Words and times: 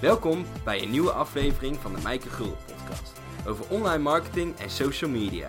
Welkom 0.00 0.46
bij 0.64 0.82
een 0.82 0.90
nieuwe 0.90 1.10
aflevering 1.10 1.76
van 1.76 1.94
de 1.94 2.02
Mijke 2.02 2.28
Gul 2.28 2.56
podcast 2.66 3.12
over 3.46 3.70
online 3.70 4.02
marketing 4.02 4.58
en 4.58 4.70
social 4.70 5.10
media. 5.10 5.48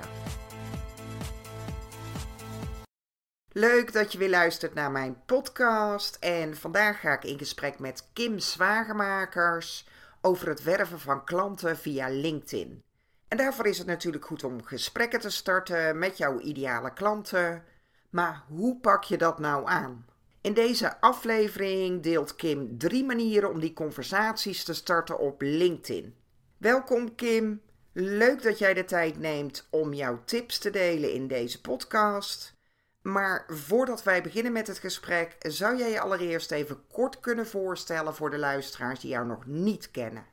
Leuk 3.51 3.93
dat 3.93 4.11
je 4.11 4.17
weer 4.17 4.29
luistert 4.29 4.73
naar 4.73 4.91
mijn 4.91 5.21
podcast 5.25 6.15
en 6.15 6.57
vandaag 6.57 6.99
ga 6.99 7.13
ik 7.13 7.23
in 7.23 7.37
gesprek 7.37 7.79
met 7.79 8.09
Kim 8.13 8.39
Zwagemakers 8.39 9.87
over 10.21 10.47
het 10.47 10.63
werven 10.63 10.99
van 10.99 11.23
klanten 11.23 11.77
via 11.77 12.09
LinkedIn. 12.09 12.83
En 13.27 13.37
daarvoor 13.37 13.65
is 13.65 13.77
het 13.77 13.87
natuurlijk 13.87 14.25
goed 14.25 14.43
om 14.43 14.63
gesprekken 14.63 15.19
te 15.19 15.29
starten 15.29 15.99
met 15.99 16.17
jouw 16.17 16.39
ideale 16.39 16.93
klanten. 16.93 17.63
Maar 18.09 18.43
hoe 18.47 18.79
pak 18.79 19.03
je 19.03 19.17
dat 19.17 19.39
nou 19.39 19.67
aan? 19.67 20.05
In 20.41 20.53
deze 20.53 21.01
aflevering 21.01 22.01
deelt 22.01 22.35
Kim 22.35 22.77
drie 22.77 23.03
manieren 23.03 23.49
om 23.49 23.59
die 23.59 23.73
conversaties 23.73 24.63
te 24.63 24.73
starten 24.73 25.19
op 25.19 25.41
LinkedIn. 25.41 26.15
Welkom 26.57 27.15
Kim, 27.15 27.61
leuk 27.93 28.43
dat 28.43 28.59
jij 28.59 28.73
de 28.73 28.85
tijd 28.85 29.19
neemt 29.19 29.67
om 29.71 29.93
jouw 29.93 30.19
tips 30.25 30.59
te 30.59 30.69
delen 30.69 31.13
in 31.13 31.27
deze 31.27 31.61
podcast. 31.61 32.59
Maar 33.01 33.45
voordat 33.47 34.03
wij 34.03 34.21
beginnen 34.21 34.51
met 34.51 34.67
het 34.67 34.79
gesprek, 34.79 35.35
zou 35.39 35.77
jij 35.77 35.89
je 35.89 35.99
allereerst 35.99 36.51
even 36.51 36.77
kort 36.91 37.19
kunnen 37.19 37.47
voorstellen 37.47 38.15
voor 38.15 38.29
de 38.29 38.39
luisteraars 38.39 38.99
die 38.99 39.09
jou 39.09 39.25
nog 39.25 39.45
niet 39.45 39.91
kennen? 39.91 40.25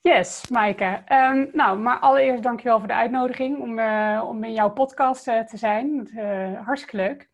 Yes, 0.00 0.48
Maaike. 0.48 1.02
Um, 1.08 1.50
nou, 1.52 1.78
maar 1.78 1.98
allereerst 1.98 2.42
dankjewel 2.42 2.78
voor 2.78 2.88
de 2.88 2.94
uitnodiging 2.94 3.58
om, 3.60 3.78
uh, 3.78 4.24
om 4.28 4.44
in 4.44 4.52
jouw 4.52 4.70
podcast 4.70 5.28
uh, 5.28 5.40
te 5.40 5.56
zijn. 5.56 6.10
Uh, 6.16 6.64
hartstikke 6.64 6.96
leuk. 6.96 7.30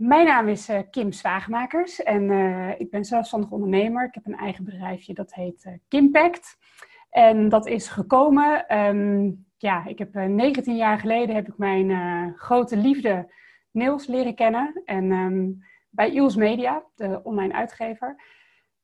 Mijn 0.00 0.26
naam 0.26 0.48
is 0.48 0.70
uh, 0.70 0.78
Kim 0.90 1.12
Zwaagmakers 1.12 2.02
en 2.02 2.22
uh, 2.22 2.80
ik 2.80 2.90
ben 2.90 3.04
zelfstandig 3.04 3.50
ondernemer. 3.50 4.04
Ik 4.04 4.14
heb 4.14 4.26
een 4.26 4.38
eigen 4.38 4.64
bedrijfje 4.64 5.14
dat 5.14 5.34
heet 5.34 5.64
uh, 5.64 5.72
Kimpact. 5.88 6.58
En 7.10 7.48
dat 7.48 7.66
is 7.66 7.88
gekomen, 7.88 8.76
um, 8.78 9.46
ja, 9.56 9.86
ik 9.86 9.98
heb 9.98 10.14
19 10.14 10.76
jaar 10.76 10.98
geleden 10.98 11.34
heb 11.34 11.48
ik 11.48 11.58
mijn 11.58 12.34
grote 12.36 12.76
liefde 12.76 13.32
Niels 13.70 14.06
leren 14.06 14.34
kennen. 14.34 14.82
En 14.84 15.10
um, 15.10 15.64
bij 15.90 16.10
Iels 16.10 16.36
Media, 16.36 16.82
de 16.94 17.20
online 17.22 17.54
uitgever. 17.54 18.22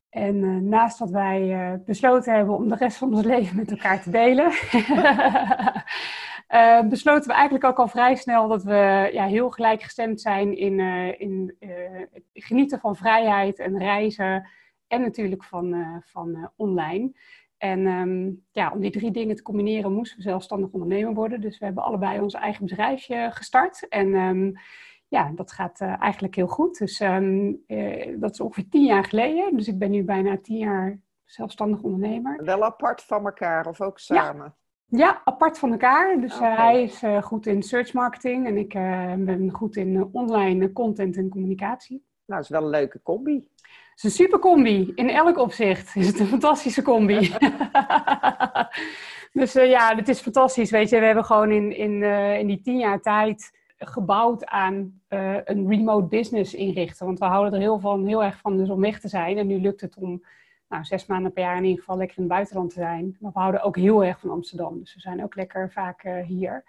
En 0.09 0.69
naast 0.69 0.99
dat 0.99 1.11
wij 1.11 1.81
besloten 1.85 2.35
hebben 2.35 2.55
om 2.55 2.69
de 2.69 2.77
rest 2.77 2.97
van 2.97 3.15
ons 3.15 3.25
leven 3.35 3.57
met 3.57 3.71
elkaar 3.71 4.03
te 4.03 4.11
delen... 4.11 4.53
Uh, 6.55 6.89
besloten 6.89 7.29
we 7.29 7.35
eigenlijk 7.35 7.65
ook 7.65 7.79
al 7.79 7.89
vrij 7.89 8.15
snel 8.15 8.49
dat 8.49 8.63
we 8.63 9.11
ja, 9.13 9.27
heel 9.27 9.51
gelijkgestemd 9.51 10.21
zijn 10.21 10.57
in, 10.57 10.79
uh, 10.79 11.21
in 11.21 11.57
uh, 11.61 12.03
genieten 12.33 12.81
van 12.81 12.97
vrijheid 12.97 13.59
en 13.59 13.79
reizen 13.79 14.49
en 14.87 15.01
natuurlijk 15.01 15.45
van, 15.45 16.03
van 16.05 16.51
online. 16.57 17.13
En 17.59 17.87
um, 17.87 18.45
ja, 18.51 18.73
om 18.73 18.81
die 18.81 18.91
drie 18.91 19.11
dingen 19.11 19.37
te 19.37 19.43
combineren 19.43 19.93
moesten 19.93 20.17
we 20.17 20.23
zelfstandig 20.23 20.71
ondernemer 20.71 21.15
worden. 21.15 21.41
Dus 21.41 21.59
we 21.59 21.65
hebben 21.65 21.85
allebei 21.85 22.21
ons 22.21 22.35
eigen 22.35 22.67
bedrijfje 22.67 23.29
gestart. 23.33 23.89
En 23.89 24.15
um, 24.15 24.53
ja, 25.09 25.33
dat 25.35 25.53
gaat 25.53 25.81
eigenlijk 25.81 26.35
heel 26.35 26.47
goed. 26.47 26.79
Dus 26.79 27.01
um, 27.01 27.65
dat 28.21 28.31
is 28.31 28.41
ongeveer 28.41 28.69
tien 28.69 28.85
jaar 28.85 29.05
geleden. 29.05 29.57
Dus 29.57 29.69
ik 29.69 29.79
ben 29.79 29.91
nu 29.91 30.05
bijna 30.05 30.39
tien 30.39 30.59
jaar 30.59 31.01
zelfstandig 31.25 31.81
ondernemer. 31.81 32.45
Wel 32.45 32.65
apart 32.65 33.03
van 33.03 33.25
elkaar 33.25 33.67
of 33.67 33.81
ook 33.81 33.99
samen? 33.99 34.55
Ja. 34.89 35.21
Apart 35.25 35.59
van 35.59 35.71
elkaar. 35.71 36.21
Dus 36.21 36.37
okay. 36.37 36.51
uh, 36.51 36.59
hij 36.59 36.83
is 36.83 37.03
uh, 37.03 37.23
goed 37.23 37.47
in 37.47 37.63
search 37.63 37.93
marketing 37.93 38.47
en 38.47 38.57
ik 38.57 38.75
uh, 38.75 39.15
ben 39.15 39.51
goed 39.51 39.77
in 39.77 40.09
online 40.13 40.73
content 40.73 41.17
en 41.17 41.29
communicatie. 41.29 42.05
Nou, 42.25 42.41
dat 42.41 42.51
is 42.51 42.59
wel 42.59 42.63
een 42.63 42.81
leuke 42.81 43.03
combi. 43.03 43.35
Het 43.35 43.97
is 43.97 44.05
een 44.05 44.11
super 44.11 44.39
combi. 44.39 44.93
In 44.95 45.09
elk 45.09 45.39
opzicht 45.39 45.97
is 45.97 46.07
het 46.07 46.21
een 46.21 46.27
fantastische 46.27 46.83
combi. 46.83 47.19
dus 49.41 49.53
ja, 49.53 49.97
het 49.97 50.09
is 50.09 50.21
fantastisch. 50.21 50.71
Weet 50.71 50.89
je, 50.89 50.99
we 50.99 51.07
hebben 51.07 51.25
gewoon 51.25 51.51
in, 51.51 51.77
in, 51.77 52.03
in 52.39 52.47
die 52.47 52.61
tien 52.61 52.79
jaar 52.79 53.01
tijd 53.01 53.59
gebouwd 53.79 54.45
aan 54.45 55.01
een 55.09 55.69
remote 55.69 56.07
business 56.07 56.55
inrichten. 56.55 57.07
Want 57.07 57.19
we 57.19 57.25
houden 57.25 57.53
er 57.53 57.61
heel, 57.61 57.79
van, 57.79 58.07
heel 58.07 58.25
erg 58.25 58.39
van 58.39 58.57
dus 58.57 58.69
om 58.69 58.81
weg 58.81 59.01
te 59.01 59.09
zijn. 59.09 59.39
En 59.39 59.47
nu 59.47 59.61
lukt 59.61 59.81
het 59.81 59.97
om 59.97 60.23
nou, 60.69 60.85
zes 60.85 61.07
maanden 61.07 61.33
per 61.33 61.43
jaar 61.43 61.57
in 61.57 61.65
ieder 61.65 61.79
geval 61.79 61.97
lekker 61.97 62.17
in 62.17 62.23
het 62.23 62.33
buitenland 62.33 62.71
te 62.71 62.81
zijn. 62.81 63.17
Maar 63.21 63.33
we 63.33 63.39
houden 63.39 63.63
ook 63.63 63.77
heel 63.77 64.05
erg 64.05 64.21
van 64.21 64.31
Amsterdam. 64.31 64.79
Dus 64.79 64.95
we 64.95 65.01
zijn 65.01 65.23
ook 65.23 65.35
lekker 65.35 65.73
vaak 65.73 66.05
uh, 66.05 66.25
hier. 66.25 66.65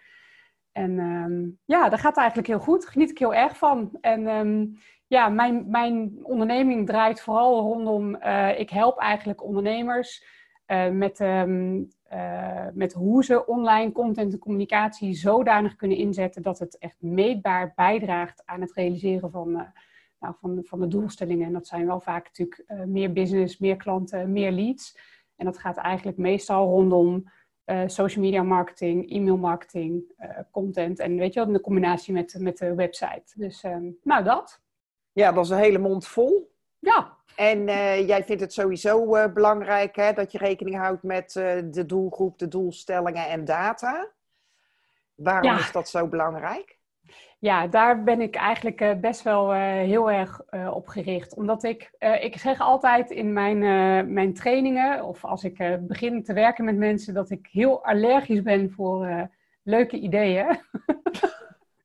En 0.72 1.00
um, 1.00 1.60
ja, 1.66 1.90
dat 1.90 2.00
gaat 2.00 2.18
eigenlijk 2.18 2.48
heel 2.48 2.60
goed. 2.60 2.88
Geniet 2.88 3.10
ik 3.10 3.18
heel 3.18 3.34
erg 3.34 3.58
van. 3.58 3.98
En 4.02 4.28
um, 4.28 4.78
ja, 5.08 5.30
mijn, 5.30 5.70
mijn 5.70 6.20
onderneming 6.24 6.86
draait 6.88 7.22
vooral 7.22 7.62
rondom... 7.62 8.16
Uh, 8.16 8.60
ik 8.60 8.70
help 8.70 8.98
eigenlijk 9.00 9.44
ondernemers 9.44 10.26
uh, 10.68 10.90
met, 10.90 11.20
um, 11.20 11.88
met 12.74 12.94
hoe 12.94 13.24
ze 13.24 13.46
online 13.46 13.92
content 13.92 14.34
en 14.34 14.40
communicatie 14.40 15.14
zodanig 15.14 15.76
kunnen 15.76 15.98
inzetten... 15.98 16.42
dat 16.42 16.60
het 16.60 16.78
echt 16.78 17.02
meetbaar 17.02 17.74
bijdraagt 17.76 18.42
aan 18.46 18.62
het 18.62 18.74
realiseren 18.74 19.32
van 19.32 19.68
nou, 20.20 20.34
van, 20.40 20.60
van 20.64 20.80
de 20.80 20.88
doelstellingen. 20.88 21.48
En 21.48 21.54
dat 21.54 21.68
zijn 21.68 21.86
wel 21.86 22.00
vaak 22.00 22.24
natuurlijk 22.26 22.64
uh, 22.68 22.84
meer 22.84 23.14
business, 23.14 23.58
meer 23.58 23.76
klanten, 23.76 24.32
meer 24.32 24.52
leads. 24.52 24.98
En 25.36 25.46
dat 25.46 25.58
gaat 25.58 25.78
eigenlijk 25.78 26.18
meestal 26.18 26.66
rondom 26.66 27.32
uh, 27.66 27.82
social 27.86 28.24
media 28.24 28.44
marketing, 28.44 29.12
e-mail 29.12 29.38
marketing, 29.38 30.04
uh, 30.20 30.30
content. 30.52 31.00
En 31.00 31.18
weet 31.18 31.34
je 31.34 31.44
wel, 31.44 31.54
de 31.54 31.62
combinatie 31.62 32.14
met, 32.14 32.36
met 32.40 32.58
de 32.58 32.76
website. 32.76 33.24
Dus 33.36 33.64
um, 33.64 33.98
nou, 34.04 34.24
dat. 34.24 34.62
Ja, 35.12 35.32
dat 35.32 35.44
is 35.44 35.50
een 35.50 35.58
hele 35.58 35.78
mond 35.78 36.08
vol. 36.08 36.52
Ja. 36.80 37.16
En 37.36 37.64
jij 38.06 38.24
vindt 38.24 38.42
het 38.42 38.54
sowieso 38.54 39.30
belangrijk 39.30 39.96
hè, 39.96 40.14
dat 40.14 40.32
je 40.32 40.38
rekening 40.38 40.76
houdt 40.76 41.04
met 41.04 41.32
de 41.72 41.84
doelgroep, 41.86 42.40
de 42.40 42.48
doelstellingen 42.48 43.28
en 43.28 43.46
data. 43.46 44.12
Waarom 45.16 45.52
ja. 45.52 45.60
is 45.60 45.72
dat 45.72 45.90
zo 45.90 46.08
belangrijk? 46.08 46.77
Ja, 47.40 47.68
daar 47.68 48.04
ben 48.04 48.22
ik 48.22 48.36
eigenlijk 48.36 48.82
uh, 48.82 48.94
best 48.94 49.22
wel 49.22 49.54
uh, 49.54 49.60
heel 49.62 50.12
erg 50.12 50.42
uh, 50.52 50.72
op 50.74 50.88
gericht. 50.88 51.36
Omdat 51.36 51.64
ik, 51.64 51.92
ik 52.22 52.38
zeg 52.38 52.60
altijd 52.60 53.12
in 53.12 53.34
mijn, 53.34 53.60
mijn 54.14 54.34
trainingen, 54.34 55.04
of 55.04 55.26
als 55.26 55.44
ik 55.44 55.78
begin 55.88 56.24
te 56.24 56.34
werken 56.34 56.66
met 56.66 56.78
mensen, 56.78 57.14
dat 57.14 57.30
ik 57.30 57.48
heel 57.52 57.86
allergisch 57.86 58.42
ben 58.42 58.72
voor 58.72 59.30
leuke 59.64 60.00
ideeën. 60.00 60.46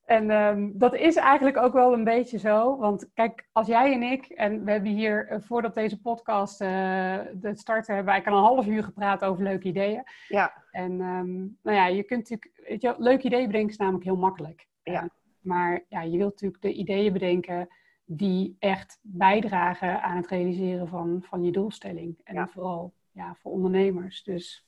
en 0.04 0.30
um, 0.30 0.72
dat 0.74 0.94
is 0.94 1.16
eigenlijk 1.16 1.56
ook 1.56 1.72
wel 1.72 1.92
een 1.92 2.04
beetje 2.04 2.38
zo. 2.38 2.76
Want 2.76 3.10
kijk, 3.14 3.48
als 3.52 3.66
jij 3.66 3.92
en 3.92 4.02
ik, 4.02 4.24
en 4.24 4.64
we 4.64 4.70
hebben 4.70 4.90
hier 4.90 5.40
voordat 5.46 5.74
deze 5.74 6.00
podcast 6.00 6.58
de 6.58 7.50
starten, 7.52 7.94
hebben 7.94 8.12
wij 8.12 8.24
al 8.24 8.38
een 8.38 8.44
half 8.44 8.66
uur 8.66 8.84
gepraat 8.84 9.24
over 9.24 9.42
leuke 9.42 9.68
ideeën. 9.68 10.02
Ja. 10.28 10.52
En 10.70 10.92
um, 10.92 11.58
nou 11.62 11.76
ja, 11.76 11.86
je 11.86 12.02
kunt 12.02 12.30
natuurlijk, 12.30 12.68
weet 12.68 12.82
je, 12.82 12.94
leuke 12.98 13.26
ideeën 13.26 13.46
bedenken 13.46 13.70
is 13.70 13.76
namelijk 13.76 14.04
heel 14.04 14.16
makkelijk. 14.16 14.66
Ja. 14.82 15.08
Maar 15.42 15.84
ja, 15.88 16.02
je 16.02 16.16
wilt 16.16 16.30
natuurlijk 16.32 16.62
de 16.62 16.72
ideeën 16.72 17.12
bedenken 17.12 17.68
die 18.04 18.56
echt 18.58 18.98
bijdragen 19.02 20.02
aan 20.02 20.16
het 20.16 20.26
realiseren 20.26 20.88
van, 20.88 21.22
van 21.22 21.44
je 21.44 21.52
doelstelling. 21.52 22.20
En 22.24 22.34
ja. 22.34 22.48
vooral 22.48 22.94
ja, 23.10 23.34
voor 23.34 23.52
ondernemers. 23.52 24.22
Dus 24.22 24.66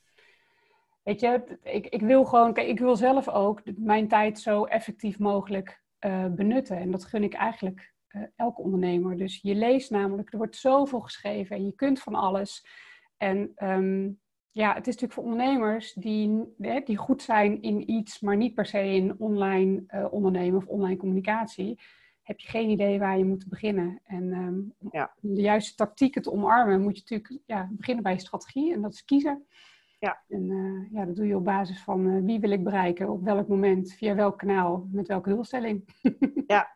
weet 1.03 1.21
je, 1.21 1.59
ik, 1.62 1.87
ik 1.87 2.01
wil 2.01 2.25
gewoon, 2.25 2.53
kijk, 2.53 2.69
ik 2.69 2.79
wil 2.79 2.97
zelf 2.97 3.29
ook 3.29 3.61
mijn 3.77 4.09
tijd 4.09 4.39
zo 4.39 4.65
effectief 4.65 5.19
mogelijk 5.19 5.83
uh, 6.01 6.27
benutten. 6.27 6.77
En 6.77 6.91
dat 6.91 7.05
gun 7.05 7.23
ik 7.23 7.35
eigenlijk 7.35 7.95
uh, 8.09 8.23
elke 8.37 8.61
ondernemer. 8.62 9.17
Dus 9.17 9.41
je 9.43 9.55
leest 9.55 9.91
namelijk, 9.91 10.33
er 10.33 10.39
wordt 10.39 10.56
zoveel 10.56 11.01
geschreven 11.01 11.56
en 11.56 11.65
je 11.65 11.75
kunt 11.75 12.01
van 12.01 12.15
alles. 12.15 12.67
En 13.17 13.53
um, 13.56 14.21
ja, 14.54 14.75
het 14.75 14.87
is 14.87 14.94
natuurlijk 14.94 15.12
voor 15.12 15.22
ondernemers 15.22 15.92
die, 15.92 16.54
die 16.84 16.97
goed 16.97 17.22
zijn 17.22 17.62
in 17.62 17.91
iets, 17.91 18.20
maar 18.20 18.37
niet 18.37 18.54
per 18.54 18.66
se 18.66 18.84
in 18.84 19.15
online 19.19 19.84
uh, 19.88 20.06
ondernemen 20.10 20.56
of 20.56 20.66
online 20.66 20.97
communicatie, 20.97 21.81
heb 22.22 22.38
je 22.38 22.48
geen 22.48 22.69
idee 22.69 22.98
waar 22.98 23.19
je 23.19 23.25
moet 23.25 23.48
beginnen. 23.48 24.00
En 24.04 24.32
um, 24.32 24.75
ja. 24.91 25.14
om 25.23 25.34
de 25.34 25.40
juiste 25.40 25.75
tactieken 25.75 26.23
te 26.23 26.32
omarmen, 26.32 26.82
moet 26.82 26.96
je 26.96 27.02
natuurlijk 27.06 27.43
ja, 27.46 27.69
beginnen 27.70 28.02
bij 28.02 28.12
je 28.12 28.19
strategie 28.19 28.73
en 28.73 28.81
dat 28.81 28.93
is 28.93 29.05
kiezen. 29.05 29.46
Ja. 29.99 30.23
En 30.29 30.50
uh, 30.50 30.93
ja, 30.93 31.05
dat 31.05 31.17
doe 31.17 31.26
je 31.26 31.37
op 31.37 31.44
basis 31.44 31.82
van 31.82 32.06
uh, 32.06 32.25
wie 32.25 32.40
wil 32.40 32.50
ik 32.50 32.64
bereiken, 32.64 33.11
op 33.11 33.25
welk 33.25 33.49
moment, 33.49 33.93
via 33.93 34.14
welk 34.14 34.38
kanaal, 34.38 34.88
met 34.93 35.08
welke 35.08 35.29
doelstelling. 35.29 35.88
ja, 36.46 36.73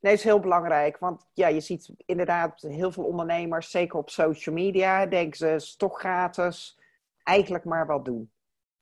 Nee, 0.00 0.12
is 0.12 0.24
heel 0.24 0.40
belangrijk. 0.40 0.98
Want 0.98 1.26
ja, 1.34 1.48
je 1.48 1.60
ziet 1.60 1.92
inderdaad 2.06 2.60
heel 2.60 2.92
veel 2.92 3.04
ondernemers, 3.04 3.70
zeker 3.70 3.98
op 3.98 4.10
social 4.10 4.54
media, 4.54 5.06
denken 5.06 5.36
ze, 5.36 5.54
is 5.54 5.76
toch 5.76 5.98
gratis 5.98 6.79
eigenlijk 7.22 7.64
maar 7.64 7.86
wat 7.86 8.04
doen. 8.04 8.30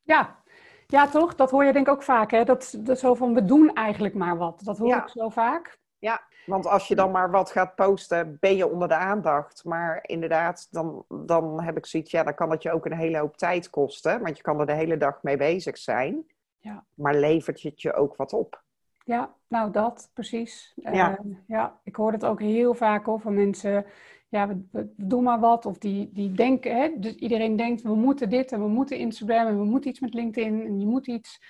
Ja. 0.03 0.43
ja, 0.87 1.09
toch? 1.09 1.35
Dat 1.35 1.51
hoor 1.51 1.65
je 1.65 1.73
denk 1.73 1.87
ik 1.87 1.93
ook 1.93 2.03
vaak, 2.03 2.31
hè? 2.31 2.45
Dat, 2.45 2.79
dat 2.79 2.99
zo 2.99 3.15
van, 3.15 3.35
we 3.35 3.45
doen 3.45 3.73
eigenlijk 3.73 4.15
maar 4.15 4.37
wat. 4.37 4.61
Dat 4.65 4.79
hoor 4.79 4.89
ja. 4.89 5.03
ik 5.03 5.09
zo 5.09 5.29
vaak. 5.29 5.79
Ja, 5.99 6.23
want 6.47 6.67
als 6.67 6.89
je 6.89 6.95
dan 6.95 7.11
maar 7.11 7.31
wat 7.31 7.51
gaat 7.51 7.75
posten, 7.75 8.37
ben 8.41 8.57
je 8.57 8.69
onder 8.69 8.89
de 8.89 8.95
aandacht. 8.95 9.65
Maar 9.65 9.99
inderdaad, 10.03 10.69
dan, 10.71 11.05
dan 11.09 11.63
heb 11.63 11.77
ik 11.77 11.87
zoiets, 11.87 12.11
ja, 12.11 12.23
dan 12.23 12.35
kan 12.35 12.51
het 12.51 12.63
je 12.63 12.73
ook 12.73 12.87
een 12.87 12.97
hele 12.97 13.19
hoop 13.19 13.37
tijd 13.37 13.71
kosten. 13.71 14.23
Want 14.23 14.37
je 14.37 14.43
kan 14.43 14.61
er 14.61 14.67
de 14.67 14.73
hele 14.73 14.97
dag 14.97 15.23
mee 15.23 15.37
bezig 15.37 15.79
zijn. 15.79 16.27
Ja. 16.59 16.85
Maar 16.95 17.15
levert 17.15 17.63
het 17.63 17.83
je 17.83 17.93
ook 17.93 18.17
wat 18.17 18.33
op? 18.33 18.63
Ja, 19.05 19.35
nou 19.47 19.71
dat, 19.71 20.11
precies. 20.13 20.73
Ja. 20.75 21.11
Uh, 21.11 21.37
ja, 21.47 21.81
ik 21.83 21.97
hoor 21.97 22.13
het 22.13 22.25
ook 22.25 22.41
heel 22.41 22.75
vaak 22.75 23.05
hoor, 23.05 23.21
van 23.21 23.35
mensen 23.35 23.87
ja, 24.29 24.49
we, 24.49 24.67
we 24.71 24.93
doen 24.97 25.23
maar 25.23 25.41
wat. 25.41 25.67
Of 25.67 25.79
die, 25.79 26.11
die 26.13 26.33
denken, 26.33 26.77
hè, 26.77 26.99
dus 26.99 27.15
iedereen 27.15 27.57
denkt, 27.57 27.83
we 27.83 27.95
moeten 27.95 28.29
dit 28.29 28.53
en 28.53 28.61
we 28.61 28.69
moeten 28.69 28.99
Instagram 28.99 29.47
en 29.47 29.59
we 29.59 29.65
moeten 29.65 29.91
iets 29.91 30.01
met 30.01 30.15
LinkedIn 30.15 30.65
en 30.65 30.81
je 30.81 30.87
moet 30.87 31.07
iets. 31.07 31.41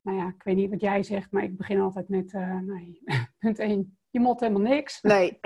Nou 0.00 0.18
ja, 0.18 0.26
ik 0.26 0.42
weet 0.42 0.56
niet 0.56 0.70
wat 0.70 0.80
jij 0.80 1.02
zegt, 1.02 1.30
maar 1.30 1.42
ik 1.42 1.56
begin 1.56 1.80
altijd 1.80 2.08
met, 2.08 2.32
uh, 2.32 2.58
nee, 2.58 3.02
punt 3.38 3.58
1, 3.58 3.98
je 4.10 4.20
moet 4.20 4.40
helemaal 4.40 4.62
niks. 4.62 5.02
Nee. 5.02 5.38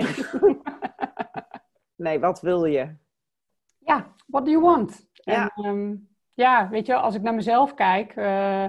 nee, 1.95 2.19
wat 2.19 2.41
wil 2.41 2.65
je? 2.65 2.95
Ja, 3.79 4.13
what 4.25 4.45
do 4.45 4.51
you 4.51 4.63
want? 4.63 5.07
Ja. 5.13 5.51
En, 5.55 5.63
ehm, 5.65 5.95
ja, 6.33 6.69
weet 6.69 6.85
je, 6.85 6.95
als 6.95 7.15
ik 7.15 7.21
naar 7.21 7.35
mezelf 7.35 7.73
kijk, 7.73 8.15
uh, 8.15 8.65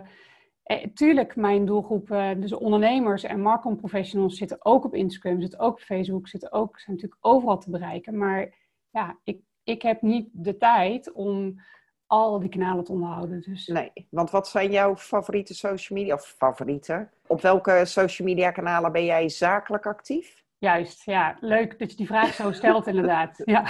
eh, 0.69 0.87
tuurlijk, 0.95 1.37
mijn 1.37 1.65
doelgroep, 1.65 2.11
uh, 2.11 2.31
dus 2.37 2.53
ondernemers 2.53 3.23
en 3.23 3.41
marketingprofessionals 3.41 4.37
zitten 4.37 4.65
ook 4.65 4.85
op 4.85 4.95
Instagram, 4.95 5.41
zitten 5.41 5.59
ook 5.59 5.73
op 5.73 5.81
Facebook, 5.81 6.29
zitten 6.29 6.53
ook, 6.53 6.79
zijn 6.79 6.97
natuurlijk 6.97 7.27
overal 7.27 7.59
te 7.59 7.71
bereiken. 7.71 8.19
Maar 8.19 8.55
ja, 8.91 9.19
ik, 9.25 9.41
ik 9.63 9.83
heb 9.83 10.03
niet 10.03 10.29
de 10.33 10.57
tijd 10.57 11.13
om 11.13 11.61
al 12.07 12.39
die 12.39 12.49
kanalen 12.49 12.85
te 12.85 12.93
onderhouden. 12.93 13.41
Dus. 13.41 13.67
Nee, 13.67 14.07
want 14.11 14.31
wat 14.31 14.49
zijn 14.49 14.71
jouw 14.71 14.97
favoriete 14.97 15.55
social 15.55 15.99
media, 15.99 16.15
of 16.15 16.35
favorieten? 16.39 17.11
Op 17.27 17.41
welke 17.41 17.83
social 17.85 18.29
media 18.29 18.51
kanalen 18.51 18.93
ben 18.93 19.05
jij 19.05 19.29
zakelijk 19.29 19.87
actief? 19.87 20.45
Juist, 20.59 21.05
ja. 21.05 21.37
Leuk 21.41 21.79
dat 21.79 21.91
je 21.91 21.97
die 21.97 22.07
vraag 22.07 22.35
zo 22.35 22.53
stelt 22.53 22.87
inderdaad. 22.87 23.43
Ja. 23.45 23.67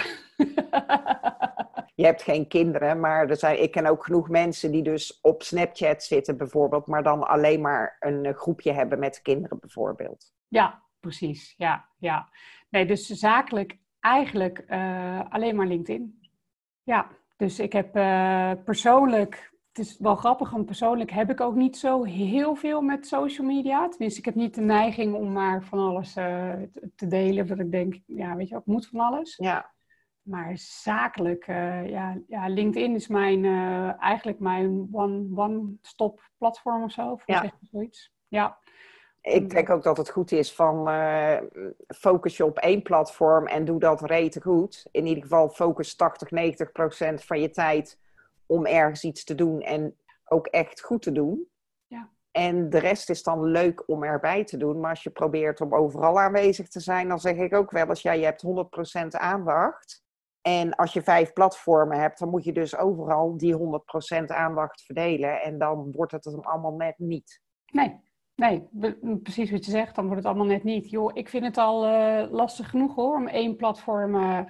Je 1.98 2.04
hebt 2.04 2.22
geen 2.22 2.48
kinderen, 2.48 3.00
maar 3.00 3.28
er 3.28 3.36
zijn, 3.36 3.62
ik 3.62 3.70
ken 3.70 3.86
ook 3.86 4.04
genoeg 4.04 4.28
mensen 4.28 4.70
die 4.70 4.82
dus 4.82 5.20
op 5.20 5.42
Snapchat 5.42 6.02
zitten 6.02 6.36
bijvoorbeeld, 6.36 6.86
maar 6.86 7.02
dan 7.02 7.28
alleen 7.28 7.60
maar 7.60 7.96
een 8.00 8.24
eh, 8.24 8.34
groepje 8.34 8.72
hebben 8.72 8.98
met 8.98 9.22
kinderen 9.22 9.58
bijvoorbeeld. 9.58 10.32
Ja, 10.48 10.82
precies. 11.00 11.54
Ja, 11.56 11.88
ja. 11.96 12.28
Nee, 12.68 12.86
dus 12.86 13.06
zakelijk 13.06 13.78
eigenlijk 14.00 14.64
uh, 14.68 15.20
alleen 15.28 15.56
maar 15.56 15.66
LinkedIn. 15.66 16.20
Ja, 16.82 17.08
dus 17.36 17.58
ik 17.58 17.72
heb 17.72 17.96
uh, 17.96 18.52
persoonlijk, 18.64 19.52
het 19.72 19.86
is 19.86 19.98
wel 19.98 20.16
grappig, 20.16 20.50
want 20.50 20.66
persoonlijk 20.66 21.10
heb 21.10 21.30
ik 21.30 21.40
ook 21.40 21.54
niet 21.54 21.76
zo 21.76 22.04
heel 22.04 22.54
veel 22.54 22.80
met 22.80 23.06
social 23.06 23.46
media. 23.46 23.88
Tenminste, 23.88 24.18
ik 24.18 24.24
heb 24.24 24.34
niet 24.34 24.54
de 24.54 24.60
neiging 24.60 25.14
om 25.14 25.32
maar 25.32 25.62
van 25.62 25.78
alles 25.78 26.16
uh, 26.16 26.52
te 26.96 27.06
delen, 27.06 27.46
dat 27.46 27.58
ik 27.58 27.70
denk, 27.70 28.00
ja, 28.06 28.36
weet 28.36 28.48
je, 28.48 28.56
ik 28.56 28.66
moet 28.66 28.86
van 28.86 29.00
alles. 29.00 29.36
Ja. 29.36 29.76
Maar 30.28 30.58
zakelijk, 30.58 31.46
uh, 31.46 31.88
ja, 31.88 32.18
ja, 32.26 32.48
LinkedIn 32.48 32.94
is 32.94 33.08
mijn, 33.08 33.44
uh, 33.44 34.02
eigenlijk 34.02 34.38
mijn 34.38 34.88
one-stop 34.92 36.12
one 36.12 36.28
platform 36.38 36.82
of 36.82 36.92
zo. 36.92 37.16
Voor 37.16 37.34
ja. 37.34 37.52
zoiets. 37.70 38.12
Ja. 38.28 38.58
Ik 39.20 39.50
denk 39.50 39.70
ook 39.70 39.82
dat 39.82 39.96
het 39.96 40.10
goed 40.10 40.32
is 40.32 40.54
van 40.54 40.88
uh, 40.88 41.36
focus 41.88 42.36
je 42.36 42.44
op 42.44 42.58
één 42.58 42.82
platform 42.82 43.46
en 43.46 43.64
doe 43.64 43.80
dat 43.80 44.02
rete 44.02 44.40
goed. 44.40 44.86
In 44.90 45.06
ieder 45.06 45.22
geval 45.22 45.48
focus 45.48 45.94
80, 45.94 46.30
90 46.30 46.72
procent 46.72 47.24
van 47.24 47.40
je 47.40 47.50
tijd 47.50 47.98
om 48.46 48.66
ergens 48.66 49.04
iets 49.04 49.24
te 49.24 49.34
doen 49.34 49.60
en 49.60 49.96
ook 50.24 50.46
echt 50.46 50.80
goed 50.80 51.02
te 51.02 51.12
doen. 51.12 51.48
Ja. 51.86 52.10
En 52.30 52.70
de 52.70 52.78
rest 52.78 53.10
is 53.10 53.22
dan 53.22 53.44
leuk 53.44 53.88
om 53.88 54.02
erbij 54.02 54.44
te 54.44 54.56
doen. 54.56 54.80
Maar 54.80 54.90
als 54.90 55.02
je 55.02 55.10
probeert 55.10 55.60
om 55.60 55.74
overal 55.74 56.20
aanwezig 56.20 56.68
te 56.68 56.80
zijn, 56.80 57.08
dan 57.08 57.20
zeg 57.20 57.36
ik 57.36 57.54
ook 57.54 57.70
wel 57.70 57.88
eens, 57.88 58.02
ja, 58.02 58.12
je 58.12 58.24
hebt 58.24 58.44
100% 58.46 59.06
aandacht. 59.10 60.06
En 60.42 60.74
als 60.74 60.92
je 60.92 61.02
vijf 61.02 61.32
platformen 61.32 62.00
hebt, 62.00 62.18
dan 62.18 62.28
moet 62.28 62.44
je 62.44 62.52
dus 62.52 62.76
overal 62.76 63.36
die 63.36 63.56
100% 63.56 64.24
aandacht 64.26 64.82
verdelen. 64.82 65.42
En 65.42 65.58
dan 65.58 65.92
wordt 65.92 66.12
het 66.12 66.24
hem 66.24 66.40
allemaal 66.40 66.76
net 66.76 66.98
niet. 66.98 67.40
Nee, 67.72 68.00
nee, 68.34 68.68
precies 69.22 69.50
wat 69.50 69.64
je 69.64 69.70
zegt, 69.70 69.94
dan 69.94 70.04
wordt 70.04 70.20
het 70.22 70.30
allemaal 70.30 70.46
net 70.52 70.64
niet. 70.64 70.90
Joh, 70.90 71.10
ik 71.14 71.28
vind 71.28 71.44
het 71.44 71.58
al 71.58 71.86
uh, 71.86 72.30
lastig 72.30 72.70
genoeg 72.70 72.94
hoor, 72.94 73.16
om 73.16 73.26
één 73.28 73.56
platform 73.56 74.14
uh, 74.14 74.40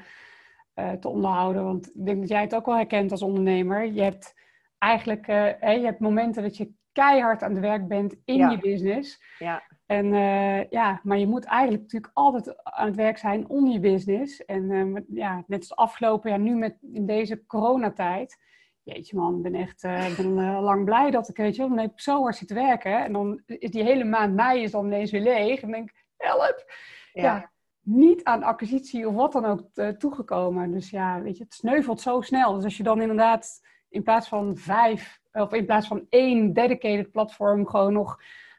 uh, 0.74 0.92
te 0.92 1.08
onderhouden. 1.08 1.64
Want 1.64 1.86
ik 1.86 2.06
denk 2.06 2.20
dat 2.20 2.28
jij 2.28 2.40
het 2.40 2.54
ook 2.54 2.66
wel 2.66 2.76
herkent 2.76 3.10
als 3.10 3.22
ondernemer. 3.22 3.86
Je 3.86 4.02
hebt 4.02 4.34
eigenlijk 4.78 5.26
je 5.26 5.80
hebt 5.84 6.00
momenten 6.00 6.42
dat 6.42 6.56
je 6.56 6.72
keihard 6.92 7.42
aan 7.42 7.50
het 7.50 7.60
werk 7.60 7.88
bent 7.88 8.16
in 8.24 8.36
Ja. 8.36 8.50
je 8.50 8.58
business. 8.58 9.22
Ja, 9.38 9.62
En 9.88 10.14
eh, 10.14 10.70
ja, 10.70 11.00
maar 11.02 11.18
je 11.18 11.26
moet 11.26 11.44
eigenlijk 11.44 11.82
natuurlijk 11.82 12.12
altijd 12.14 12.62
aan 12.62 12.86
het 12.86 12.96
werk 12.96 13.18
zijn 13.18 13.48
onder 13.48 13.72
je 13.72 13.80
business. 13.80 14.44
En 14.44 14.70
eh, 14.70 15.02
ja, 15.08 15.44
net 15.46 15.58
als 15.58 15.76
afgelopen 15.76 16.30
jaar, 16.30 16.38
nu 16.38 16.54
met 16.54 16.76
in 16.92 17.06
deze 17.06 17.46
coronatijd. 17.46 18.38
Jeetje 18.82 19.16
man, 19.16 19.36
ik 19.36 19.42
ben 19.42 19.54
echt 19.54 19.84
eh, 19.84 20.16
ben, 20.16 20.60
lang 20.60 20.84
blij 20.84 21.10
dat 21.10 21.28
ik, 21.28 21.36
weet 21.36 21.54
je 21.54 21.60
wel, 21.60 21.68
dan 21.68 21.78
heb 21.78 21.92
ik 21.92 22.00
zo 22.00 22.22
hard 22.22 22.36
zitten 22.36 22.56
werken. 22.56 23.04
En 23.04 23.12
dan 23.12 23.42
is 23.46 23.70
die 23.70 23.82
hele 23.82 24.04
maand 24.04 24.34
mei 24.34 24.62
is 24.62 24.70
dan 24.70 24.86
ineens 24.86 25.10
weer 25.10 25.20
leeg. 25.20 25.60
En 25.60 25.70
dan 25.70 25.70
denk 25.70 25.90
ik, 25.90 26.04
help! 26.16 26.64
ja. 27.12 27.22
Ja. 27.22 27.50
niet 27.82 28.24
aan 28.24 28.42
acquisitie 28.42 29.08
of 29.08 29.14
wat 29.14 29.32
dan 29.32 29.44
ook 29.44 29.68
toegekomen. 29.98 30.70
Dus 30.70 30.90
ja, 30.90 31.22
weet 31.22 31.36
je, 31.36 31.44
het 31.44 31.54
sneuvelt 31.54 32.00
zo 32.00 32.20
snel. 32.20 32.54
Dus 32.54 32.64
als 32.64 32.76
je 32.76 32.82
dan 32.82 33.00
inderdaad 33.00 33.60
in 33.88 34.02
plaats 34.02 34.28
van 34.28 34.56
vijf, 34.56 35.20
of 35.32 35.52
in 35.52 35.66
plaats 35.66 35.86
van 35.86 36.06
één 36.08 36.52
dedicated 36.52 37.10
platform, 37.10 37.66
gewoon 37.66 37.92
nog 37.92 38.18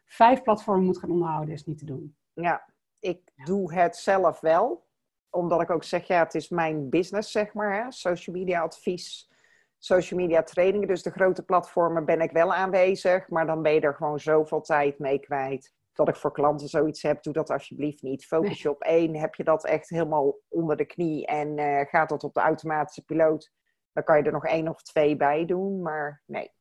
vijf 0.09 0.41
platformen 0.41 0.85
moet 0.85 0.97
gaan 0.97 1.11
onderhouden, 1.11 1.53
is 1.53 1.65
niet 1.65 1.77
te 1.77 1.85
doen. 1.85 2.15
Ja, 2.33 2.73
ik 2.99 3.31
doe 3.45 3.73
het 3.73 3.95
zelf 3.95 4.39
wel. 4.39 4.87
Omdat 5.29 5.61
ik 5.61 5.69
ook 5.69 5.83
zeg, 5.83 6.07
ja, 6.07 6.23
het 6.23 6.35
is 6.35 6.49
mijn 6.49 6.89
business, 6.89 7.31
zeg 7.31 7.53
maar. 7.53 7.83
Hè? 7.83 7.91
Social 7.91 8.35
media 8.35 8.61
advies, 8.61 9.31
social 9.77 10.19
media 10.19 10.43
trainingen. 10.43 10.87
Dus 10.87 11.03
de 11.03 11.11
grote 11.11 11.43
platformen 11.43 12.05
ben 12.05 12.21
ik 12.21 12.31
wel 12.31 12.53
aanwezig. 12.53 13.29
Maar 13.29 13.45
dan 13.45 13.61
ben 13.61 13.73
je 13.73 13.79
er 13.79 13.95
gewoon 13.95 14.19
zoveel 14.19 14.61
tijd 14.61 14.99
mee 14.99 15.19
kwijt. 15.19 15.73
Dat 15.93 16.07
ik 16.07 16.15
voor 16.15 16.31
klanten 16.31 16.67
zoiets 16.67 17.01
heb, 17.01 17.23
doe 17.23 17.33
dat 17.33 17.49
alsjeblieft 17.49 18.01
niet. 18.01 18.25
Focus 18.25 18.61
je 18.61 18.69
op 18.69 18.81
één, 18.81 19.15
heb 19.15 19.35
je 19.35 19.43
dat 19.43 19.65
echt 19.65 19.89
helemaal 19.89 20.39
onder 20.47 20.77
de 20.77 20.85
knie. 20.85 21.25
En 21.25 21.57
eh, 21.57 21.85
gaat 21.85 22.09
dat 22.09 22.23
op 22.23 22.33
de 22.33 22.39
automatische 22.39 23.05
piloot. 23.05 23.51
Dan 23.93 24.03
kan 24.03 24.17
je 24.17 24.23
er 24.23 24.31
nog 24.31 24.45
één 24.45 24.67
of 24.67 24.81
twee 24.81 25.15
bij 25.15 25.45
doen. 25.45 25.81
Maar 25.81 26.23
nee, 26.25 26.51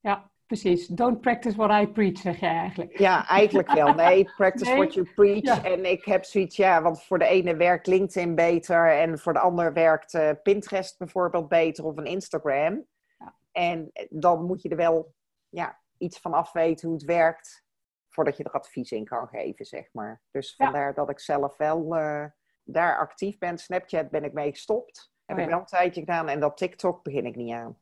Ja, 0.00 0.31
precies. 0.52 0.86
Don't 0.86 1.20
practice 1.20 1.56
what 1.56 1.82
I 1.82 1.86
preach, 1.86 2.18
zeg 2.18 2.40
jij 2.40 2.56
eigenlijk. 2.56 2.98
Ja, 2.98 3.28
eigenlijk 3.28 3.72
wel. 3.72 3.94
Nee, 3.94 4.24
practice 4.36 4.70
Nee. 4.70 4.78
what 4.78 4.94
you 4.94 5.12
preach. 5.14 5.42
Ja. 5.42 5.64
En 5.64 5.84
ik 5.84 6.04
heb 6.04 6.24
zoiets, 6.24 6.56
ja, 6.56 6.82
want 6.82 7.02
voor 7.02 7.18
de 7.18 7.24
ene 7.24 7.56
werkt 7.56 7.86
LinkedIn 7.86 8.34
beter 8.34 8.90
en 8.90 9.18
voor 9.18 9.32
de 9.32 9.38
ander 9.38 9.72
werkt 9.72 10.14
eh, 10.14 10.30
Pinterest 10.42 10.98
bijvoorbeeld 10.98 11.48
beter 11.48 11.84
of 11.84 11.96
een 11.96 12.04
Instagram. 12.04 12.86
Ja. 13.18 13.34
En 13.52 13.90
dan 14.10 14.44
moet 14.44 14.62
je 14.62 14.68
er 14.68 14.76
wel 14.76 15.14
ja, 15.48 15.80
iets 15.98 16.18
van 16.18 16.32
afweten 16.32 16.88
hoe 16.88 16.96
het 16.96 17.06
werkt 17.06 17.64
voordat 18.08 18.36
je 18.36 18.44
er 18.44 18.50
advies 18.50 18.92
in 18.92 19.04
kan 19.04 19.28
geven, 19.28 19.64
zeg 19.64 19.88
maar. 19.92 20.22
Dus 20.30 20.54
Ja. 20.56 20.64
vandaar 20.64 20.94
dat 20.94 21.10
ik 21.10 21.20
zelf 21.20 21.56
wel 21.56 21.96
eh, 21.96 22.24
daar 22.64 22.98
actief 22.98 23.38
ben. 23.38 23.58
Snapchat 23.58 24.10
ben 24.10 24.24
ik 24.24 24.32
mee 24.32 24.50
gestopt. 24.50 25.12
Heb 25.24 25.36
Oh 25.36 25.42
ik 25.42 25.48
wel 25.48 25.58
een 25.58 25.66
tijdje 25.66 26.00
gedaan 26.00 26.28
en 26.28 26.40
dat 26.40 26.56
TikTok 26.56 27.02
begin 27.02 27.26
ik 27.26 27.36
niet 27.36 27.52
aan. 27.52 27.76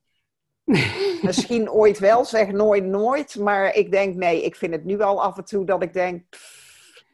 Misschien 1.22 1.70
ooit 1.70 1.98
wel, 1.98 2.24
zeg 2.24 2.52
nooit 2.52 2.84
nooit. 2.84 3.38
Maar 3.38 3.74
ik 3.74 3.90
denk 3.90 4.14
nee, 4.14 4.44
ik 4.44 4.56
vind 4.56 4.72
het 4.72 4.84
nu 4.84 5.00
al 5.00 5.22
af 5.22 5.36
en 5.36 5.44
toe 5.44 5.64
dat 5.64 5.82
ik 5.82 5.92
denk... 5.92 6.22
pff, 6.28 7.04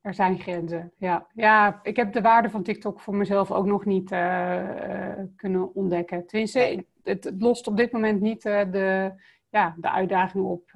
Er 0.00 0.14
zijn 0.14 0.38
grenzen, 0.38 0.92
ja. 0.96 1.26
Ja, 1.34 1.80
ik 1.82 1.96
heb 1.96 2.12
de 2.12 2.20
waarde 2.20 2.50
van 2.50 2.62
TikTok 2.62 3.00
voor 3.00 3.14
mezelf 3.14 3.50
ook 3.50 3.66
nog 3.66 3.84
niet 3.84 4.10
eh, 4.12 5.10
eh, 5.10 5.18
kunnen 5.36 5.74
ontdekken. 5.74 6.26
Tenminste, 6.26 6.58
Nee. 6.58 6.86
het, 7.02 7.24
het 7.24 7.42
lost 7.42 7.66
op 7.66 7.76
dit 7.76 7.92
moment 7.92 8.20
niet 8.20 8.44
eh, 8.44 8.60
de, 8.70 9.12
ja, 9.48 9.74
de 9.78 9.90
uitdagingen 9.90 10.46
op 10.46 10.70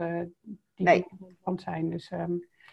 die 0.75 0.87
Nee. 0.87 1.07
zijn. 1.57 1.91
Dus 1.91 2.11
ehm, 2.11 2.33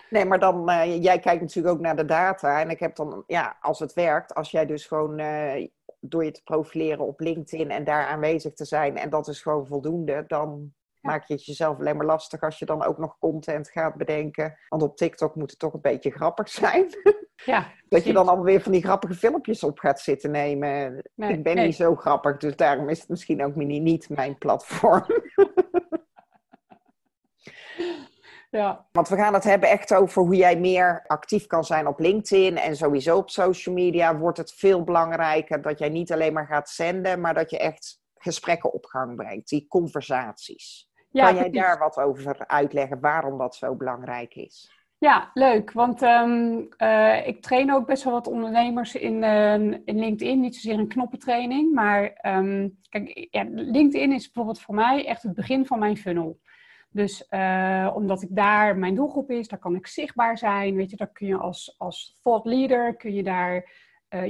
Nee, 0.10 0.26
maar 0.26 0.40
dan, 0.40 0.64
jij 1.02 1.20
kijkt 1.20 1.42
natuurlijk 1.42 1.76
ook 1.76 1.82
naar 1.82 1.96
de 1.96 2.06
data. 2.06 2.62
En 2.62 2.70
ik 2.70 2.80
heb 2.80 2.96
dan, 2.96 3.24
ja, 3.28 3.58
als 3.62 3.80
het 3.80 3.94
werkt, 3.94 4.34
als 4.36 4.52
jij 4.52 4.66
dus 4.66 4.86
gewoon 4.86 5.16
door 6.10 6.26
je 6.26 6.32
te 6.32 6.44
profileren 6.44 7.06
op 7.06 7.20
LinkedIn 7.20 7.72
en 7.72 7.84
daar 7.84 8.08
aanwezig 8.08 8.54
te 8.54 8.66
zijn, 8.66 8.98
en 8.98 9.10
dat 9.10 9.28
is 9.28 9.42
gewoon 9.42 9.68
voldoende, 9.68 10.24
dan 10.28 10.74
Ja. 11.02 11.12
maak 11.12 11.28
je 11.28 11.34
het 11.34 11.46
jezelf 11.46 11.80
alleen 11.80 11.98
maar 11.98 12.06
lastig 12.06 12.42
als 12.42 12.60
je 12.60 12.66
dan 12.66 12.84
ook 12.84 12.98
nog 12.98 13.18
content 13.20 13.70
gaat 13.70 13.96
bedenken. 13.96 14.58
Want 14.70 14.82
op 14.84 14.98
TikTok 14.98 15.36
moet 15.36 15.50
het 15.50 15.60
toch 15.60 15.74
een 15.74 15.82
beetje 15.82 16.12
grappig 16.12 16.50
zijn. 16.50 16.86
ja, 17.46 17.72
Dat 17.90 18.04
je 18.04 18.14
dan 18.14 18.28
alweer 18.28 18.62
van 18.62 18.72
die 18.72 18.84
grappige 18.84 19.14
filmpjes 19.14 19.64
op 19.64 19.80
gaat 19.80 20.00
zitten 20.00 20.32
nemen. 20.32 21.02
Nee, 21.16 21.34
ik 21.34 21.44
ben 21.44 21.56
nee. 21.56 21.66
niet 21.66 21.76
zo 21.76 21.96
grappig, 21.96 22.38
dus 22.38 22.56
daarom 22.56 22.90
is 22.90 23.00
het 23.00 23.10
misschien 23.10 23.44
ook 23.46 23.56
niet 23.56 24.10
mijn 24.10 24.38
platform. 24.38 25.06
Ja, 28.56 28.86
Want 28.92 29.10
we 29.10 29.16
gaan 29.16 29.34
het 29.34 29.44
hebben 29.44 29.70
echt 29.70 29.94
over 29.94 30.22
hoe 30.22 30.36
jij 30.36 30.60
meer 30.60 31.04
actief 31.08 31.48
kan 31.48 31.64
zijn 31.64 31.88
op 31.88 32.00
LinkedIn 32.00 32.58
en 32.58 32.76
sowieso 32.76 33.18
op 33.18 33.30
social 33.30 33.76
media. 33.76 34.18
Wordt 34.18 34.38
het 34.38 34.54
veel 34.54 34.84
belangrijker 34.84 35.62
dat 35.62 35.80
jij 35.80 35.90
niet 35.90 36.12
alleen 36.12 36.34
maar 36.34 36.48
gaat 36.48 36.70
zenden, 36.70 37.22
maar 37.22 37.34
dat 37.34 37.50
je 37.50 37.60
echt 37.60 38.02
gesprekken 38.18 38.74
op 38.74 38.86
gang 38.86 39.16
brengt, 39.16 39.50
die 39.50 39.68
conversaties. 39.68 40.90
ja 41.12 41.26
kan 41.26 41.36
jij 41.36 41.50
precies. 41.50 41.68
daar 41.68 41.80
wat 41.80 41.98
over 41.98 42.48
uitleggen 42.48 43.00
waarom 43.00 43.38
dat 43.38 43.56
zo 43.56 43.76
belangrijk 43.76 44.36
is? 44.36 44.74
Ja, 44.98 45.32
leuk. 45.34 45.72
Want 45.72 46.02
ehm, 46.02 46.62
eh, 46.78 47.28
ik 47.28 47.42
train 47.42 47.74
ook 47.74 47.86
best 47.86 48.04
wel 48.04 48.14
wat 48.14 48.28
ondernemers 48.28 48.96
in, 48.96 49.24
eh, 49.24 49.54
in 49.62 50.00
LinkedIn. 50.00 50.40
Niet 50.40 50.56
zozeer 50.56 50.80
een 50.80 50.88
knoppentraining. 50.88 51.74
Maar 51.74 52.04
ehm, 52.14 52.70
kijk, 52.90 53.28
ja, 53.32 53.46
LinkedIn 53.50 54.12
is 54.12 54.26
bijvoorbeeld 54.26 54.62
voor 54.62 54.76
mij 54.76 55.06
echt 55.06 55.24
het 55.24 55.34
begin 55.34 55.66
van 55.66 55.80
mijn 55.80 55.98
funnel. 55.98 56.40
Dus 56.96 57.28
eh, 57.28 57.92
omdat 57.96 58.22
ik 58.22 58.30
daar 58.32 58.78
mijn 58.78 58.96
doelgroep 58.96 59.32
is, 59.32 59.48
daar 59.48 59.60
kan 59.60 59.76
ik 59.76 59.88
zichtbaar 59.88 60.38
zijn. 60.38 60.76
Weet 60.76 60.90
je, 60.90 60.96
daar 60.96 61.12
kun 61.12 61.28
je 61.28 61.38
als, 61.38 61.76
als 61.78 62.20
thought 62.24 62.46
leader 62.46 62.96
kun 62.96 63.14
je 63.14 63.24
daar 63.24 63.84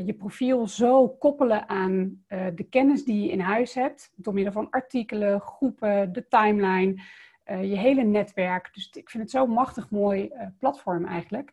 je 0.05 0.13
profiel 0.13 0.67
zo 0.67 1.09
koppelen 1.09 1.69
aan 1.69 2.25
de 2.55 2.67
kennis 2.69 3.03
die 3.03 3.23
je 3.23 3.31
in 3.31 3.39
huis 3.39 3.73
hebt, 3.73 4.11
door 4.15 4.33
middel 4.33 4.53
van 4.53 4.69
artikelen, 4.69 5.41
groepen, 5.41 6.13
de 6.13 6.27
timeline, 6.27 7.01
je 7.43 7.77
hele 7.77 8.03
netwerk. 8.03 8.69
Dus 8.73 8.89
ik 8.89 9.09
vind 9.09 9.23
het 9.23 9.31
zo'n 9.31 9.49
machtig 9.49 9.89
mooi 9.89 10.31
platform 10.59 11.05
eigenlijk. 11.05 11.51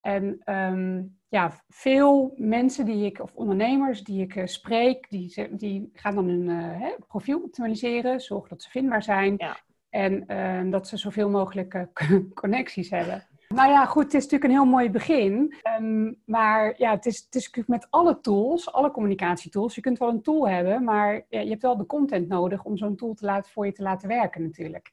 En 0.00 0.40
ehm, 0.44 1.02
ja, 1.28 1.64
veel 1.68 2.34
mensen 2.36 2.84
die 2.84 3.04
ik, 3.04 3.20
of 3.20 3.34
ondernemers 3.34 4.02
die 4.02 4.22
ik 4.22 4.48
spreek, 4.48 5.10
die, 5.10 5.56
die 5.56 5.90
gaan 5.92 6.14
dan 6.14 6.28
hun 6.28 6.94
profiel 7.06 7.40
optimaliseren, 7.42 8.20
zorgen 8.20 8.48
dat 8.48 8.62
ze 8.62 8.70
vindbaar 8.70 9.02
zijn 9.02 9.34
ja. 9.36 9.56
En 9.94 10.24
uh, 10.28 10.70
dat 10.70 10.88
ze 10.88 10.96
zoveel 10.96 11.30
mogelijk 11.30 11.74
eh, 11.74 11.82
connecties 12.34 12.90
hebben. 12.90 13.26
Nou 13.48 13.70
ja, 13.70 13.84
goed, 13.84 14.02
het 14.02 14.14
is 14.14 14.22
natuurlijk 14.22 14.44
een 14.44 14.58
heel 14.58 14.70
mooi 14.70 14.90
begin. 14.90 15.54
Um, 15.80 16.20
maar 16.24 16.74
ja, 16.76 16.90
het 16.90 17.06
is, 17.06 17.16
het 17.16 17.34
is 17.34 17.44
natuurlijk 17.44 17.68
met 17.68 17.86
alle 17.90 18.20
tools, 18.20 18.72
alle 18.72 18.90
communicatietools. 18.90 19.74
Je 19.74 19.80
kunt 19.80 19.98
wel 19.98 20.08
een 20.08 20.22
tool 20.22 20.48
hebben, 20.48 20.84
maar 20.84 21.24
ja, 21.28 21.40
je 21.40 21.48
hebt 21.48 21.62
wel 21.62 21.76
de 21.76 21.86
content 21.86 22.28
nodig 22.28 22.64
om 22.64 22.76
zo'n 22.76 22.96
tool 22.96 23.14
te 23.14 23.24
laten, 23.24 23.52
voor 23.52 23.66
je 23.66 23.72
te 23.72 23.82
laten 23.82 24.08
werken 24.08 24.42
natuurlijk. 24.42 24.92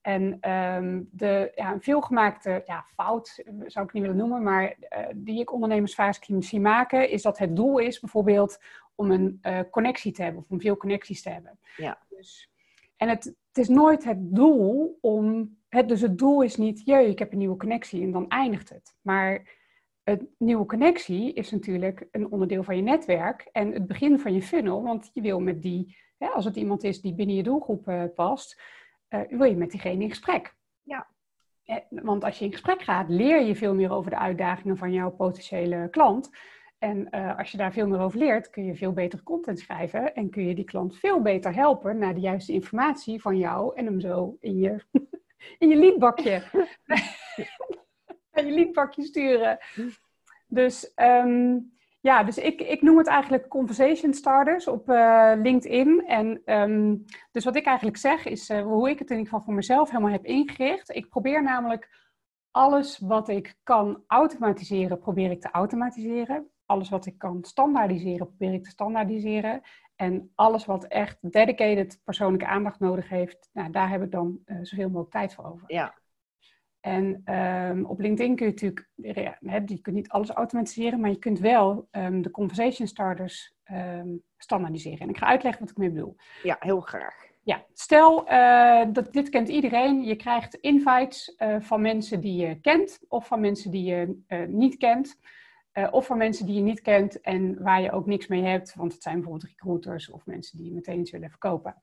En 0.00 0.50
um, 0.50 1.08
de 1.10 1.52
ja, 1.54 1.72
een 1.72 1.82
veelgemaakte 1.82 2.62
ja, 2.66 2.84
fout, 2.94 3.42
zou 3.66 3.86
ik 3.86 3.92
niet 3.92 4.02
willen 4.02 4.18
noemen, 4.18 4.42
maar 4.42 4.64
uh, 4.64 4.98
die 5.14 5.40
ik 5.40 5.52
ondernemers 5.52 5.94
vaak 5.94 6.26
zie 6.38 6.60
maken, 6.60 7.10
is 7.10 7.22
dat 7.22 7.38
het 7.38 7.56
doel 7.56 7.78
is 7.78 8.00
bijvoorbeeld 8.00 8.58
om 8.94 9.10
een 9.10 9.38
uh, 9.42 9.60
connectie 9.70 10.12
te 10.12 10.22
hebben 10.22 10.42
of 10.42 10.50
om 10.50 10.60
veel 10.60 10.76
connecties 10.76 11.22
te 11.22 11.30
hebben. 11.30 11.58
Ja. 11.76 11.98
Dus, 12.08 12.50
en 12.96 13.08
het, 13.08 13.34
het, 13.58 13.68
is 13.68 13.74
nooit 13.74 14.04
het 14.04 14.34
doel 14.34 14.98
om, 15.00 15.56
het, 15.68 15.88
dus 15.88 16.00
het 16.00 16.18
doel 16.18 16.42
is 16.42 16.56
niet, 16.56 16.82
je, 16.84 17.08
ik 17.08 17.18
heb 17.18 17.32
een 17.32 17.38
nieuwe 17.38 17.56
connectie 17.56 18.02
en 18.02 18.10
dan 18.10 18.28
eindigt 18.28 18.68
het. 18.68 18.96
Maar 19.02 19.56
een 20.04 20.28
nieuwe 20.38 20.66
connectie 20.66 21.32
is 21.32 21.50
natuurlijk 21.50 22.08
een 22.10 22.30
onderdeel 22.30 22.62
van 22.62 22.76
je 22.76 22.82
netwerk 22.82 23.48
en 23.52 23.72
het 23.72 23.86
begin 23.86 24.18
van 24.18 24.34
je 24.34 24.42
funnel, 24.42 24.82
want 24.82 25.10
je 25.12 25.20
wil 25.20 25.40
met 25.40 25.62
die, 25.62 25.96
hè, 26.18 26.26
als 26.28 26.44
het 26.44 26.56
iemand 26.56 26.84
is 26.84 27.00
die 27.00 27.14
binnen 27.14 27.36
je 27.36 27.42
doelgroep 27.42 27.88
uh, 27.88 28.04
past, 28.14 28.60
uh, 29.08 29.20
wil 29.28 29.44
je 29.44 29.56
met 29.56 29.70
diegene 29.70 30.02
in 30.02 30.08
gesprek. 30.08 30.56
Ja. 30.82 31.06
Eh, 31.64 31.76
want 31.88 32.24
als 32.24 32.38
je 32.38 32.44
in 32.44 32.52
gesprek 32.52 32.82
gaat, 32.82 33.08
leer 33.08 33.42
je 33.42 33.56
veel 33.56 33.74
meer 33.74 33.92
over 33.92 34.10
de 34.10 34.18
uitdagingen 34.18 34.76
van 34.76 34.92
jouw 34.92 35.10
potentiële 35.10 35.88
klant. 35.90 36.30
En 36.78 37.08
uh, 37.10 37.38
als 37.38 37.50
je 37.50 37.56
daar 37.56 37.72
veel 37.72 37.86
meer 37.86 38.00
over 38.00 38.18
leert, 38.18 38.50
kun 38.50 38.64
je 38.64 38.74
veel 38.74 38.92
beter 38.92 39.22
content 39.22 39.58
schrijven 39.58 40.14
en 40.14 40.30
kun 40.30 40.46
je 40.46 40.54
die 40.54 40.64
klant 40.64 40.98
veel 40.98 41.22
beter 41.22 41.54
helpen 41.54 41.98
naar 41.98 42.14
de 42.14 42.20
juiste 42.20 42.52
informatie 42.52 43.20
van 43.20 43.38
jou 43.38 43.76
en 43.76 43.84
hem 43.84 44.00
zo 44.00 44.36
in 44.40 44.58
je, 44.58 44.84
in 45.58 45.68
je 45.68 45.76
leadbakje, 45.76 46.42
in 48.32 48.46
je 48.46 48.52
leadbakje 48.52 49.02
sturen. 49.02 49.58
Dus 50.46 50.92
um, 50.96 51.72
ja, 52.00 52.24
dus 52.24 52.38
ik, 52.38 52.60
ik 52.60 52.82
noem 52.82 52.98
het 52.98 53.06
eigenlijk 53.06 53.48
conversation 53.48 54.14
starters 54.14 54.68
op 54.68 54.88
uh, 54.88 55.32
LinkedIn. 55.36 56.06
En 56.06 56.42
um, 56.44 57.04
dus 57.30 57.44
wat 57.44 57.56
ik 57.56 57.66
eigenlijk 57.66 57.96
zeg 57.96 58.26
is 58.26 58.50
uh, 58.50 58.62
hoe 58.62 58.90
ik 58.90 58.98
het 58.98 59.10
in 59.10 59.16
ieder 59.16 59.30
geval 59.30 59.44
voor 59.44 59.54
mezelf 59.54 59.90
helemaal 59.90 60.12
heb 60.12 60.24
ingericht. 60.24 60.94
Ik 60.94 61.08
probeer 61.08 61.42
namelijk 61.42 61.88
alles 62.50 62.98
wat 62.98 63.28
ik 63.28 63.56
kan 63.62 64.04
automatiseren, 64.06 64.98
probeer 64.98 65.30
ik 65.30 65.40
te 65.40 65.50
automatiseren. 65.50 66.50
Alles 66.68 66.88
wat 66.88 67.06
ik 67.06 67.18
kan 67.18 67.44
standaardiseren, 67.44 68.26
probeer 68.26 68.52
ik 68.52 68.64
te 68.64 68.70
standaardiseren. 68.70 69.60
En 69.96 70.30
alles 70.34 70.64
wat 70.64 70.84
echt 70.84 71.18
dedicated 71.20 72.00
persoonlijke 72.04 72.46
aandacht 72.46 72.80
nodig 72.80 73.08
heeft, 73.08 73.50
nou, 73.52 73.70
daar 73.70 73.90
heb 73.90 74.02
ik 74.02 74.10
dan 74.10 74.38
uh, 74.46 74.58
zoveel 74.62 74.88
mogelijk 74.88 75.10
tijd 75.10 75.34
voor 75.34 75.44
over. 75.44 75.64
Ja, 75.72 75.94
en 76.80 77.34
um, 77.34 77.84
op 77.84 78.00
LinkedIn 78.00 78.36
kun 78.36 78.46
je 78.46 78.52
natuurlijk, 78.52 78.88
ja, 78.94 79.38
je 79.66 79.80
kunt 79.80 79.96
niet 79.96 80.08
alles 80.08 80.30
automatiseren, 80.30 81.00
maar 81.00 81.10
je 81.10 81.18
kunt 81.18 81.38
wel 81.38 81.88
um, 81.90 82.22
de 82.22 82.30
conversation 82.30 82.88
starters 82.88 83.54
um, 83.72 84.22
standaardiseren. 84.36 84.98
En 84.98 85.08
ik 85.08 85.16
ga 85.16 85.26
uitleggen 85.26 85.60
wat 85.60 85.70
ik 85.70 85.76
mee 85.76 85.90
bedoel. 85.90 86.16
Ja, 86.42 86.56
heel 86.60 86.80
graag. 86.80 87.26
Ja, 87.42 87.64
stel, 87.72 88.32
uh, 88.32 88.84
dat, 88.92 89.12
dit 89.12 89.28
kent 89.28 89.48
iedereen. 89.48 90.04
Je 90.04 90.16
krijgt 90.16 90.54
invites 90.54 91.34
uh, 91.38 91.56
van 91.60 91.80
mensen 91.80 92.20
die 92.20 92.46
je 92.46 92.60
kent 92.60 93.00
of 93.08 93.26
van 93.26 93.40
mensen 93.40 93.70
die 93.70 93.84
je 93.84 94.20
uh, 94.28 94.46
niet 94.46 94.76
kent. 94.76 95.18
Of 95.90 96.06
van 96.06 96.18
mensen 96.18 96.46
die 96.46 96.54
je 96.54 96.60
niet 96.60 96.80
kent 96.80 97.20
en 97.20 97.62
waar 97.62 97.82
je 97.82 97.92
ook 97.92 98.06
niks 98.06 98.26
mee 98.26 98.42
hebt. 98.42 98.74
Want 98.74 98.92
het 98.92 99.02
zijn 99.02 99.14
bijvoorbeeld 99.14 99.50
recruiters 99.50 100.10
of 100.10 100.26
mensen 100.26 100.56
die 100.56 100.66
je 100.66 100.74
meteen 100.74 101.00
iets 101.00 101.10
willen 101.10 101.30
verkopen. 101.30 101.82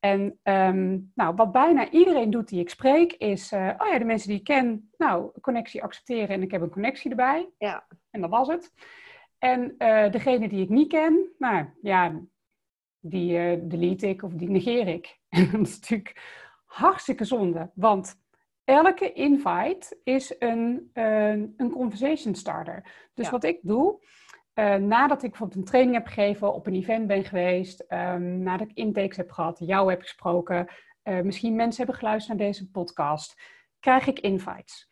En 0.00 0.38
um, 0.42 1.12
nou, 1.14 1.34
wat 1.34 1.52
bijna 1.52 1.90
iedereen 1.90 2.30
doet 2.30 2.48
die 2.48 2.60
ik 2.60 2.70
spreek, 2.70 3.12
is, 3.12 3.52
uh, 3.52 3.70
oh 3.78 3.88
ja, 3.88 3.98
de 3.98 4.04
mensen 4.04 4.28
die 4.28 4.38
ik 4.38 4.44
ken, 4.44 4.90
nou, 4.96 5.30
connectie 5.40 5.82
accepteren 5.82 6.28
en 6.28 6.42
ik 6.42 6.50
heb 6.50 6.60
een 6.60 6.70
connectie 6.70 7.10
erbij. 7.10 7.48
Ja. 7.58 7.86
En 8.10 8.20
dat 8.20 8.30
was 8.30 8.48
het. 8.48 8.72
En 9.38 9.74
uh, 9.78 10.10
degene 10.10 10.48
die 10.48 10.62
ik 10.62 10.68
niet 10.68 10.88
ken, 10.88 11.32
nou 11.38 11.66
ja, 11.82 12.20
die 13.00 13.38
uh, 13.38 13.58
delete 13.62 14.08
ik 14.08 14.22
of 14.22 14.32
die 14.32 14.50
negeer 14.50 14.88
ik. 14.88 15.18
dat 15.52 15.66
is 15.66 15.80
natuurlijk 15.80 16.20
hartstikke 16.64 17.24
zonde, 17.24 17.70
want 17.74 18.20
elke 18.68 19.12
invite 19.12 19.98
is 20.04 20.34
een, 20.38 20.90
een 21.56 21.70
conversation 21.72 22.34
starter. 22.34 23.08
Dus 23.14 23.24
ja. 23.24 23.30
wat 23.30 23.44
ik 23.44 23.58
doe, 23.62 24.06
uh, 24.54 24.74
nadat 24.74 25.22
ik 25.22 25.30
bijvoorbeeld 25.30 25.58
een 25.58 25.64
training 25.64 25.96
heb 25.96 26.06
gegeven, 26.06 26.54
op 26.54 26.66
een 26.66 26.74
event 26.74 27.06
ben 27.06 27.24
geweest, 27.24 27.84
um, 27.88 28.42
nadat 28.42 28.68
ik 28.68 28.76
intakes 28.76 29.16
heb 29.16 29.30
gehad, 29.30 29.58
jou 29.58 29.90
heb 29.90 30.00
gesproken, 30.00 30.68
uh, 31.04 31.20
misschien 31.20 31.56
mensen 31.56 31.76
hebben 31.76 32.00
geluisterd 32.00 32.38
naar 32.38 32.46
deze 32.46 32.70
podcast, 32.70 33.42
krijg 33.80 34.06
ik 34.06 34.18
invites. 34.18 34.88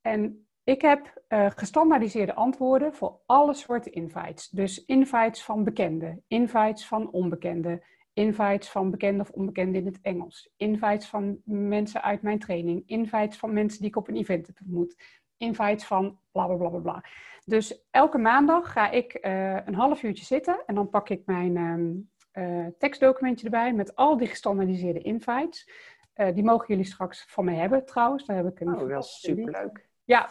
En 0.00 0.46
ik 0.64 0.80
heb 0.80 1.22
uh, 1.28 1.50
gestandaardiseerde 1.50 2.34
antwoorden 2.34 2.94
voor 2.94 3.20
alle 3.26 3.54
soorten 3.54 3.92
invites. 3.92 4.48
Dus 4.48 4.84
invites 4.84 5.42
van 5.42 5.64
bekenden, 5.64 6.24
invites 6.26 6.86
van 6.86 7.10
onbekenden, 7.10 7.82
invites 8.12 8.70
van 8.70 8.90
bekenden 8.90 9.20
of 9.20 9.30
onbekenden 9.30 9.80
in 9.80 9.86
het 9.86 9.98
Engels, 10.02 10.52
invites 10.56 11.06
van 11.06 11.40
mensen 11.44 12.02
uit 12.02 12.22
mijn 12.22 12.38
training, 12.38 12.82
invites 12.86 13.36
van 13.36 13.52
mensen 13.52 13.78
die 13.78 13.88
ik 13.88 13.96
op 13.96 14.08
een 14.08 14.16
event 14.16 14.46
heb 14.46 14.56
ontmoet, 14.60 14.96
invites 15.36 15.84
van 15.84 16.18
bla 16.32 16.46
bla 16.46 16.56
bla 16.56 16.68
bla 16.68 16.78
bla. 16.78 17.04
Dus 17.44 17.86
elke 17.90 18.18
maandag 18.18 18.72
ga 18.72 18.90
ik 18.90 19.18
uh, 19.22 19.66
een 19.66 19.74
half 19.74 20.02
uurtje 20.02 20.24
zitten 20.24 20.62
en 20.66 20.74
dan 20.74 20.88
pak 20.88 21.08
ik 21.08 21.22
mijn 21.26 21.56
um, 21.56 22.10
uh, 22.32 22.66
tekstdocumentje 22.78 23.44
erbij 23.44 23.72
met 23.72 23.96
al 23.96 24.16
die 24.16 24.28
gestandaardiseerde 24.28 25.00
invites. 25.00 25.70
Uh, 26.16 26.34
die 26.34 26.44
mogen 26.44 26.66
jullie 26.66 26.84
straks 26.84 27.24
van 27.28 27.44
mij 27.44 27.54
hebben 27.54 27.84
trouwens. 27.84 28.26
Daar 28.26 28.36
heb 28.36 28.46
ik 28.46 28.60
een 28.60 28.74
oh, 28.74 28.86
wel 28.86 29.02
superleuk. 29.02 29.88
Ja, 30.04 30.30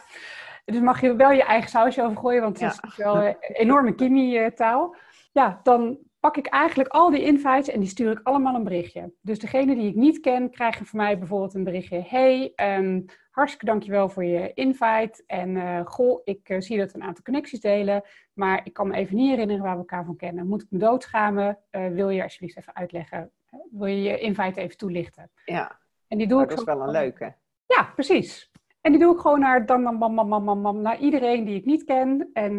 dus 0.64 0.80
mag 0.80 1.00
je 1.00 1.16
wel 1.16 1.30
je 1.30 1.44
eigen 1.44 1.70
sausje 1.70 2.02
over 2.02 2.16
gooien, 2.16 2.42
want 2.42 2.60
het 2.60 2.78
ja. 2.82 2.88
is 2.88 2.96
wel 2.96 3.24
een 3.24 3.36
enorme 3.40 3.94
kimi-taal. 3.94 4.96
Ja, 5.32 5.60
dan 5.62 5.98
pak 6.20 6.36
ik 6.36 6.46
eigenlijk 6.46 6.88
al 6.88 7.10
die 7.10 7.24
invites 7.24 7.68
en 7.68 7.80
die 7.80 7.88
stuur 7.88 8.10
ik 8.10 8.20
allemaal 8.22 8.54
een 8.54 8.64
berichtje. 8.64 9.12
Dus 9.20 9.38
degene 9.38 9.74
die 9.74 9.88
ik 9.88 9.94
niet 9.94 10.20
ken, 10.20 10.50
krijgen 10.50 10.86
van 10.86 10.98
mij 10.98 11.18
bijvoorbeeld 11.18 11.54
een 11.54 11.64
berichtje. 11.64 12.04
Hey, 12.08 12.52
um, 12.56 13.04
hartstikke 13.30 13.66
dankjewel 13.66 14.08
voor 14.08 14.24
je 14.24 14.52
invite. 14.54 15.22
En 15.26 15.48
uh, 15.48 15.80
goh, 15.84 16.20
ik 16.24 16.48
uh, 16.48 16.60
zie 16.60 16.78
dat 16.78 16.92
we 16.92 16.98
een 16.98 17.04
aantal 17.04 17.24
connecties 17.24 17.60
delen. 17.60 18.02
Maar 18.32 18.60
ik 18.64 18.72
kan 18.72 18.88
me 18.88 18.94
even 18.94 19.16
niet 19.16 19.30
herinneren 19.30 19.62
waar 19.62 19.72
we 19.72 19.78
elkaar 19.78 20.04
van 20.04 20.16
kennen. 20.16 20.46
Moet 20.46 20.62
ik 20.62 20.70
me 20.70 20.78
doodschamen? 20.78 21.58
Uh, 21.70 21.88
wil 21.88 22.08
je 22.08 22.22
alsjeblieft 22.22 22.58
even 22.58 22.76
uitleggen? 22.76 23.30
Wil 23.70 23.86
je 23.86 24.02
je 24.02 24.18
invite 24.18 24.60
even 24.60 24.76
toelichten? 24.76 25.30
Ja, 25.44 25.78
en 26.08 26.18
die 26.18 26.26
doe 26.26 26.42
ik 26.42 26.48
dat 26.48 26.58
is 26.58 26.64
wel 26.64 26.82
een 26.82 26.90
leuke. 26.90 27.34
Ja, 27.66 27.92
precies. 27.94 28.50
En 28.80 28.92
die 28.92 29.00
doe 29.00 29.14
ik 29.14 29.20
gewoon 29.20 29.40
naar, 29.40 29.66
dan, 29.66 29.82
dan, 29.82 29.98
bam, 29.98 30.28
bam, 30.28 30.62
bam, 30.62 30.80
naar 30.80 30.98
iedereen 30.98 31.44
die 31.44 31.56
ik 31.56 31.64
niet 31.64 31.84
ken. 31.84 32.30
En, 32.32 32.58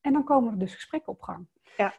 en 0.00 0.12
dan 0.12 0.24
komen 0.24 0.52
er 0.52 0.58
dus 0.58 0.74
gesprekken 0.74 1.12
op 1.12 1.22
gang. 1.22 1.46
Ja. 1.76 1.94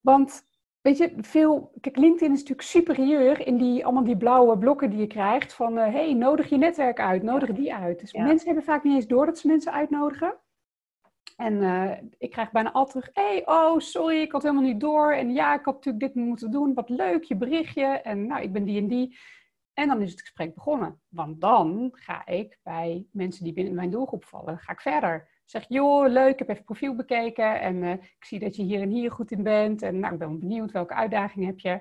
Want 0.00 0.48
Weet 0.80 0.98
je, 0.98 1.12
veel. 1.16 1.72
Kijk, 1.80 1.96
LinkedIn 1.96 2.32
is 2.32 2.38
natuurlijk 2.40 2.68
superieur 2.68 3.46
in 3.46 3.56
die, 3.56 3.84
allemaal 3.84 4.04
die 4.04 4.16
blauwe 4.16 4.58
blokken 4.58 4.90
die 4.90 4.98
je 4.98 5.06
krijgt. 5.06 5.52
Van 5.52 5.76
hé, 5.76 5.86
uh, 5.86 5.92
hey, 5.94 6.12
nodig 6.12 6.48
je 6.48 6.56
netwerk 6.56 7.00
uit, 7.00 7.22
nodig 7.22 7.48
ja. 7.48 7.54
die 7.54 7.74
uit. 7.74 8.00
Dus 8.00 8.10
ja. 8.10 8.22
mensen 8.22 8.46
hebben 8.46 8.64
vaak 8.64 8.84
niet 8.84 8.94
eens 8.94 9.06
door 9.06 9.26
dat 9.26 9.38
ze 9.38 9.46
mensen 9.46 9.72
uitnodigen. 9.72 10.36
En 11.36 11.54
uh, 11.54 11.92
ik 12.18 12.30
krijg 12.30 12.50
bijna 12.50 12.72
altijd 12.72 13.04
terug: 13.04 13.24
hé, 13.24 13.32
hey, 13.32 13.46
oh, 13.46 13.78
sorry, 13.78 14.20
ik 14.20 14.32
had 14.32 14.42
helemaal 14.42 14.62
niet 14.62 14.80
door. 14.80 15.12
En 15.12 15.32
ja, 15.32 15.54
ik 15.54 15.64
had 15.64 15.74
natuurlijk 15.74 16.04
dit 16.04 16.24
moeten 16.24 16.50
doen. 16.50 16.74
Wat 16.74 16.88
leuk, 16.88 17.24
je 17.24 17.36
berichtje. 17.36 17.84
En 17.84 18.26
nou, 18.26 18.42
ik 18.42 18.52
ben 18.52 18.64
die 18.64 18.80
en 18.80 18.88
die. 18.88 19.18
En 19.74 19.88
dan 19.88 20.02
is 20.02 20.10
het 20.10 20.20
gesprek 20.20 20.54
begonnen. 20.54 21.00
Want 21.08 21.40
dan 21.40 21.90
ga 21.92 22.26
ik 22.26 22.58
bij 22.62 23.06
mensen 23.12 23.44
die 23.44 23.52
binnen 23.52 23.74
mijn 23.74 23.90
doelgroep 23.90 24.24
vallen, 24.24 24.58
ga 24.58 24.72
ik 24.72 24.80
verder. 24.80 25.28
Zeg, 25.50 25.64
joh, 25.68 26.08
leuk, 26.08 26.32
ik 26.32 26.38
heb 26.38 26.48
even 26.48 26.64
profiel 26.64 26.94
bekeken 26.94 27.60
en 27.60 27.76
uh, 27.76 27.90
ik 27.92 28.24
zie 28.24 28.38
dat 28.38 28.56
je 28.56 28.62
hier 28.62 28.80
en 28.80 28.90
hier 28.90 29.10
goed 29.10 29.30
in 29.30 29.42
bent. 29.42 29.82
En 29.82 29.98
nou, 29.98 30.12
ik 30.12 30.18
ben 30.18 30.38
benieuwd, 30.38 30.72
welke 30.72 30.94
uitdaging 30.94 31.46
heb 31.46 31.58
je? 31.58 31.80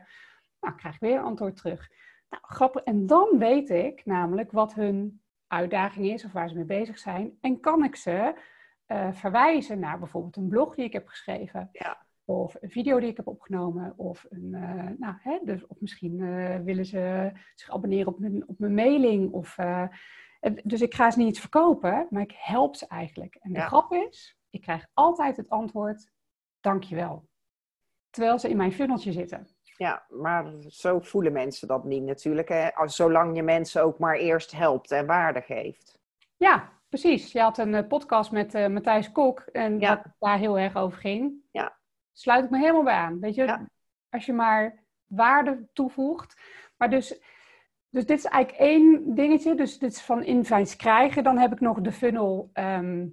Nou, 0.60 0.76
krijg 0.76 0.96
ik 0.96 1.00
weer 1.00 1.18
een 1.18 1.24
antwoord 1.24 1.56
terug. 1.56 1.90
Nou, 2.30 2.44
grappig. 2.46 2.84
En 2.84 3.08
dan 3.08 3.38
weet 3.38 3.70
ik 3.70 4.06
namelijk 4.06 4.52
wat 4.52 4.74
hun 4.74 5.22
uitdaging 5.48 6.06
is 6.06 6.26
of 6.26 6.32
waar 6.32 6.50
ze 6.50 6.56
mee 6.56 6.66
bezig 6.66 6.98
zijn. 6.98 7.38
En 7.42 7.60
kan 7.60 7.84
ik 7.84 7.96
ze 7.96 8.34
uh, 8.88 9.12
verwijzen 9.12 9.80
naar 9.80 10.00
bijvoorbeeld 10.00 10.36
een 10.36 10.48
blog 10.48 10.76
die 10.76 10.86
ik 10.86 10.94
heb 10.94 11.08
geschreven. 11.08 11.70
Ja. 11.72 12.06
Of 12.26 12.56
een 12.60 12.70
video 12.70 13.00
die 13.00 13.10
ik 13.10 13.18
heb 13.18 13.28
opgenomen. 13.28 13.94
Of, 13.98 14.26
een, 14.30 14.50
uh, 14.52 14.90
nou, 14.98 15.16
hè, 15.20 15.40
dus, 15.44 15.68
of 15.68 15.82
misschien 15.82 16.18
willen 16.64 16.86
ze 16.86 17.32
zich 17.56 17.72
abonneren 17.72 18.08
op 18.08 18.20
mijn, 18.20 18.48
op 18.48 18.60
mijn 18.60 18.74
mailing. 18.74 19.32
Of 19.32 19.58
dus 20.64 20.82
ik 20.82 20.94
ga 20.94 21.12
ze 21.12 21.18
niet 21.20 21.28
iets 21.30 21.40
verkopen, 21.40 22.08
maar 22.10 22.22
ik 22.22 22.34
help 22.38 22.76
ze 22.76 22.88
eigenlijk. 22.88 23.36
En 23.36 23.54
de 23.54 23.60
Ja. 23.60 23.66
grap 23.68 23.92
is, 23.94 24.38
ik 24.50 24.62
krijg 24.62 24.86
altijd 24.94 25.38
het 25.38 25.50
antwoord, 25.50 26.10
dankjewel. 26.60 27.28
Terwijl 28.10 28.40
ze 28.40 28.50
in 28.50 28.58
mijn 28.58 28.74
funneltje 28.74 29.12
zitten. 29.12 29.48
Ja, 29.62 30.06
maar 30.10 30.46
zo 30.68 31.00
voelen 31.00 31.34
mensen 31.34 31.68
dat 31.68 31.84
niet 31.84 32.04
natuurlijk. 32.04 32.50
Hè? 32.50 32.68
Zolang 32.86 33.36
je 33.36 33.44
mensen 33.44 33.84
ook 33.84 34.00
maar 34.00 34.16
eerst 34.16 34.52
helpt 34.52 34.92
en 34.92 35.06
waarde 35.06 35.42
geeft. 35.42 35.98
Ja, 36.38 36.70
precies. 36.90 37.32
Je 37.32 37.42
had 37.42 37.58
een 37.58 37.76
eh, 37.76 37.88
podcast 37.88 38.32
met 38.32 38.56
uh, 38.56 38.68
Matthijs 38.68 39.12
Kok 39.12 39.40
en 39.40 39.80
ja. 39.80 39.96
dat 39.96 40.06
daar 40.20 40.38
heel 40.38 40.60
erg 40.60 40.76
over 40.76 41.00
ging. 41.00 41.34
Ja. 41.52 41.78
Sluit 42.14 42.44
ik 42.44 42.50
me 42.50 42.58
helemaal 42.58 42.84
bij 42.84 42.94
aan. 42.94 43.20
Weet 43.20 43.36
je, 43.36 43.44
Ja. 43.44 43.66
als 44.10 44.26
je 44.26 44.34
maar 44.34 44.84
waarde 45.06 45.68
toevoegt. 45.74 46.42
Maar 46.78 46.90
dus, 46.90 47.22
dus 47.90 48.06
dit 48.06 48.18
is 48.18 48.26
eigenlijk 48.26 48.64
één 48.64 49.16
dingetje. 49.16 49.56
Dus 49.56 49.80
dit 49.80 49.92
is 49.92 50.02
van 50.02 50.24
invites 50.24 50.76
krijgen. 50.76 51.24
Dan 51.24 51.38
heb 51.38 51.52
ik 51.52 51.60
nog 51.60 51.82
de 51.82 51.92
funnel 51.92 52.50
ehm, 52.54 53.08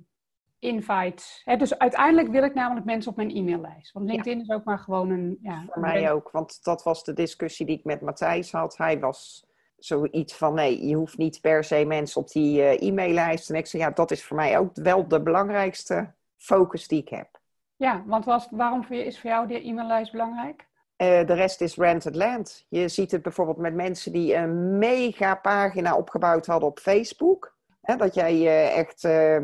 invites. 0.59 1.43
Dus 1.59 1.79
uiteindelijk 1.79 2.29
wil 2.29 2.43
ik 2.43 2.55
namelijk 2.55 2.87
mensen 2.87 3.11
op 3.11 3.17
mijn 3.17 3.37
e-maillijst. 3.37 3.93
Want 3.93 4.11
LinkedIn 4.11 4.41
is 4.41 4.51
ook 4.51 4.65
maar 4.65 4.79
gewoon 4.79 5.11
een... 5.11 5.39
Ja, 5.43 5.65
Voor 5.69 5.83
mij 5.83 6.13
ook, 6.13 6.31
want 6.31 6.65
dat 6.65 6.83
was 6.83 7.05
de 7.05 7.13
discussie 7.13 7.67
die 7.67 7.79
ik 7.79 7.85
met 7.85 8.01
Matthijs 8.01 8.53
had. 8.53 8.77
Hij 8.77 9.01
was 9.01 9.47
zoiets 9.79 10.35
van, 10.37 10.55
nee, 10.55 10.87
je 10.87 10.95
hoeft 10.95 11.19
niet 11.19 11.41
per 11.41 11.65
se 11.65 11.85
mensen 11.85 12.21
op 12.21 12.29
die 12.29 12.59
uh, 12.59 12.89
e-maillijst. 12.89 13.51
En 13.51 13.57
ik 13.57 13.67
zei, 13.67 13.83
ja, 13.83 13.91
dat 13.91 14.11
is 14.11 14.25
voor 14.25 14.37
mij 14.37 14.59
ook 14.59 14.71
wel 14.75 15.09
de 15.09 15.23
belangrijkste 15.23 16.15
focus 16.37 16.89
die 16.89 17.01
ik 17.01 17.09
heb. 17.09 17.29
Ja, 17.77 18.03
want 18.07 18.25
was, 18.25 18.49
waarom 18.51 18.87
is 18.89 19.21
voor 19.21 19.31
jou 19.31 19.47
die 19.47 19.69
e-maillijst 19.69 20.13
belangrijk? 20.13 20.67
Uh, 21.03 21.27
de 21.27 21.35
rest 21.35 21.61
is 21.61 21.77
rented 21.77 22.15
land. 22.15 22.67
Je 22.69 22.89
ziet 22.89 23.11
het 23.11 23.23
bijvoorbeeld 23.23 23.57
met 23.57 23.75
mensen 23.75 24.13
die 24.13 24.35
een 24.35 24.79
mega 24.79 25.35
pagina 25.35 25.97
opgebouwd 25.97 26.47
hadden 26.47 26.69
op 26.69 26.79
Facebook. 26.79 27.57
Hè, 27.81 27.97
dat 27.97 28.15
jij 28.15 28.35
uh, 28.35 28.77
echt 28.77 29.05
uh, 29.05 29.43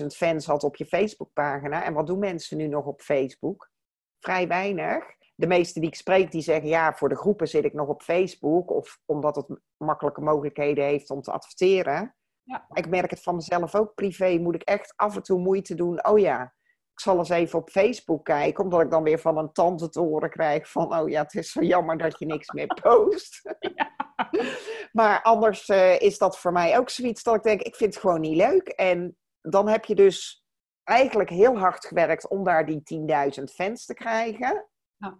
10.000 0.00 0.06
fans 0.06 0.46
had 0.46 0.64
op 0.64 0.76
je 0.76 0.86
Facebookpagina. 0.86 1.84
En 1.84 1.92
wat 1.92 2.06
doen 2.06 2.18
mensen 2.18 2.56
nu 2.56 2.66
nog 2.66 2.86
op 2.86 3.00
Facebook? 3.00 3.70
Vrij 4.18 4.48
weinig. 4.48 5.04
De 5.34 5.46
meeste 5.46 5.80
die 5.80 5.88
ik 5.88 5.94
spreek, 5.94 6.30
die 6.30 6.42
zeggen 6.42 6.68
ja, 6.68 6.94
voor 6.94 7.08
de 7.08 7.16
groepen 7.16 7.48
zit 7.48 7.64
ik 7.64 7.72
nog 7.72 7.88
op 7.88 8.02
Facebook. 8.02 8.70
Of 8.70 9.00
omdat 9.04 9.36
het 9.36 9.46
makkelijke 9.76 10.20
mogelijkheden 10.20 10.84
heeft 10.84 11.10
om 11.10 11.22
te 11.22 11.32
adverteren. 11.32 12.14
Ja. 12.42 12.66
Ik 12.72 12.88
merk 12.88 13.10
het 13.10 13.22
van 13.22 13.34
mezelf 13.34 13.74
ook 13.74 13.94
privé. 13.94 14.38
Moet 14.38 14.54
ik 14.54 14.62
echt 14.62 14.92
af 14.96 15.16
en 15.16 15.22
toe 15.22 15.40
moeite 15.40 15.74
doen. 15.74 16.06
Oh 16.06 16.18
ja, 16.18 16.54
ik 16.96 17.02
zal 17.02 17.18
eens 17.18 17.28
even 17.28 17.58
op 17.58 17.70
Facebook 17.70 18.24
kijken, 18.24 18.64
omdat 18.64 18.80
ik 18.80 18.90
dan 18.90 19.02
weer 19.02 19.18
van 19.18 19.38
een 19.38 19.52
tante 19.52 19.88
te 19.88 20.00
horen 20.00 20.30
krijg 20.30 20.70
van, 20.70 20.98
oh 20.98 21.08
ja, 21.08 21.22
het 21.22 21.34
is 21.34 21.52
zo 21.52 21.62
jammer 21.62 21.98
dat 21.98 22.18
je 22.18 22.26
niks 22.26 22.52
meer 22.52 22.66
post. 22.82 23.42
Ja. 23.76 23.94
maar 24.92 25.22
anders 25.22 25.68
uh, 25.68 26.00
is 26.00 26.18
dat 26.18 26.38
voor 26.38 26.52
mij 26.52 26.78
ook 26.78 26.90
zoiets 26.90 27.22
dat 27.22 27.34
ik 27.34 27.42
denk, 27.42 27.62
ik 27.62 27.74
vind 27.74 27.94
het 27.94 28.02
gewoon 28.02 28.20
niet 28.20 28.36
leuk. 28.36 28.68
En 28.68 29.16
dan 29.40 29.68
heb 29.68 29.84
je 29.84 29.94
dus 29.94 30.44
eigenlijk 30.84 31.30
heel 31.30 31.58
hard 31.58 31.84
gewerkt 31.84 32.28
om 32.28 32.44
daar 32.44 32.66
die 32.66 32.82
10.000 33.38 33.42
fans 33.44 33.84
te 33.84 33.94
krijgen. 33.94 34.68
Ja. 34.96 35.18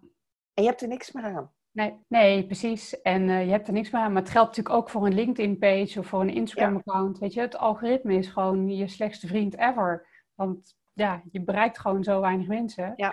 En 0.55 0.63
je 0.63 0.69
hebt 0.69 0.83
er 0.83 0.89
niks 0.89 1.13
meer 1.13 1.25
aan. 1.25 1.55
Nee, 1.71 1.99
nee 2.09 2.47
precies. 2.47 3.01
En 3.01 3.29
uh, 3.29 3.45
je 3.45 3.51
hebt 3.51 3.67
er 3.67 3.73
niks 3.73 3.91
meer 3.91 4.01
aan. 4.01 4.13
Maar 4.13 4.23
het 4.23 4.31
geldt 4.31 4.49
natuurlijk 4.49 4.77
ook 4.77 4.91
voor 4.91 5.07
een 5.07 5.15
LinkedIn-page 5.15 5.99
of 5.99 6.07
voor 6.07 6.21
een 6.21 6.35
Instagram-account. 6.35 7.19
Weet 7.19 7.33
je, 7.33 7.41
het 7.41 7.57
algoritme 7.57 8.15
is 8.15 8.29
gewoon 8.29 8.69
je 8.69 8.89
slechtste 8.89 9.27
vriend 9.27 9.57
ever. 9.59 10.07
Want 10.35 10.77
ja, 10.97 11.23
je 11.31 11.41
bereikt 11.41 11.79
gewoon 11.79 12.05
zo 12.05 12.21
weinig 12.21 12.47
mensen. 12.47 12.93
Ja. 12.97 13.09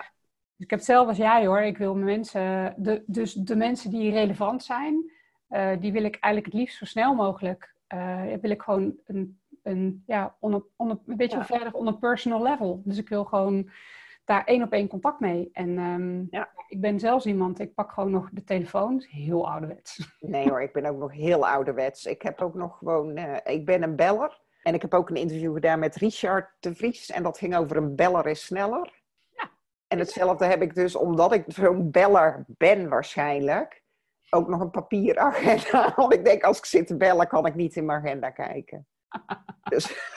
Dus 0.56 0.64
ik 0.64 0.70
heb 0.70 0.78
hetzelfde 0.78 1.08
als 1.08 1.16
jij 1.16 1.46
hoor. 1.46 1.60
Ik 1.60 1.78
wil 1.78 1.94
mensen, 1.94 2.74
de, 2.76 3.02
dus 3.06 3.32
de 3.32 3.56
mensen 3.56 3.90
die 3.90 4.12
relevant 4.12 4.62
zijn, 4.62 5.12
uh, 5.50 5.70
die 5.80 5.92
wil 5.92 6.04
ik 6.04 6.16
eigenlijk 6.20 6.52
het 6.52 6.62
liefst 6.62 6.78
zo 6.78 6.84
snel 6.84 7.14
mogelijk. 7.14 7.74
Uh, 7.94 8.22
wil 8.40 8.50
ik 8.50 8.62
gewoon 8.62 8.94
een, 9.06 9.40
een 9.62 10.02
ja, 10.06 10.36
on 10.40 10.54
a, 10.54 10.62
on 10.76 10.90
a, 10.90 10.98
een 11.06 11.16
beetje 11.16 11.36
Ja. 11.38 11.44
verder 11.44 11.72
on 11.72 11.86
een 11.86 11.98
personal 11.98 12.42
level. 12.42 12.82
Dus 12.84 12.98
ik 12.98 13.08
wil 13.08 13.24
gewoon 13.24 13.70
daar 14.24 14.44
één 14.44 14.62
op 14.62 14.72
één 14.72 14.88
contact 14.88 15.20
mee. 15.20 15.48
En 15.52 15.78
um, 15.78 16.26
Ja. 16.30 16.48
ik 16.68 16.80
ben 16.80 17.00
zelfs 17.00 17.26
iemand, 17.26 17.58
ik 17.60 17.74
pak 17.74 17.92
gewoon 17.92 18.10
nog 18.10 18.28
de 18.32 18.44
telefoon. 18.44 19.04
Heel 19.08 19.50
ouderwets. 19.50 20.16
Nee 20.20 20.48
hoor, 20.48 20.62
ik 20.62 20.72
ben 20.72 20.86
ook 20.86 20.98
nog 20.98 21.12
heel 21.12 21.48
ouderwets. 21.48 22.06
Ik 22.06 22.22
heb 22.22 22.40
ook 22.40 22.54
nog 22.54 22.78
gewoon, 22.78 23.18
uh, 23.18 23.36
ik 23.44 23.64
ben 23.64 23.82
een 23.82 23.96
beller. 23.96 24.42
En 24.64 24.74
ik 24.74 24.82
heb 24.82 24.94
ook 24.94 25.10
een 25.10 25.16
interview 25.16 25.54
gedaan 25.54 25.78
met 25.78 25.96
Richard 25.96 26.50
de 26.60 26.74
Vries. 26.74 27.10
En 27.10 27.22
dat 27.22 27.38
ging 27.38 27.56
over 27.56 27.76
een 27.76 27.96
beller 27.96 28.26
is 28.26 28.44
sneller. 28.44 29.02
Ja. 29.36 29.50
En 29.86 29.98
hetzelfde 29.98 30.44
heb 30.44 30.62
ik 30.62 30.74
dus, 30.74 30.96
omdat 30.96 31.32
ik 31.32 31.44
zo'n 31.46 31.90
beller 31.90 32.44
ben 32.46 32.88
waarschijnlijk, 32.88 33.82
ook 34.30 34.48
nog 34.48 34.60
een 34.60 34.70
papieragenda. 34.70 35.92
Want 35.96 36.12
ik 36.12 36.24
denk, 36.24 36.42
als 36.42 36.58
ik 36.58 36.64
zit 36.64 36.86
te 36.86 36.96
bellen, 36.96 37.28
kan 37.28 37.46
ik 37.46 37.54
niet 37.54 37.76
in 37.76 37.84
mijn 37.84 37.98
agenda 37.98 38.30
kijken. 38.30 38.86
dus, 39.70 40.10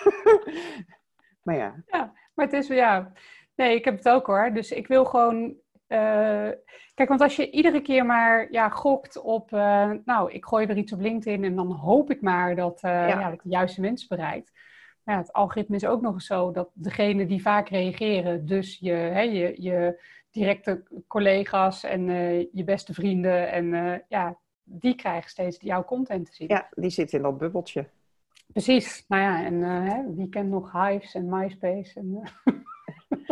maar 1.43 1.55
ja. 1.55 1.83
Ja, 1.85 2.13
maar 2.33 2.45
het 2.45 2.53
is 2.53 2.67
ja. 2.67 3.11
Nee, 3.55 3.75
ik 3.75 3.85
heb 3.85 3.97
het 3.97 4.09
ook 4.09 4.27
hoor. 4.27 4.51
Dus 4.53 4.71
ik 4.71 4.87
wil 4.87 5.05
gewoon. 5.05 5.55
Uh, 5.87 6.49
kijk, 6.93 7.09
want 7.09 7.21
als 7.21 7.35
je 7.35 7.51
iedere 7.51 7.81
keer 7.81 8.05
maar 8.05 8.51
ja, 8.51 8.69
gokt 8.69 9.21
op. 9.21 9.51
Uh, 9.51 9.91
nou, 10.05 10.31
ik 10.31 10.45
gooi 10.45 10.65
weer 10.65 10.77
iets 10.77 10.93
op 10.93 10.99
LinkedIn 10.99 11.43
en 11.43 11.55
dan 11.55 11.71
hoop 11.71 12.11
ik 12.11 12.21
maar 12.21 12.55
dat, 12.55 12.83
uh, 12.83 12.91
ja. 12.91 13.07
Ja, 13.07 13.29
dat 13.29 13.41
de 13.43 13.49
juiste 13.49 13.81
mensen 13.81 14.07
bereikt. 14.07 14.51
Ja, 15.03 15.17
het 15.17 15.33
algoritme 15.33 15.75
is 15.75 15.85
ook 15.85 16.01
nog 16.01 16.13
eens 16.13 16.25
zo 16.25 16.51
dat 16.51 16.69
degene 16.73 17.25
die 17.25 17.41
vaak 17.41 17.69
reageren, 17.69 18.45
dus 18.45 18.77
je, 18.79 18.91
hè, 18.91 19.21
je, 19.21 19.61
je 19.61 20.03
directe 20.31 20.83
collega's 21.07 21.83
en 21.83 22.09
eh, 22.09 22.39
je 22.39 22.63
beste 22.63 22.93
vrienden, 22.93 23.51
en 23.51 24.03
ja, 24.07 24.37
die 24.63 24.95
krijgen 24.95 25.29
steeds 25.29 25.57
jouw 25.61 25.83
content 25.83 26.25
te 26.25 26.33
zien. 26.33 26.47
Ja, 26.47 26.67
die 26.71 26.89
zitten 26.89 27.17
in 27.17 27.23
dat 27.23 27.37
bubbeltje. 27.37 27.89
Precies. 28.51 29.05
Nou 29.07 29.21
ja, 29.21 29.45
en 29.45 29.61
hè, 29.61 30.13
wie 30.15 30.29
kent 30.29 30.49
nog 30.49 30.71
Hives 30.71 31.15
en 31.15 31.29
MySpace? 31.29 31.99
En, 31.99 32.21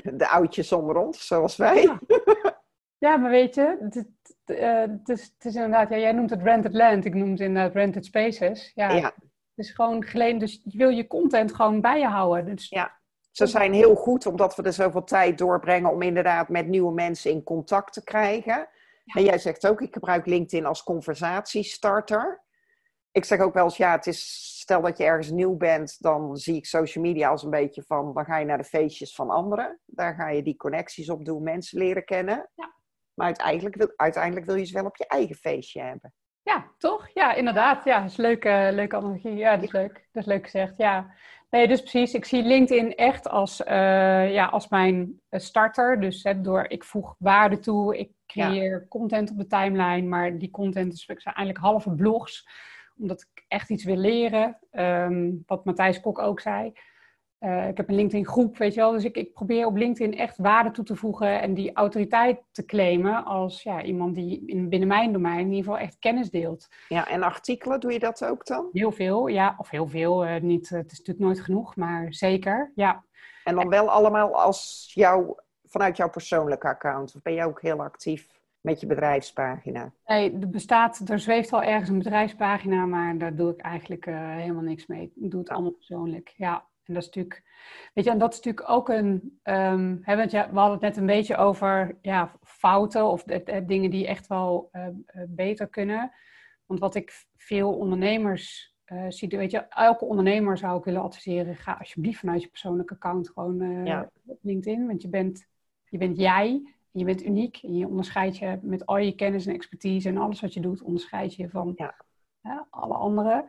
de 0.13 0.27
oudjes 0.27 0.71
onder 0.71 0.97
ons, 0.97 1.27
zoals 1.27 1.55
wij. 1.55 1.81
Ja, 1.81 1.99
ja 2.97 3.17
maar 3.17 3.29
weet 3.29 3.55
je, 3.55 3.77
het, 3.79 3.93
het, 4.45 5.09
is, 5.09 5.23
het, 5.23 5.45
is, 5.45 5.55
inderdaad, 5.55 5.89
ja, 5.89 5.97
jij 5.97 6.11
noemt 6.11 6.29
het 6.29 6.41
rented 6.41 6.73
land, 6.73 7.05
ik 7.05 7.13
noem 7.13 7.31
het 7.31 7.39
inderdaad 7.39 7.73
rented 7.73 8.05
spaces. 8.05 8.71
Ja, 8.75 8.91
ja. 8.91 9.13
Het 9.55 9.65
is 9.65 9.71
gewoon 9.71 10.03
geleend, 10.03 10.39
dus 10.39 10.61
je 10.63 10.77
wil 10.77 10.89
je 10.89 11.07
content 11.07 11.55
gewoon 11.55 11.81
bij 11.81 11.99
je 11.99 12.07
houden. 12.07 12.55
Dus... 12.55 12.69
Ja, 12.69 12.99
ze 13.31 13.47
zijn 13.47 13.73
heel 13.73 13.95
goed 13.95 14.25
omdat 14.25 14.55
we 14.55 14.63
er 14.63 14.73
zoveel 14.73 15.03
tijd 15.03 15.37
doorbrengen 15.37 15.91
om 15.91 16.01
inderdaad 16.01 16.49
met 16.49 16.67
nieuwe 16.67 16.93
mensen 16.93 17.31
in 17.31 17.43
contact 17.43 17.93
te 17.93 18.03
krijgen. 18.03 18.67
Ja. 19.03 19.13
En 19.13 19.23
jij 19.23 19.37
zegt 19.37 19.67
ook, 19.67 19.81
ik 19.81 19.93
gebruik 19.93 20.25
LinkedIn 20.25 20.65
als 20.65 20.83
conversatiestarter. 20.83 22.43
Ik 23.11 23.25
zeg 23.25 23.39
ook 23.39 23.53
wel 23.53 23.63
eens, 23.63 23.77
ja, 23.77 23.91
het 23.91 24.07
is, 24.07 24.54
stel 24.65 24.81
dat 24.81 24.97
je 24.97 25.03
ergens 25.03 25.29
nieuw 25.29 25.57
bent, 25.57 26.01
dan 26.01 26.37
zie 26.37 26.55
ik 26.55 26.65
social 26.65 27.03
media 27.03 27.29
als 27.29 27.43
een 27.43 27.49
beetje 27.49 27.83
van, 27.83 28.13
dan 28.13 28.25
ga 28.25 28.37
je 28.37 28.45
naar 28.45 28.57
de 28.57 28.63
feestjes 28.63 29.15
van 29.15 29.29
anderen. 29.29 29.79
Daar 29.85 30.15
ga 30.15 30.29
je 30.29 30.43
die 30.43 30.55
connecties 30.55 31.09
op 31.09 31.25
doen, 31.25 31.43
mensen 31.43 31.79
leren 31.79 32.05
kennen. 32.05 32.49
Ja. 32.55 32.73
Maar 33.13 33.25
uiteindelijk 33.25 33.75
wil, 33.75 33.93
uiteindelijk 33.95 34.45
wil 34.45 34.55
je 34.55 34.65
ze 34.65 34.73
wel 34.73 34.85
op 34.85 34.97
je 34.97 35.07
eigen 35.07 35.35
feestje 35.35 35.81
hebben. 35.81 36.13
Ja, 36.41 36.71
toch? 36.77 37.09
Ja, 37.13 37.33
inderdaad. 37.33 37.83
Ja, 37.83 38.01
dat 38.01 38.09
is 38.09 38.17
leuke, 38.17 38.69
leuke 38.73 38.95
analogie. 38.95 39.35
Ja, 39.35 39.55
dat 39.55 39.63
is 39.63 39.71
leuk. 39.71 39.93
Dat 40.11 40.23
is 40.23 40.29
leuk 40.29 40.43
gezegd, 40.43 40.73
ja. 40.77 41.13
Nee, 41.49 41.67
dus 41.67 41.81
precies. 41.81 42.13
Ik 42.13 42.25
zie 42.25 42.43
LinkedIn 42.43 42.95
echt 42.95 43.27
als, 43.27 43.61
uh, 43.61 44.33
ja, 44.33 44.45
als 44.45 44.67
mijn 44.67 45.21
starter. 45.29 45.99
Dus 45.99 46.23
hè, 46.23 46.41
door, 46.41 46.65
ik 46.69 46.83
voeg 46.83 47.15
waarde 47.17 47.59
toe, 47.59 47.97
ik 47.97 48.11
creëer 48.25 48.79
ja. 48.79 48.85
content 48.89 49.31
op 49.31 49.37
de 49.37 49.47
timeline, 49.47 50.07
maar 50.07 50.37
die 50.37 50.51
content 50.51 50.93
is 50.93 51.05
eigenlijk 51.07 51.57
halve 51.57 51.91
blogs 51.91 52.47
omdat 52.97 53.21
ik 53.21 53.34
echt 53.47 53.69
iets 53.69 53.83
wil 53.83 53.97
leren. 53.97 54.59
Um, 54.71 55.43
wat 55.45 55.65
Matthijs 55.65 55.99
Kok 55.99 56.19
ook 56.19 56.39
zei. 56.39 56.73
Uh, 57.39 57.67
ik 57.67 57.77
heb 57.77 57.89
een 57.89 57.95
LinkedIn 57.95 58.25
groep, 58.25 58.57
weet 58.57 58.73
je 58.73 58.79
wel. 58.79 58.91
Dus 58.91 59.03
ik, 59.03 59.15
ik, 59.17 59.33
probeer 59.33 59.65
op 59.65 59.75
LinkedIn 59.75 60.17
echt 60.17 60.37
waarde 60.37 60.71
toe 60.71 60.85
te 60.85 60.95
voegen 60.95 61.41
en 61.41 61.53
die 61.53 61.73
autoriteit 61.73 62.41
te 62.51 62.65
claimen 62.65 63.25
als 63.25 63.63
ja, 63.63 63.83
iemand 63.83 64.15
die 64.15 64.43
in, 64.45 64.69
binnen 64.69 64.87
mijn 64.87 65.13
domein 65.13 65.39
in 65.39 65.49
ieder 65.49 65.63
geval 65.63 65.77
echt 65.77 65.99
kennis 65.99 66.29
deelt. 66.29 66.67
Ja, 66.87 67.07
en 67.07 67.23
artikelen, 67.23 67.79
doe 67.79 67.91
je 67.91 67.99
dat 67.99 68.25
ook 68.25 68.45
dan? 68.45 68.69
Heel 68.71 68.91
veel, 68.91 69.27
ja. 69.27 69.55
Of 69.57 69.69
heel 69.69 69.87
veel, 69.87 70.25
uh, 70.25 70.39
niet, 70.39 70.69
het 70.69 70.91
is 70.91 70.97
natuurlijk 70.97 71.25
nooit 71.25 71.41
genoeg, 71.41 71.75
maar 71.75 72.13
zeker, 72.13 72.71
ja. 72.75 73.03
En 73.43 73.55
dan 73.55 73.69
wel 73.69 73.89
allemaal 73.89 74.41
als 74.41 74.91
jou, 74.93 75.35
vanuit 75.63 75.97
jouw 75.97 76.09
persoonlijke 76.09 76.67
account? 76.67 77.15
Of 77.15 77.21
ben 77.21 77.33
je 77.33 77.43
ook 77.43 77.61
heel 77.61 77.81
actief? 77.81 78.27
Met 78.65 78.79
je 78.79 78.87
bedrijfspagina? 78.87 79.93
Nee, 80.05 80.37
er 80.39 80.49
bestaat, 80.49 81.09
er 81.09 81.19
zweeft 81.19 81.53
al 81.53 81.63
ergens 81.63 81.89
een 81.89 81.97
bedrijfspagina, 81.97 82.85
maar 82.85 83.17
daar 83.17 83.35
doe 83.35 83.51
ik 83.51 83.59
eigenlijk 83.59 84.05
uh, 84.05 84.35
helemaal 84.35 84.63
niks 84.63 84.85
mee. 84.85 85.11
Ik 85.15 85.31
doe 85.31 85.39
het 85.39 85.49
allemaal 85.49 85.71
persoonlijk, 85.71 86.33
ja. 86.37 86.65
En 86.83 86.93
dat 86.93 87.03
is 87.03 87.09
natuurlijk, 87.09 87.43
weet 87.93 88.05
je, 88.05 88.11
en 88.11 88.17
dat 88.17 88.33
is 88.33 88.39
natuurlijk 88.39 88.69
ook 88.69 88.89
een, 88.89 89.39
um, 89.43 89.99
hè, 90.01 90.15
want 90.15 90.31
ja, 90.31 90.49
we 90.51 90.59
hadden 90.59 90.73
het 90.73 90.81
net 90.81 90.97
een 90.97 91.05
beetje 91.05 91.35
over 91.35 91.97
ja, 92.01 92.31
fouten 92.41 93.05
of 93.05 93.23
de, 93.23 93.43
de 93.43 93.65
dingen 93.65 93.89
die 93.89 94.07
echt 94.07 94.27
wel 94.27 94.69
uh, 94.71 94.87
beter 95.27 95.67
kunnen. 95.67 96.11
Want 96.65 96.79
wat 96.79 96.95
ik 96.95 97.25
veel 97.37 97.73
ondernemers 97.73 98.75
uh, 98.85 99.05
zie, 99.09 99.29
weet 99.29 99.51
je, 99.51 99.59
elke 99.59 100.05
ondernemer 100.05 100.57
zou 100.57 100.77
ik 100.77 100.85
willen 100.85 101.01
adviseren, 101.01 101.55
ga 101.55 101.75
alsjeblieft 101.79 102.19
vanuit 102.19 102.41
je 102.41 102.47
persoonlijke 102.47 102.93
account 102.93 103.29
gewoon 103.29 103.85
ja. 103.85 104.09
op 104.25 104.39
LinkedIn, 104.41 104.87
want 104.87 105.01
je 105.01 105.09
bent, 105.09 105.47
je 105.89 105.97
bent 105.97 106.17
jij. 106.17 106.75
Je 106.97 107.05
bent 107.05 107.23
uniek 107.23 107.59
en 107.63 107.77
je 107.77 107.87
onderscheidt 107.87 108.37
je 108.37 108.59
met 108.61 108.85
al 108.85 108.97
je 108.97 109.15
kennis 109.15 109.45
en 109.45 109.53
expertise 109.53 110.09
en 110.09 110.17
alles 110.17 110.41
wat 110.41 110.53
je 110.53 110.59
doet, 110.59 110.81
onderscheid 110.81 111.35
je 111.35 111.49
van 111.49 111.73
ja. 111.75 111.95
ja, 112.41 112.67
alle 112.69 112.93
anderen. 112.93 113.45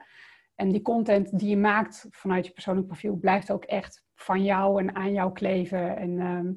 En 0.55 0.73
die 0.73 0.83
content 0.83 1.39
die 1.39 1.49
je 1.49 1.57
maakt 1.57 2.07
vanuit 2.11 2.47
je 2.47 2.53
persoonlijk 2.53 2.87
profiel 2.87 3.17
blijft 3.17 3.51
ook 3.51 3.65
echt 3.65 4.05
van 4.15 4.45
jou 4.45 4.81
en 4.81 4.95
aan 4.95 5.13
jou 5.13 5.33
kleven. 5.33 5.97
En, 5.97 6.21
ehm, 6.21 6.53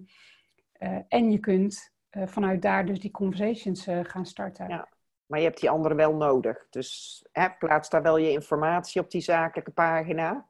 eh, 0.71 1.03
en 1.07 1.31
je 1.31 1.39
kunt 1.39 1.93
uh, 2.11 2.27
vanuit 2.27 2.61
daar 2.61 2.85
dus 2.85 2.99
die 2.99 3.11
conversations 3.11 3.87
uh, 3.87 3.99
gaan 4.03 4.25
starten. 4.25 4.67
Ja, 4.67 4.89
maar 5.25 5.39
je 5.39 5.45
hebt 5.45 5.59
die 5.59 5.69
anderen 5.69 5.97
wel 5.97 6.15
nodig. 6.15 6.67
Dus 6.69 7.19
hè, 7.31 7.49
plaats 7.49 7.89
daar 7.89 8.01
wel 8.01 8.17
je 8.17 8.31
informatie 8.31 9.01
op 9.01 9.11
die 9.11 9.21
zakelijke 9.21 9.71
pagina. 9.71 10.49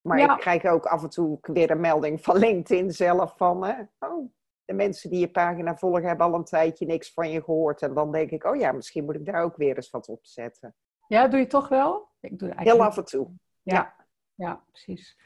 Maar 0.00 0.18
ja. 0.18 0.34
ik 0.34 0.40
krijg 0.40 0.64
ook 0.64 0.86
af 0.86 1.02
en 1.02 1.10
toe 1.10 1.38
weer 1.42 1.70
een 1.70 1.80
melding 1.80 2.22
van 2.22 2.36
LinkedIn 2.46 2.90
zelf 2.90 3.36
van... 3.36 3.88
oh, 3.98 4.30
de 4.68 4.74
mensen 4.74 5.10
die 5.10 5.20
je 5.20 5.30
pagina 5.30 5.76
volgen 5.76 6.02
hebben 6.02 6.26
al 6.26 6.34
een 6.34 6.44
tijdje 6.44 6.86
niks 6.86 7.12
van 7.12 7.30
je 7.30 7.42
gehoord. 7.42 7.82
En 7.82 7.94
dan 7.94 8.12
denk 8.12 8.30
ik, 8.30 8.44
oh 8.44 8.56
ja, 8.56 8.72
misschien 8.72 9.04
moet 9.04 9.14
ik 9.14 9.24
daar 9.24 9.42
ook 9.42 9.56
weer 9.56 9.76
eens 9.76 9.90
wat 9.90 10.08
op 10.08 10.18
zetten. 10.22 10.74
Ja, 11.06 11.28
doe 11.28 11.38
je 11.38 11.46
toch 11.46 11.68
wel? 11.68 12.08
Ik 12.20 12.38
doe 12.38 12.48
eigenlijk... 12.48 12.76
Heel 12.76 12.86
af 12.86 12.96
en 12.96 13.04
toe. 13.04 13.28
Ja, 13.62 13.74
ja, 13.74 13.94
ja. 14.34 14.64
precies. 14.70 15.18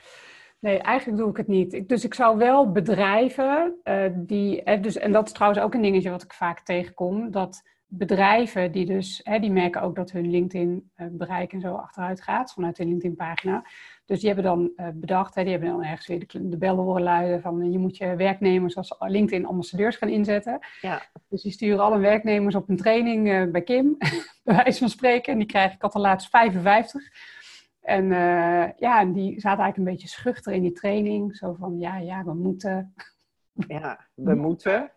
Nee, 0.58 0.78
eigenlijk 0.78 1.18
doe 1.18 1.30
ik 1.30 1.36
het 1.36 1.46
niet. 1.46 1.88
dus 1.88 2.04
ik 2.04 2.14
zou 2.14 2.36
wel 2.36 2.72
bedrijven 2.72 3.80
uh, 3.84 4.04
die. 4.14 4.80
dus, 4.80 4.96
en 4.96 5.12
dat 5.12 5.26
is 5.26 5.32
trouwens 5.32 5.62
ook 5.62 5.74
een 5.74 5.82
dingetje 5.82 6.10
wat 6.10 6.22
ik 6.22 6.32
vaak 6.32 6.60
tegenkom. 6.60 7.30
Dat 7.30 7.62
bedrijven 7.94 8.72
die 8.72 8.86
dus, 8.86 9.20
hè, 9.24 9.38
die 9.38 9.50
merken 9.50 9.82
ook 9.82 9.96
dat 9.96 10.10
hun 10.10 10.30
LinkedIn-bereik 10.30 11.52
en 11.52 11.60
zo 11.60 11.74
achteruit 11.74 12.22
gaat 12.22 12.52
vanuit 12.52 12.76
de 12.76 12.84
LinkedIn-pagina. 12.84 13.64
Dus 14.06 14.18
die 14.20 14.26
hebben 14.26 14.44
dan 14.44 14.72
uh, 14.76 14.86
bedacht, 14.94 15.34
hè, 15.34 15.42
die 15.42 15.52
hebben 15.52 15.70
dan 15.70 15.84
ergens 15.84 16.06
weer 16.06 16.18
de, 16.18 16.48
de 16.48 16.56
bellen 16.56 16.84
horen 16.84 17.02
luiden 17.02 17.40
van 17.40 17.72
je 17.72 17.78
moet 17.78 17.96
je 17.96 18.16
werknemers 18.16 18.76
als 18.76 18.94
LinkedIn-ambassadeurs 18.98 19.96
gaan 19.96 20.08
inzetten. 20.08 20.58
Ja. 20.80 21.02
Dus 21.28 21.42
die 21.42 21.52
sturen 21.52 21.84
alle 21.84 21.98
werknemers 21.98 22.54
op 22.54 22.68
een 22.68 22.76
training 22.76 23.28
uh, 23.28 23.50
bij 23.50 23.62
Kim, 23.62 23.96
bij 24.44 24.56
wijze 24.56 24.78
van 24.78 24.88
spreken. 24.88 25.32
En 25.32 25.38
die 25.38 25.48
krijg 25.48 25.72
ik 25.72 25.82
al 25.82 26.00
laatst 26.00 26.28
55. 26.28 27.02
En 27.80 28.04
uh, 28.04 28.68
ja, 28.76 29.00
en 29.00 29.12
die 29.12 29.40
zaten 29.40 29.62
eigenlijk 29.62 29.76
een 29.76 29.94
beetje 29.94 30.08
schuchter 30.08 30.52
in 30.52 30.62
die 30.62 30.72
training. 30.72 31.36
Zo 31.36 31.52
van, 31.58 31.78
ja, 31.78 31.96
ja, 31.96 32.24
we 32.24 32.34
moeten. 32.34 32.94
Ja, 33.52 34.08
we 34.14 34.34
moeten. 34.34 34.92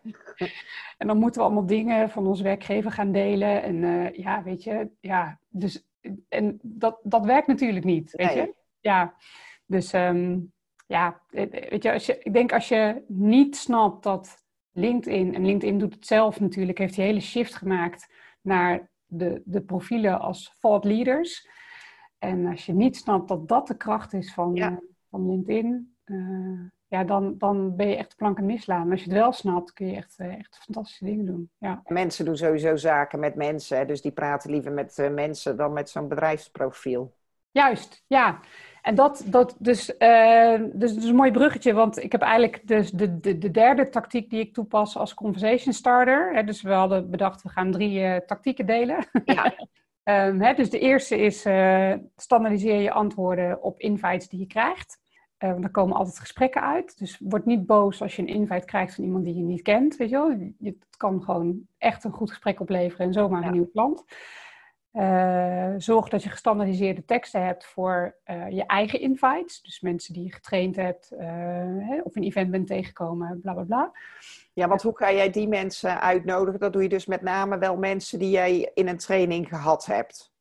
En 0.98 1.06
dan 1.06 1.18
moeten 1.18 1.40
we 1.40 1.46
allemaal 1.46 1.66
dingen 1.66 2.10
van 2.10 2.26
onze 2.26 2.42
werkgever 2.42 2.90
gaan 2.90 3.12
delen. 3.12 3.62
En 3.62 3.74
uh, 3.76 4.12
ja, 4.12 4.42
weet 4.42 4.64
je, 4.64 4.90
ja, 5.00 5.40
dus... 5.48 5.84
En 6.28 6.58
dat, 6.62 7.00
dat 7.02 7.24
werkt 7.24 7.46
natuurlijk 7.46 7.84
niet, 7.84 8.12
weet 8.12 8.32
je. 8.32 8.54
Ja, 8.80 9.14
dus 9.66 9.92
um, 9.92 10.52
ja, 10.86 11.22
weet 11.30 11.82
je, 11.82 11.92
als 11.92 12.06
je, 12.06 12.18
ik 12.18 12.32
denk 12.32 12.52
als 12.52 12.68
je 12.68 13.04
niet 13.08 13.56
snapt 13.56 14.02
dat 14.02 14.44
LinkedIn, 14.72 15.34
en 15.34 15.46
LinkedIn 15.46 15.78
doet 15.78 15.94
het 15.94 16.06
zelf 16.06 16.40
natuurlijk, 16.40 16.78
heeft 16.78 16.94
die 16.94 17.04
hele 17.04 17.20
shift 17.20 17.54
gemaakt 17.54 18.12
naar 18.40 18.90
de, 19.06 19.42
de 19.44 19.62
profielen 19.62 20.20
als 20.20 20.56
thought 20.60 20.84
leaders. 20.84 21.48
En 22.18 22.46
als 22.46 22.66
je 22.66 22.72
niet 22.72 22.96
snapt 22.96 23.28
dat 23.28 23.48
dat 23.48 23.66
de 23.66 23.76
kracht 23.76 24.12
is 24.12 24.34
van, 24.34 24.56
eh, 24.56 24.76
van 25.10 25.28
LinkedIn, 25.28 25.96
uh, 26.04 26.60
ja, 26.88 27.04
dan, 27.04 27.34
dan 27.38 27.76
ben 27.76 27.88
je 27.88 27.96
echt 27.96 28.10
de 28.10 28.16
plank 28.16 28.38
aan 28.38 28.46
mislaan. 28.46 28.82
Maar 28.82 28.90
als 28.90 29.02
je 29.02 29.10
het 29.10 29.18
wel 29.18 29.32
snapt, 29.32 29.72
kun 29.72 29.86
je 29.86 29.96
echt, 29.96 30.16
uh, 30.18 30.38
echt 30.38 30.58
fantastische 30.64 31.04
dingen 31.04 31.24
doen. 31.24 31.50
Ja. 31.58 31.82
Mensen 31.86 32.24
doen 32.24 32.36
sowieso 32.36 32.76
zaken 32.76 33.20
met 33.20 33.34
mensen, 33.34 33.86
dus 33.86 34.02
die 34.02 34.12
praten 34.12 34.50
liever 34.50 34.72
met 34.72 35.08
mensen 35.12 35.56
dan 35.56 35.72
met 35.72 35.90
zo'n 35.90 36.08
bedrijfsprofiel. 36.08 37.14
Juist, 37.50 38.04
ja. 38.06 38.40
En 38.82 38.94
dat, 38.94 39.22
dat 39.26 39.56
dus, 39.58 39.94
uh, 39.98 40.60
dus, 40.72 40.94
dus 40.94 41.04
een 41.04 41.14
mooi 41.14 41.30
bruggetje, 41.30 41.72
want 41.72 42.02
ik 42.02 42.12
heb 42.12 42.20
eigenlijk 42.20 42.66
dus 42.66 42.90
de, 42.90 43.20
de, 43.20 43.38
de 43.38 43.50
derde 43.50 43.88
tactiek 43.88 44.30
die 44.30 44.40
ik 44.40 44.54
toepas 44.54 44.96
als 44.96 45.14
conversation 45.14 45.74
starter. 45.74 46.34
Hè, 46.34 46.44
dus 46.44 46.62
we 46.62 46.72
hadden 46.72 47.10
bedacht, 47.10 47.42
we 47.42 47.48
gaan 47.48 47.70
drie 47.70 48.00
uh, 48.00 48.16
tactieken 48.16 48.66
delen. 48.66 49.06
Ja. 49.24 49.54
um, 50.26 50.40
hè, 50.46 50.54
dus 50.54 50.70
de 50.70 50.78
eerste 50.78 51.18
is 51.18 51.46
uh, 51.46 51.94
standaardiseer 52.16 52.80
je 52.80 52.92
antwoorden 52.92 53.62
op 53.62 53.80
invites 53.80 54.28
die 54.28 54.40
je 54.40 54.46
krijgt. 54.46 54.98
Want 55.38 55.64
er 55.64 55.70
komen 55.70 55.96
altijd 55.96 56.18
gesprekken 56.18 56.62
uit. 56.62 56.98
Dus 56.98 57.18
word 57.18 57.44
niet 57.44 57.66
boos 57.66 58.02
als 58.02 58.16
je 58.16 58.22
een 58.22 58.28
invite 58.28 58.66
krijgt 58.66 58.94
van 58.94 59.04
iemand 59.04 59.24
die 59.24 59.34
je 59.34 59.42
niet 59.42 59.62
kent. 59.62 59.96
Weet 59.96 60.10
je 60.10 60.16
wel? 60.16 60.30
Je, 60.30 60.54
het 60.62 60.96
kan 60.96 61.22
gewoon 61.22 61.60
echt 61.78 62.04
een 62.04 62.12
goed 62.12 62.30
gesprek 62.30 62.60
opleveren 62.60 63.06
en 63.06 63.12
zomaar 63.12 63.44
een 63.44 63.52
nieuwe 63.52 63.70
klant. 63.70 64.04
Uh, 64.92 65.74
zorg 65.76 66.08
dat 66.08 66.22
je 66.22 66.30
gestandaardiseerde 66.30 67.04
teksten 67.04 67.44
hebt 67.44 67.66
voor 67.66 68.16
uh, 68.26 68.50
je 68.50 68.66
eigen 68.66 69.00
invites. 69.00 69.62
Dus 69.62 69.80
mensen 69.80 70.14
die 70.14 70.24
je 70.24 70.32
getraind 70.32 70.76
hebt, 70.76 71.12
hè, 71.18 72.00
of 72.02 72.16
een 72.16 72.22
event 72.22 72.50
bent 72.50 72.66
tegengekomen, 72.66 73.40
bla 73.40 73.52
bla 73.52 73.62
bla. 73.62 73.92
Ja, 74.52 74.68
want 74.68 74.82
hoe 74.82 74.96
ga 74.96 75.12
jij 75.12 75.30
die 75.30 75.48
mensen 75.48 76.00
uitnodigen? 76.00 76.60
Dat 76.60 76.72
doe 76.72 76.82
je 76.82 76.88
dus 76.88 77.06
met 77.06 77.22
name 77.22 77.58
wel 77.58 77.76
mensen 77.76 78.18
die 78.18 78.30
jij 78.30 78.70
in 78.74 78.88
een 78.88 78.98
training 78.98 79.48
gehad 79.48 79.86
hebt. 79.86 80.34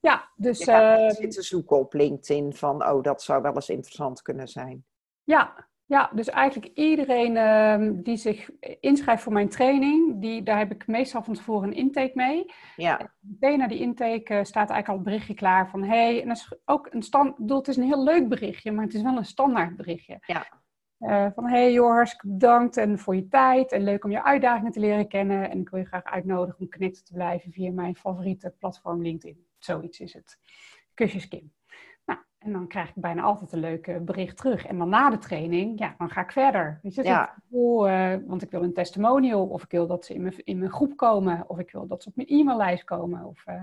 Ja, 0.00 0.28
dus... 0.36 0.64
Je 0.64 1.14
zitten 1.18 1.42
zoeken 1.42 1.78
op 1.78 1.92
LinkedIn 1.92 2.54
van, 2.54 2.86
oh, 2.86 3.02
dat 3.02 3.22
zou 3.22 3.42
wel 3.42 3.54
eens 3.54 3.68
interessant 3.68 4.22
kunnen 4.22 4.48
zijn. 4.48 4.84
Ja, 5.24 5.66
ja, 5.84 6.10
dus 6.14 6.28
eigenlijk 6.28 6.74
iedereen 6.74 7.36
uh, 7.36 8.02
die 8.02 8.16
zich 8.16 8.50
inschrijft 8.80 9.22
voor 9.22 9.32
mijn 9.32 9.48
training, 9.48 10.20
die, 10.20 10.42
daar 10.42 10.58
heb 10.58 10.70
ik 10.70 10.86
meestal 10.86 11.22
van 11.22 11.34
tevoren 11.34 11.68
een 11.68 11.76
intake 11.76 12.12
mee. 12.14 12.52
Ja. 12.76 13.14
Meteen 13.20 13.58
na 13.58 13.68
die 13.68 13.78
intake 13.78 14.34
uh, 14.34 14.44
staat 14.44 14.70
eigenlijk 14.70 14.88
al 14.88 14.96
een 14.96 15.02
berichtje 15.02 15.34
klaar 15.34 15.70
van, 15.70 15.82
hey, 15.82 16.22
en 16.22 16.28
dat 16.28 16.36
is 16.36 16.58
ook 16.64 16.86
een 16.90 17.02
stand, 17.02 17.36
bedoel, 17.36 17.58
het 17.58 17.68
is 17.68 17.76
een 17.76 17.82
heel 17.82 18.04
leuk 18.04 18.28
berichtje, 18.28 18.72
maar 18.72 18.84
het 18.84 18.94
is 18.94 19.02
wel 19.02 19.16
een 19.16 19.24
standaard 19.24 19.76
berichtje. 19.76 20.18
Ja. 20.26 20.46
Uh, 20.98 21.26
van, 21.34 21.46
hey 21.46 21.72
joh, 21.72 21.90
hartstikke 21.90 22.28
bedankt 22.28 22.76
en 22.76 22.98
voor 22.98 23.14
je 23.14 23.28
tijd 23.28 23.72
en 23.72 23.82
leuk 23.82 24.04
om 24.04 24.10
je 24.10 24.24
uitdagingen 24.24 24.72
te 24.72 24.80
leren 24.80 25.08
kennen. 25.08 25.50
En 25.50 25.60
ik 25.60 25.68
wil 25.68 25.80
je 25.80 25.86
graag 25.86 26.04
uitnodigen 26.04 26.60
om 26.60 26.70
connected 26.70 27.06
te 27.06 27.12
blijven 27.12 27.52
via 27.52 27.72
mijn 27.72 27.96
favoriete 27.96 28.54
platform 28.58 29.02
LinkedIn. 29.02 29.46
Zoiets 29.58 30.00
is 30.00 30.14
het. 30.14 30.38
Kusjes 30.94 31.28
Kim. 31.28 31.52
En 32.38 32.52
dan 32.52 32.68
krijg 32.68 32.88
ik 32.88 32.94
bijna 32.94 33.22
altijd 33.22 33.52
een 33.52 33.60
leuke 33.60 34.00
bericht 34.00 34.36
terug. 34.36 34.66
En 34.66 34.78
dan 34.78 34.88
na 34.88 35.10
de 35.10 35.18
training, 35.18 35.78
ja, 35.78 35.94
dan 35.98 36.10
ga 36.10 36.20
ik 36.20 36.32
verder. 36.32 36.78
Weet 36.82 36.94
je, 36.94 37.02
ja. 37.02 37.26
Gevoel, 37.26 37.88
uh, 37.88 38.14
want 38.26 38.42
ik 38.42 38.50
wil 38.50 38.62
een 38.62 38.72
testimonial, 38.72 39.46
of 39.46 39.62
ik 39.62 39.70
wil 39.70 39.86
dat 39.86 40.04
ze 40.04 40.14
in 40.14 40.22
mijn, 40.22 40.44
in 40.44 40.58
mijn 40.58 40.70
groep 40.70 40.96
komen, 40.96 41.48
of 41.48 41.58
ik 41.58 41.70
wil 41.70 41.86
dat 41.86 42.02
ze 42.02 42.08
op 42.08 42.16
mijn 42.16 42.28
e-maillijst 42.28 42.84
komen. 42.84 43.24
Of, 43.24 43.46
uh, 43.46 43.62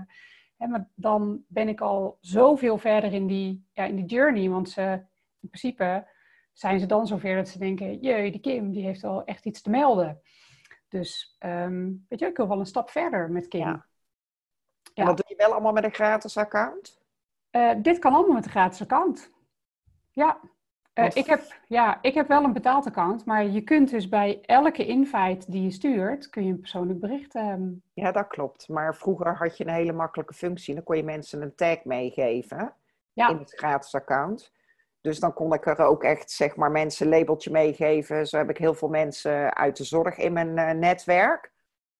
hè, 0.56 0.66
maar 0.66 0.88
dan 0.94 1.44
ben 1.46 1.68
ik 1.68 1.80
al 1.80 2.18
zoveel 2.20 2.78
verder 2.78 3.12
in 3.12 3.26
die, 3.26 3.66
ja, 3.72 3.84
in 3.84 3.96
die 3.96 4.04
journey. 4.04 4.48
Want 4.48 4.70
ze, 4.70 5.04
in 5.40 5.48
principe 5.48 6.08
zijn 6.52 6.80
ze 6.80 6.86
dan 6.86 7.06
zover 7.06 7.36
dat 7.36 7.48
ze 7.48 7.58
denken, 7.58 7.98
jee, 7.98 8.30
die 8.30 8.40
Kim, 8.40 8.72
die 8.72 8.84
heeft 8.84 9.04
al 9.04 9.24
echt 9.24 9.44
iets 9.44 9.62
te 9.62 9.70
melden. 9.70 10.20
Dus 10.88 11.36
um, 11.44 12.04
weet 12.08 12.20
je, 12.20 12.26
ik 12.26 12.36
wil 12.36 12.48
wel 12.48 12.58
een 12.58 12.66
stap 12.66 12.90
verder 12.90 13.30
met 13.30 13.48
Kim. 13.48 13.60
Ja. 13.60 13.86
En 15.00 15.06
dat 15.06 15.16
doe 15.16 15.26
je 15.28 15.34
wel 15.36 15.52
allemaal 15.52 15.72
met 15.72 15.84
een 15.84 15.94
gratis 15.94 16.36
account? 16.36 17.00
Uh, 17.50 17.70
dit 17.78 17.98
kan 17.98 18.14
allemaal 18.14 18.34
met 18.34 18.44
een 18.44 18.50
gratis 18.50 18.80
account. 18.80 19.30
Ja. 20.10 20.40
Uh, 20.94 21.06
ik, 21.14 21.26
heb, 21.26 21.42
ja, 21.66 21.98
ik 22.02 22.14
heb 22.14 22.28
wel 22.28 22.44
een 22.44 22.52
betaald 22.52 22.86
account, 22.86 23.24
maar 23.24 23.44
je 23.44 23.60
kunt 23.60 23.90
dus 23.90 24.08
bij 24.08 24.40
elke 24.42 24.86
invite 24.86 25.50
die 25.50 25.62
je 25.62 25.70
stuurt, 25.70 26.28
kun 26.28 26.44
je 26.44 26.50
een 26.50 26.60
persoonlijk 26.60 27.00
bericht 27.00 27.34
um... 27.34 27.82
Ja, 27.92 28.12
dat 28.12 28.26
klopt. 28.26 28.68
Maar 28.68 28.96
vroeger 28.96 29.36
had 29.36 29.56
je 29.56 29.66
een 29.66 29.74
hele 29.74 29.92
makkelijke 29.92 30.34
functie. 30.34 30.74
Dan 30.74 30.84
kon 30.84 30.96
je 30.96 31.02
mensen 31.02 31.42
een 31.42 31.54
tag 31.54 31.84
meegeven 31.84 32.74
ja. 33.12 33.28
in 33.28 33.38
het 33.38 33.52
gratis 33.56 33.94
account. 33.94 34.52
Dus 35.00 35.20
dan 35.20 35.32
kon 35.32 35.52
ik 35.52 35.66
er 35.66 35.78
ook 35.78 36.04
echt, 36.04 36.30
zeg 36.30 36.56
maar, 36.56 36.70
mensen 36.70 37.06
een 37.06 37.18
labeltje 37.18 37.50
meegeven. 37.50 38.26
Zo 38.26 38.36
heb 38.36 38.50
ik 38.50 38.58
heel 38.58 38.74
veel 38.74 38.88
mensen 38.88 39.54
uit 39.54 39.76
de 39.76 39.84
zorg 39.84 40.16
in 40.16 40.32
mijn 40.32 40.56
uh, 40.56 40.70
netwerk. 40.70 41.52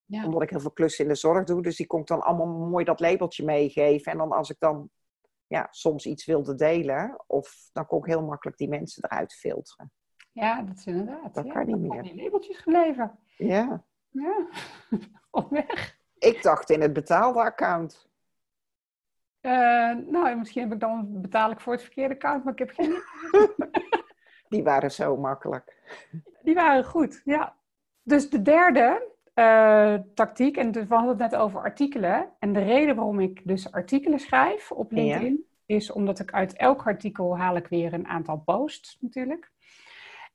Ja. 0.07 0.25
Omdat 0.25 0.41
ik 0.41 0.49
heel 0.49 0.59
veel 0.59 0.71
klussen 0.71 1.03
in 1.03 1.09
de 1.09 1.17
zorg 1.17 1.43
doe. 1.43 1.61
Dus 1.61 1.75
die 1.75 1.87
kon 1.87 1.99
ik 1.99 2.07
dan 2.07 2.21
allemaal 2.21 2.47
mooi 2.47 2.85
dat 2.85 2.99
labeltje 2.99 3.45
meegeven. 3.45 4.11
En 4.11 4.17
dan 4.17 4.31
als 4.31 4.49
ik 4.49 4.59
dan 4.59 4.89
ja, 5.47 5.67
soms 5.71 6.05
iets 6.05 6.25
wilde 6.25 6.55
delen. 6.55 7.23
Of 7.27 7.69
dan 7.73 7.85
kon 7.85 7.99
ik 7.99 8.05
heel 8.05 8.23
makkelijk 8.23 8.57
die 8.57 8.69
mensen 8.69 9.03
eruit 9.03 9.33
filteren. 9.33 9.91
Ja, 10.31 10.61
dat 10.61 10.77
is 10.77 10.85
inderdaad. 10.85 11.33
Dat 11.33 11.45
ja, 11.45 11.53
kan 11.53 11.65
niet 11.65 11.77
meer. 11.77 12.03
Die 12.03 12.23
labeltjes 12.23 12.57
gebleven. 12.57 13.19
Ja. 13.37 13.83
Ja, 14.09 14.47
op 15.29 15.49
weg. 15.49 15.97
Ik 16.17 16.43
dacht 16.43 16.69
in 16.69 16.81
het 16.81 16.93
betaalde 16.93 17.39
account. 17.39 18.09
Uh, 19.41 19.51
nou, 19.95 20.35
misschien 20.35 20.61
heb 20.61 20.73
ik 20.73 20.79
dan 20.79 21.21
betaal 21.21 21.51
ik 21.51 21.59
voor 21.59 21.73
het 21.73 21.81
verkeerde 21.81 22.13
account, 22.13 22.43
maar 22.43 22.53
ik 22.53 22.59
heb 22.59 22.69
geen. 22.69 23.01
Die 24.49 24.63
waren 24.63 24.91
zo 24.91 25.17
makkelijk. 25.17 25.75
Die 26.41 26.55
waren 26.55 26.85
goed, 26.85 27.21
ja. 27.23 27.55
Dus 28.03 28.29
de 28.29 28.41
derde 28.41 29.15
uh, 29.39 29.93
tactiek. 30.13 30.57
En 30.57 30.71
we 30.71 30.85
hadden 30.89 31.09
het 31.09 31.31
net 31.31 31.35
over 31.35 31.59
artikelen. 31.59 32.29
En 32.39 32.53
de 32.53 32.63
reden 32.63 32.95
waarom 32.95 33.19
ik 33.19 33.41
dus 33.43 33.71
artikelen 33.71 34.19
schrijf 34.19 34.71
op 34.71 34.91
LinkedIn... 34.91 35.45
is 35.65 35.91
omdat 35.91 36.19
ik 36.19 36.33
uit 36.33 36.53
elk 36.53 36.85
artikel 36.85 37.37
haal 37.37 37.55
ik 37.55 37.67
weer 37.67 37.93
een 37.93 38.07
aantal 38.07 38.37
posts 38.37 38.97
natuurlijk. 39.01 39.51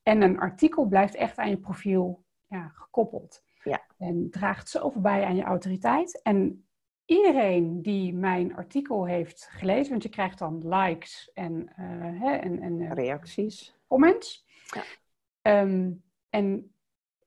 En 0.02 0.22
een 0.22 0.38
artikel 0.38 0.86
blijft 0.86 1.14
echt 1.14 1.38
aan 1.38 1.50
je 1.50 1.58
profiel 1.58 2.24
ja, 2.46 2.68
gekoppeld. 2.74 3.44
Ja. 3.64 3.82
En 3.98 4.30
draagt 4.30 4.68
zoveel 4.68 5.00
bij 5.00 5.24
aan 5.24 5.36
je 5.36 5.42
autoriteit. 5.42 6.22
En 6.22 6.66
iedereen 7.04 7.82
die 7.82 8.14
mijn 8.14 8.56
artikel 8.56 9.06
heeft 9.06 9.48
gelezen, 9.50 9.90
want 9.90 10.02
je 10.02 10.08
krijgt 10.08 10.38
dan 10.38 10.68
likes 10.68 11.30
en, 11.34 11.52
uh, 11.52 12.20
hè, 12.20 12.36
en, 12.36 12.60
en 12.60 12.80
uh, 12.80 12.90
reacties, 12.90 13.74
comments. 13.86 14.46
Ja. 14.66 15.60
Um, 15.60 16.02
en 16.28 16.74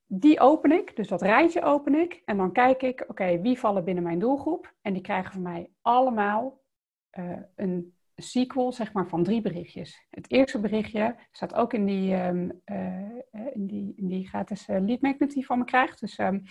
die 0.07 0.39
open 0.39 0.71
ik, 0.71 0.95
dus 0.95 1.07
dat 1.07 1.21
rijtje 1.21 1.61
open 1.61 1.95
ik. 1.95 2.21
En 2.25 2.37
dan 2.37 2.51
kijk 2.51 2.81
ik, 2.81 3.05
oké, 3.07 3.41
wie 3.41 3.59
vallen 3.59 3.83
binnen 3.83 4.03
mijn 4.03 4.19
doelgroep? 4.19 4.73
En 4.81 4.93
die 4.93 5.01
krijgen 5.01 5.31
van 5.31 5.41
mij 5.41 5.69
allemaal 5.81 6.61
uh, 7.19 7.37
een 7.55 7.93
sequel 8.15 8.71
zeg 8.71 8.93
maar, 8.93 9.07
van 9.07 9.23
drie 9.23 9.41
berichtjes. 9.41 10.05
Het 10.09 10.31
eerste 10.31 10.59
berichtje 10.59 11.15
staat 11.31 11.53
ook 11.53 11.73
in 11.73 11.85
die, 11.85 12.15
um, 12.15 12.61
in 13.53 13.67
die, 13.67 13.93
in 13.95 14.07
die 14.07 14.27
gratis 14.27 14.67
lead 14.67 15.01
magnet 15.01 15.29
die 15.29 15.39
je 15.39 15.45
van 15.45 15.57
me 15.57 15.65
krijgt. 15.65 15.99
Dus 15.99 16.17
um, 16.17 16.43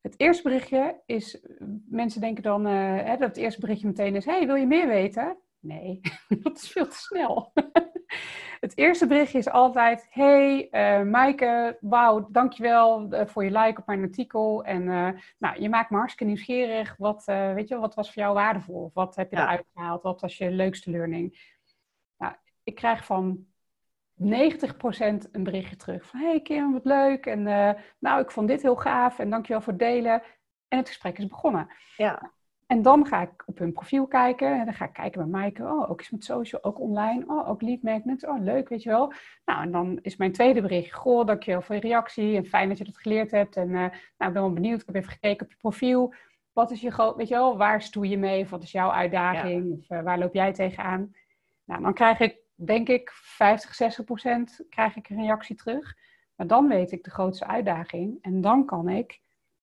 het 0.00 0.14
eerste 0.20 0.42
berichtje 0.42 1.00
is, 1.06 1.46
mensen 1.88 2.20
denken 2.20 2.42
dan 2.42 2.64
hè, 2.64 3.16
dat 3.16 3.28
het 3.28 3.36
eerste 3.36 3.60
berichtje 3.60 3.86
meteen 3.86 4.16
is, 4.16 4.24
hey, 4.24 4.46
wil 4.46 4.54
je 4.54 4.66
meer 4.66 4.86
weten? 4.86 5.36
Nee, 5.62 6.00
dat 6.42 6.56
is 6.56 6.70
veel 6.70 6.88
te 6.88 6.96
snel. 6.96 7.52
het 8.60 8.76
eerste 8.76 9.06
berichtje 9.06 9.38
is 9.38 9.48
altijd: 9.48 10.06
Hey, 10.10 10.68
uh, 10.70 11.10
Maaike, 11.10 11.78
wauw, 11.80 12.28
dankjewel 12.30 13.14
uh, 13.14 13.26
voor 13.26 13.44
je 13.44 13.50
like 13.50 13.80
op 13.80 13.86
mijn 13.86 14.02
artikel. 14.02 14.64
En 14.64 14.82
uh, 14.82 15.08
nou, 15.38 15.60
je 15.60 15.68
maakt 15.68 15.90
me 15.90 15.96
hartstikke 15.96 16.32
nieuwsgierig. 16.32 16.94
Wat, 16.98 17.24
weet 17.24 17.68
je, 17.68 17.78
wat 17.78 17.94
was 17.94 18.12
voor 18.12 18.22
jou 18.22 18.34
waardevol? 18.34 18.90
Wat 18.94 19.16
heb 19.16 19.30
je 19.30 19.36
ja. 19.36 19.42
eruit 19.42 19.64
gehaald? 19.74 20.02
Wat 20.02 20.20
was 20.20 20.38
je 20.38 20.50
leukste 20.50 20.90
learning? 20.90 21.56
Nou, 22.16 22.34
ik 22.62 22.74
krijg 22.74 23.04
van 23.04 23.46
90% 24.22 24.24
een 25.32 25.42
berichtje 25.42 25.76
terug 25.76 26.06
van: 26.06 26.20
Hey 26.20 26.40
Kim, 26.40 26.72
wat 26.72 26.84
leuk. 26.84 27.26
En 27.26 27.42
nou, 27.98 28.20
ik 28.20 28.30
vond 28.30 28.48
dit 28.48 28.62
heel 28.62 28.76
gaaf 28.76 29.18
en 29.18 29.30
dankjewel 29.30 29.62
voor 29.62 29.72
het 29.72 29.82
delen. 29.82 30.22
En 30.68 30.78
het 30.78 30.88
gesprek 30.88 31.18
is 31.18 31.26
begonnen. 31.26 31.68
Ja. 31.96 32.32
En 32.72 32.82
dan 32.82 33.06
ga 33.06 33.22
ik 33.22 33.42
op 33.46 33.58
hun 33.58 33.72
profiel 33.72 34.06
kijken. 34.06 34.58
En 34.58 34.64
dan 34.64 34.74
ga 34.74 34.84
ik 34.84 34.92
kijken 34.92 35.20
bij 35.20 35.30
Maaike. 35.30 35.62
Oh, 35.62 35.90
ook 35.90 35.98
eens 35.98 36.10
met 36.10 36.24
social, 36.24 36.64
ook 36.64 36.80
online. 36.80 37.24
Oh, 37.26 37.48
ook 37.48 37.62
lead 37.62 37.82
magnet. 37.82 38.26
Oh, 38.26 38.42
leuk, 38.42 38.68
weet 38.68 38.82
je 38.82 38.88
wel. 38.88 39.12
Nou, 39.44 39.62
en 39.62 39.70
dan 39.70 39.98
is 40.02 40.16
mijn 40.16 40.32
tweede 40.32 40.60
bericht. 40.60 40.92
Goh, 40.92 41.26
dankjewel 41.26 41.62
voor 41.62 41.74
je 41.74 41.80
reactie. 41.80 42.36
En 42.36 42.46
fijn 42.46 42.68
dat 42.68 42.78
je 42.78 42.84
dat 42.84 42.98
geleerd 42.98 43.30
hebt. 43.30 43.56
En 43.56 43.68
uh, 43.68 43.74
nou, 43.74 43.90
ik 43.90 44.16
ben 44.18 44.32
wel 44.32 44.52
benieuwd. 44.52 44.80
Ik 44.80 44.86
heb 44.86 44.94
even 44.94 45.12
gekeken 45.12 45.46
op 45.46 45.52
je 45.52 45.58
profiel. 45.58 46.14
Wat 46.52 46.70
is 46.70 46.80
je, 46.80 47.14
weet 47.16 47.28
je 47.28 47.34
wel, 47.34 47.56
waar 47.56 47.82
stoei 47.82 48.08
je 48.10 48.18
mee? 48.18 48.42
Of 48.42 48.50
wat 48.50 48.62
is 48.62 48.72
jouw 48.72 48.90
uitdaging? 48.90 49.72
Of 49.78 49.90
uh, 49.90 50.02
waar 50.02 50.18
loop 50.18 50.34
jij 50.34 50.52
tegenaan? 50.52 51.14
Nou, 51.64 51.82
dan 51.82 51.94
krijg 51.94 52.20
ik, 52.20 52.36
denk 52.54 52.88
ik, 52.88 53.10
50, 53.12 53.74
60 53.74 54.04
procent 54.04 54.64
krijg 54.68 54.96
ik 54.96 55.08
een 55.08 55.20
reactie 55.20 55.56
terug. 55.56 55.94
Maar 56.36 56.46
dan 56.46 56.68
weet 56.68 56.92
ik 56.92 57.04
de 57.04 57.10
grootste 57.10 57.46
uitdaging. 57.46 58.18
En 58.20 58.40
dan 58.40 58.64
kan 58.64 58.88
ik 58.88 59.20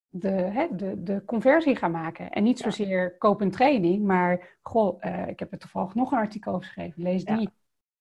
de, 0.09 0.29
hè, 0.29 0.67
de, 0.75 1.03
de 1.03 1.25
conversie 1.25 1.75
gaan 1.75 1.91
maken. 1.91 2.31
En 2.31 2.43
niet 2.43 2.59
zozeer 2.59 3.17
koop 3.17 3.41
een 3.41 3.51
training, 3.51 4.03
maar 4.03 4.57
goh, 4.61 5.03
uh, 5.03 5.27
ik 5.27 5.39
heb 5.39 5.51
er 5.51 5.57
toevallig 5.57 5.95
nog 5.95 6.11
een 6.11 6.17
artikel 6.17 6.53
over 6.53 6.65
geschreven, 6.65 7.03
lees 7.03 7.23
die. 7.23 7.49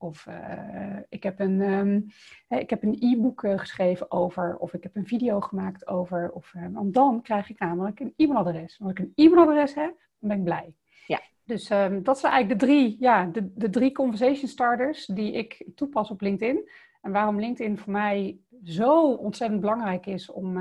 Of 0.01 0.27
uh, 0.27 0.97
ik 1.09 1.23
heb 1.23 1.41
een, 1.41 1.61
um, 1.61 2.07
ik 2.49 2.71
heb 2.71 2.83
een 2.83 2.97
e-book 3.01 3.43
uh, 3.43 3.59
geschreven 3.59 4.11
over, 4.11 4.57
of 4.57 4.75
ik 4.75 4.83
heb 4.83 4.97
een 4.97 5.07
video 5.07 5.41
gemaakt 5.41 5.87
over. 5.87 6.31
Of, 6.33 6.55
want 6.73 6.95
dan 6.95 7.23
krijg 7.23 7.51
ik 7.51 7.59
namelijk 7.59 8.01
een 8.01 8.13
e-mailadres. 8.17 8.81
Als 8.83 8.91
ik 8.91 8.99
een 8.99 9.13
e-mailadres 9.15 9.75
heb, 9.75 9.95
dan 10.19 10.29
ben 10.29 10.39
ik 10.39 10.45
blij. 10.45 10.75
Ja. 11.07 11.21
Dus 11.45 11.71
um, 11.71 12.03
dat 12.03 12.19
zijn 12.19 12.33
eigenlijk 12.33 12.61
de 12.61 12.67
drie, 12.67 12.97
ja, 13.01 13.25
de, 13.27 13.53
de 13.55 13.71
drie 13.71 13.93
conversation 13.93 14.49
starters 14.49 15.07
die 15.07 15.33
ik 15.33 15.67
toepas 15.75 16.11
op 16.11 16.21
LinkedIn. 16.21 16.71
En 17.01 17.13
waarom 17.13 17.41
LinkedIn 17.41 17.79
voor 17.79 17.93
mij 17.93 18.39
zo 18.65 19.13
ontzettend 19.13 19.61
belangrijk 19.61 20.07
is 20.07 20.31
om 20.31 20.57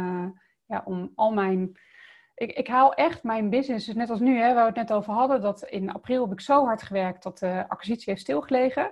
ja, 0.68 0.82
om 0.86 1.12
al 1.16 1.34
mijn. 1.34 1.78
Ik, 2.36 2.52
ik 2.52 2.68
haal 2.68 2.94
echt 2.94 3.24
mijn 3.24 3.50
business, 3.50 3.86
dus 3.86 3.96
net 3.96 4.10
als 4.10 4.20
nu, 4.20 4.38
hè, 4.38 4.54
waar 4.54 4.74
we 4.74 4.80
het 4.80 4.88
net 4.90 4.98
over 4.98 5.14
hadden, 5.14 5.42
dat 5.42 5.64
in 5.64 5.92
april 5.92 6.24
heb 6.24 6.32
ik 6.32 6.42
zo 6.42 6.66
hard 6.66 6.84
gewerkt 6.84 7.24
dat 7.24 7.40
de 7.40 7.66
acquisitie 7.68 8.10
heeft 8.12 8.22
stilgelegen. 8.22 8.92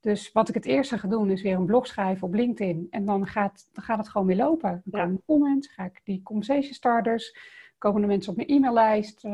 Dus 0.00 0.32
wat 0.32 0.48
ik 0.48 0.54
het 0.54 0.64
eerste 0.64 0.98
ga 0.98 1.08
doen, 1.08 1.30
is 1.30 1.42
weer 1.42 1.54
een 1.54 1.66
blog 1.66 1.86
schrijven 1.86 2.26
op 2.26 2.34
LinkedIn. 2.34 2.86
En 2.90 3.04
dan 3.04 3.26
gaat, 3.26 3.68
dan 3.72 3.84
gaat 3.84 3.98
het 3.98 4.08
gewoon 4.08 4.26
weer 4.26 4.36
lopen. 4.36 4.82
Dan 4.84 5.00
komen 5.00 5.22
comments, 5.26 5.68
ga 5.68 5.84
ik 5.84 6.00
die 6.04 6.22
conversation 6.22 6.74
starters, 6.74 7.36
komen 7.78 8.00
de 8.00 8.06
mensen 8.06 8.30
op 8.30 8.36
mijn 8.36 8.48
e-maillijst. 8.48 9.24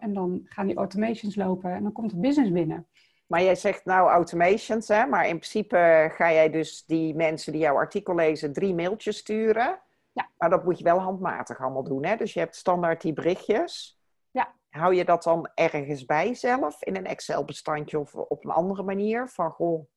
En 0.00 0.12
dan 0.12 0.40
gaan 0.44 0.66
die 0.66 0.76
automations 0.76 1.36
lopen 1.36 1.72
en 1.72 1.82
dan 1.82 1.92
komt 1.92 2.10
het 2.10 2.20
business 2.20 2.52
binnen. 2.52 2.86
Maar 3.26 3.42
jij 3.42 3.54
zegt 3.54 3.84
nou 3.84 4.08
automations, 4.08 4.88
hè? 4.88 5.06
maar 5.06 5.28
in 5.28 5.38
principe 5.38 6.10
ga 6.12 6.32
jij 6.32 6.50
dus 6.50 6.84
die 6.84 7.14
mensen 7.14 7.52
die 7.52 7.60
jouw 7.60 7.76
artikel 7.76 8.14
lezen 8.14 8.52
drie 8.52 8.74
mailtjes 8.74 9.16
sturen. 9.16 9.80
Ja. 10.20 10.30
Maar 10.38 10.50
dat 10.50 10.64
moet 10.64 10.78
je 10.78 10.84
wel 10.84 10.98
handmatig 10.98 11.60
allemaal 11.60 11.84
doen. 11.84 12.04
Hè? 12.04 12.16
Dus 12.16 12.32
je 12.32 12.40
hebt 12.40 12.56
standaard 12.56 13.00
die 13.00 13.12
berichtjes. 13.12 14.00
Ja. 14.30 14.54
Hou 14.68 14.94
je 14.94 15.04
dat 15.04 15.22
dan 15.22 15.50
ergens 15.54 16.04
bij 16.04 16.34
zelf? 16.34 16.82
In 16.82 16.96
een 16.96 17.06
Excel-bestandje 17.06 17.98
of 17.98 18.14
op 18.14 18.44
een 18.44 18.50
andere 18.50 18.82
manier? 18.82 19.28
Van 19.28 19.50
goh. 19.50 19.88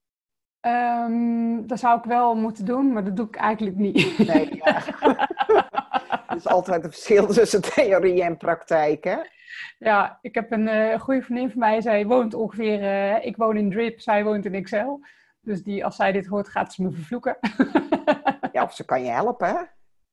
Um, 0.61 1.67
dat 1.67 1.79
zou 1.79 1.97
ik 1.97 2.03
wel 2.03 2.35
moeten 2.35 2.65
doen, 2.65 2.93
maar 2.93 3.03
dat 3.03 3.15
doe 3.15 3.27
ik 3.27 3.35
eigenlijk 3.35 3.77
niet. 3.77 4.17
Nee, 4.17 4.55
ja. 4.55 4.75
er 6.27 6.35
is 6.35 6.47
altijd 6.47 6.83
een 6.83 6.91
verschil 6.91 7.27
tussen 7.27 7.61
theorie 7.61 8.23
en 8.23 8.37
praktijk, 8.37 9.03
hè? 9.03 9.17
Ja, 9.77 10.19
ik 10.21 10.35
heb 10.35 10.51
een 10.51 10.67
uh, 10.67 10.99
goede 10.99 11.21
vriendin 11.21 11.49
van 11.49 11.59
mij. 11.59 11.81
Zij 11.81 12.05
woont 12.05 12.33
ongeveer... 12.33 12.81
Uh, 12.81 13.25
ik 13.25 13.37
woon 13.37 13.57
in 13.57 13.69
Drip, 13.69 13.99
zij 13.99 14.23
woont 14.23 14.45
in 14.45 14.53
Excel. 14.53 15.05
Dus 15.41 15.63
die, 15.63 15.85
als 15.85 15.95
zij 15.95 16.11
dit 16.11 16.25
hoort, 16.25 16.49
gaat 16.49 16.73
ze 16.73 16.83
me 16.83 16.91
vervloeken. 16.91 17.37
ja, 18.51 18.63
of 18.63 18.73
ze 18.73 18.85
kan 18.85 19.03
je 19.03 19.09
helpen, 19.09 19.47
hè? 19.47 19.61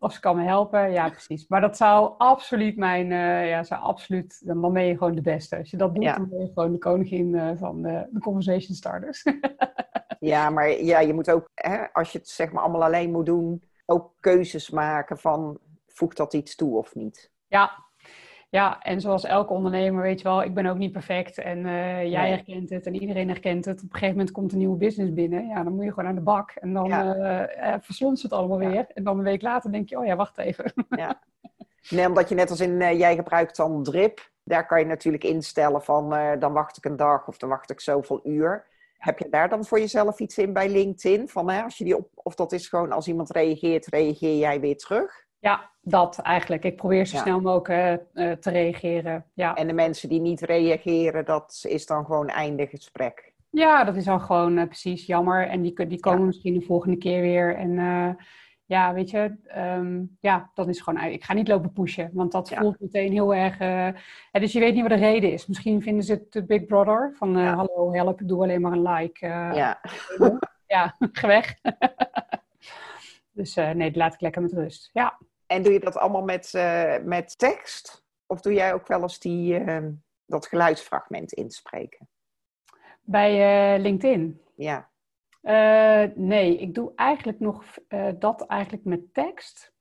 Of 0.03 0.13
ze 0.13 0.21
kan 0.21 0.37
me 0.37 0.43
helpen, 0.43 0.91
ja 0.91 1.09
precies. 1.09 1.49
Maar 1.49 1.61
dat 1.61 1.77
zou 1.77 2.15
absoluut 2.19 2.77
mijn, 2.77 3.11
uh, 3.11 3.49
ja, 3.49 3.63
zou 3.63 3.83
absoluut, 3.83 4.47
dan, 4.47 4.73
ben 4.73 4.85
je 4.85 4.97
gewoon 4.97 5.15
de 5.15 5.21
beste. 5.21 5.57
Als 5.57 5.71
je 5.71 5.77
dat 5.77 5.95
doet, 5.95 6.05
ja. 6.05 6.17
dan 6.17 6.29
ben 6.29 6.41
je 6.41 6.51
gewoon 6.55 6.73
de 6.73 6.79
koningin 6.79 7.35
uh, 7.35 7.51
van 7.55 7.83
de, 7.83 8.09
de 8.11 8.21
conversation 8.21 8.77
starters. 8.77 9.25
ja, 10.33 10.51
maar 10.51 10.71
ja, 10.71 11.01
je 11.01 11.15
moet 11.15 11.31
ook, 11.31 11.49
hè, 11.55 11.93
als 11.93 12.13
je 12.13 12.19
het 12.19 12.29
zeg 12.29 12.53
maar 12.53 12.63
allemaal 12.63 12.85
alleen 12.85 13.11
moet 13.11 13.27
doen, 13.27 13.63
ook 13.87 14.15
keuzes 14.21 14.71
maken 14.71 15.19
van, 15.19 15.59
voegt 15.87 16.17
dat 16.17 16.35
iets 16.35 16.57
toe 16.57 16.77
of 16.77 16.95
niet? 16.95 17.31
Ja, 17.47 17.89
ja, 18.51 18.83
en 18.83 19.01
zoals 19.01 19.25
elke 19.25 19.53
ondernemer, 19.53 20.03
weet 20.03 20.21
je 20.21 20.29
wel, 20.29 20.43
ik 20.43 20.55
ben 20.55 20.67
ook 20.67 20.77
niet 20.77 20.93
perfect. 20.93 21.39
En 21.39 21.59
uh, 21.59 22.11
jij 22.11 22.29
herkent 22.29 22.71
het 22.71 22.87
en 22.87 22.95
iedereen 22.95 23.29
herkent 23.29 23.65
het. 23.65 23.77
Op 23.77 23.85
een 23.85 23.93
gegeven 23.93 24.17
moment 24.17 24.31
komt 24.31 24.53
een 24.53 24.59
nieuwe 24.59 24.77
business 24.77 25.13
binnen. 25.13 25.47
Ja, 25.47 25.63
dan 25.63 25.75
moet 25.75 25.85
je 25.85 25.93
gewoon 25.93 26.09
aan 26.09 26.15
de 26.15 26.21
bak. 26.21 26.51
En 26.51 26.73
dan 26.73 26.89
ja. 26.89 27.49
uh, 27.75 27.75
verslond 27.81 28.23
het 28.23 28.33
allemaal 28.33 28.59
weer. 28.59 28.87
En 28.95 29.05
dan 29.05 29.19
een 29.19 29.25
week 29.25 29.43
later 29.43 29.73
denk 29.73 29.89
je, 29.89 29.99
oh 29.99 30.07
ja, 30.07 30.17
wacht 30.17 30.39
even. 30.39 30.73
Ja. 30.89 31.21
Nee, 31.89 32.07
omdat 32.07 32.29
je 32.29 32.35
net 32.35 32.51
als 32.51 32.61
in, 32.61 32.81
uh, 32.81 32.99
jij 32.99 33.15
gebruikt 33.15 33.57
dan 33.57 33.83
drip. 33.83 34.31
Daar 34.45 34.67
kan 34.67 34.79
je 34.79 34.87
natuurlijk 34.87 35.25
instellen 35.25 35.83
van, 35.83 36.15
dan 36.39 36.53
wacht 36.53 36.77
ik 36.77 36.85
een 36.85 36.97
dag 36.97 37.29
of 37.29 37.39
dan 37.39 37.49
wacht 37.49 37.71
ik 37.71 37.81
zoveel 37.81 38.21
uur. 38.25 38.67
Heb 38.99 39.19
je 39.19 39.29
daar 39.29 39.49
dan 39.49 39.65
voor 39.65 39.79
jezelf 39.79 40.19
iets 40.19 40.39
in 40.39 40.53
bij 40.53 40.69
LinkedIn? 40.69 41.29
Van, 41.29 41.51
hè, 41.51 41.63
als 41.63 41.79
je 41.79 41.85
die 41.85 41.97
op, 41.97 42.09
of 42.15 42.35
dat 42.35 42.53
is 42.53 42.69
gewoon 42.69 42.93
als 42.93 43.09
iemand 43.09 43.31
reageert, 43.31 43.87
reageer 43.87 44.39
jij 44.39 44.61
weer 44.61 44.77
terug? 44.77 45.29
Ja, 45.40 45.70
dat 45.83 46.18
eigenlijk. 46.18 46.64
Ik 46.64 46.76
probeer 46.76 47.07
zo 47.07 47.16
ja. 47.16 47.22
snel 47.22 47.40
mogelijk 47.40 48.03
uh, 48.14 48.33
te 48.33 48.50
reageren. 48.50 49.24
Ja. 49.35 49.55
En 49.55 49.66
de 49.66 49.72
mensen 49.72 50.09
die 50.09 50.20
niet 50.20 50.40
reageren, 50.40 51.24
dat 51.24 51.64
is 51.68 51.87
dan 51.87 52.05
gewoon 52.05 52.29
einde 52.29 52.66
gesprek. 52.66 53.33
Ja, 53.50 53.85
dat 53.85 53.96
is 53.96 54.05
dan 54.05 54.20
gewoon 54.20 54.59
uh, 54.59 54.64
precies 54.64 55.07
jammer. 55.07 55.48
En 55.48 55.62
die, 55.62 55.87
die 55.87 56.00
komen 56.00 56.20
ja. 56.20 56.26
misschien 56.26 56.59
de 56.59 56.64
volgende 56.64 56.96
keer 56.96 57.20
weer. 57.20 57.57
En 57.57 57.70
uh, 57.70 58.11
ja, 58.64 58.94
weet 58.94 59.11
je, 59.11 59.37
um, 59.57 60.16
ja, 60.20 60.50
dat 60.55 60.68
is 60.68 60.81
gewoon. 60.81 61.00
Ik 61.00 61.24
ga 61.24 61.33
niet 61.33 61.48
lopen 61.48 61.72
pushen, 61.72 62.11
want 62.12 62.33
dat 62.33 62.48
ja. 62.48 62.61
voelt 62.61 62.81
meteen 62.81 63.12
heel 63.12 63.35
erg. 63.35 63.57
dus 64.31 64.53
je 64.53 64.59
weet 64.61 64.74
niet 64.74 64.83
wat 64.83 64.90
de 64.90 65.07
reden 65.07 65.33
is. 65.33 65.46
Misschien 65.46 65.83
vinden 65.83 66.05
ze 66.05 66.26
het 66.31 66.46
Big 66.46 66.64
Brother 66.64 67.12
van 67.16 67.37
hallo, 67.37 67.92
help, 67.92 68.20
doe 68.24 68.42
alleen 68.42 68.61
maar 68.61 68.72
een 68.72 68.83
like. 68.83 69.26
ja, 69.26 69.81
ja, 70.66 70.96
weg. 71.20 71.55
dus 73.33 73.55
nee, 73.55 73.90
dat 73.90 73.96
laat 73.96 74.14
ik 74.14 74.20
lekker 74.20 74.42
met 74.42 74.53
rust. 74.53 74.90
Ja. 74.92 75.18
En 75.51 75.63
doe 75.63 75.73
je 75.73 75.81
dat 75.81 75.97
allemaal 75.97 76.23
met, 76.23 76.53
uh, 76.57 76.97
met 77.05 77.39
tekst? 77.39 78.05
Of 78.27 78.41
doe 78.41 78.53
jij 78.53 78.75
ook 78.75 78.87
wel 78.87 79.03
eens 79.03 79.19
die, 79.19 79.61
uh, 79.61 79.87
dat 80.27 80.47
geluidsfragment 80.47 81.33
inspreken? 81.33 82.09
Bij 83.01 83.75
uh, 83.75 83.83
LinkedIn? 83.83 84.41
Ja. 84.55 84.91
nee, 86.15 86.59
ik 86.59 86.75
doe 86.75 86.93
eigenlijk 86.95 87.41
nog 87.41 87.65
dat 88.19 88.47
eigenlijk 88.47 88.85
met 88.85 89.15
tekst. 89.15 89.73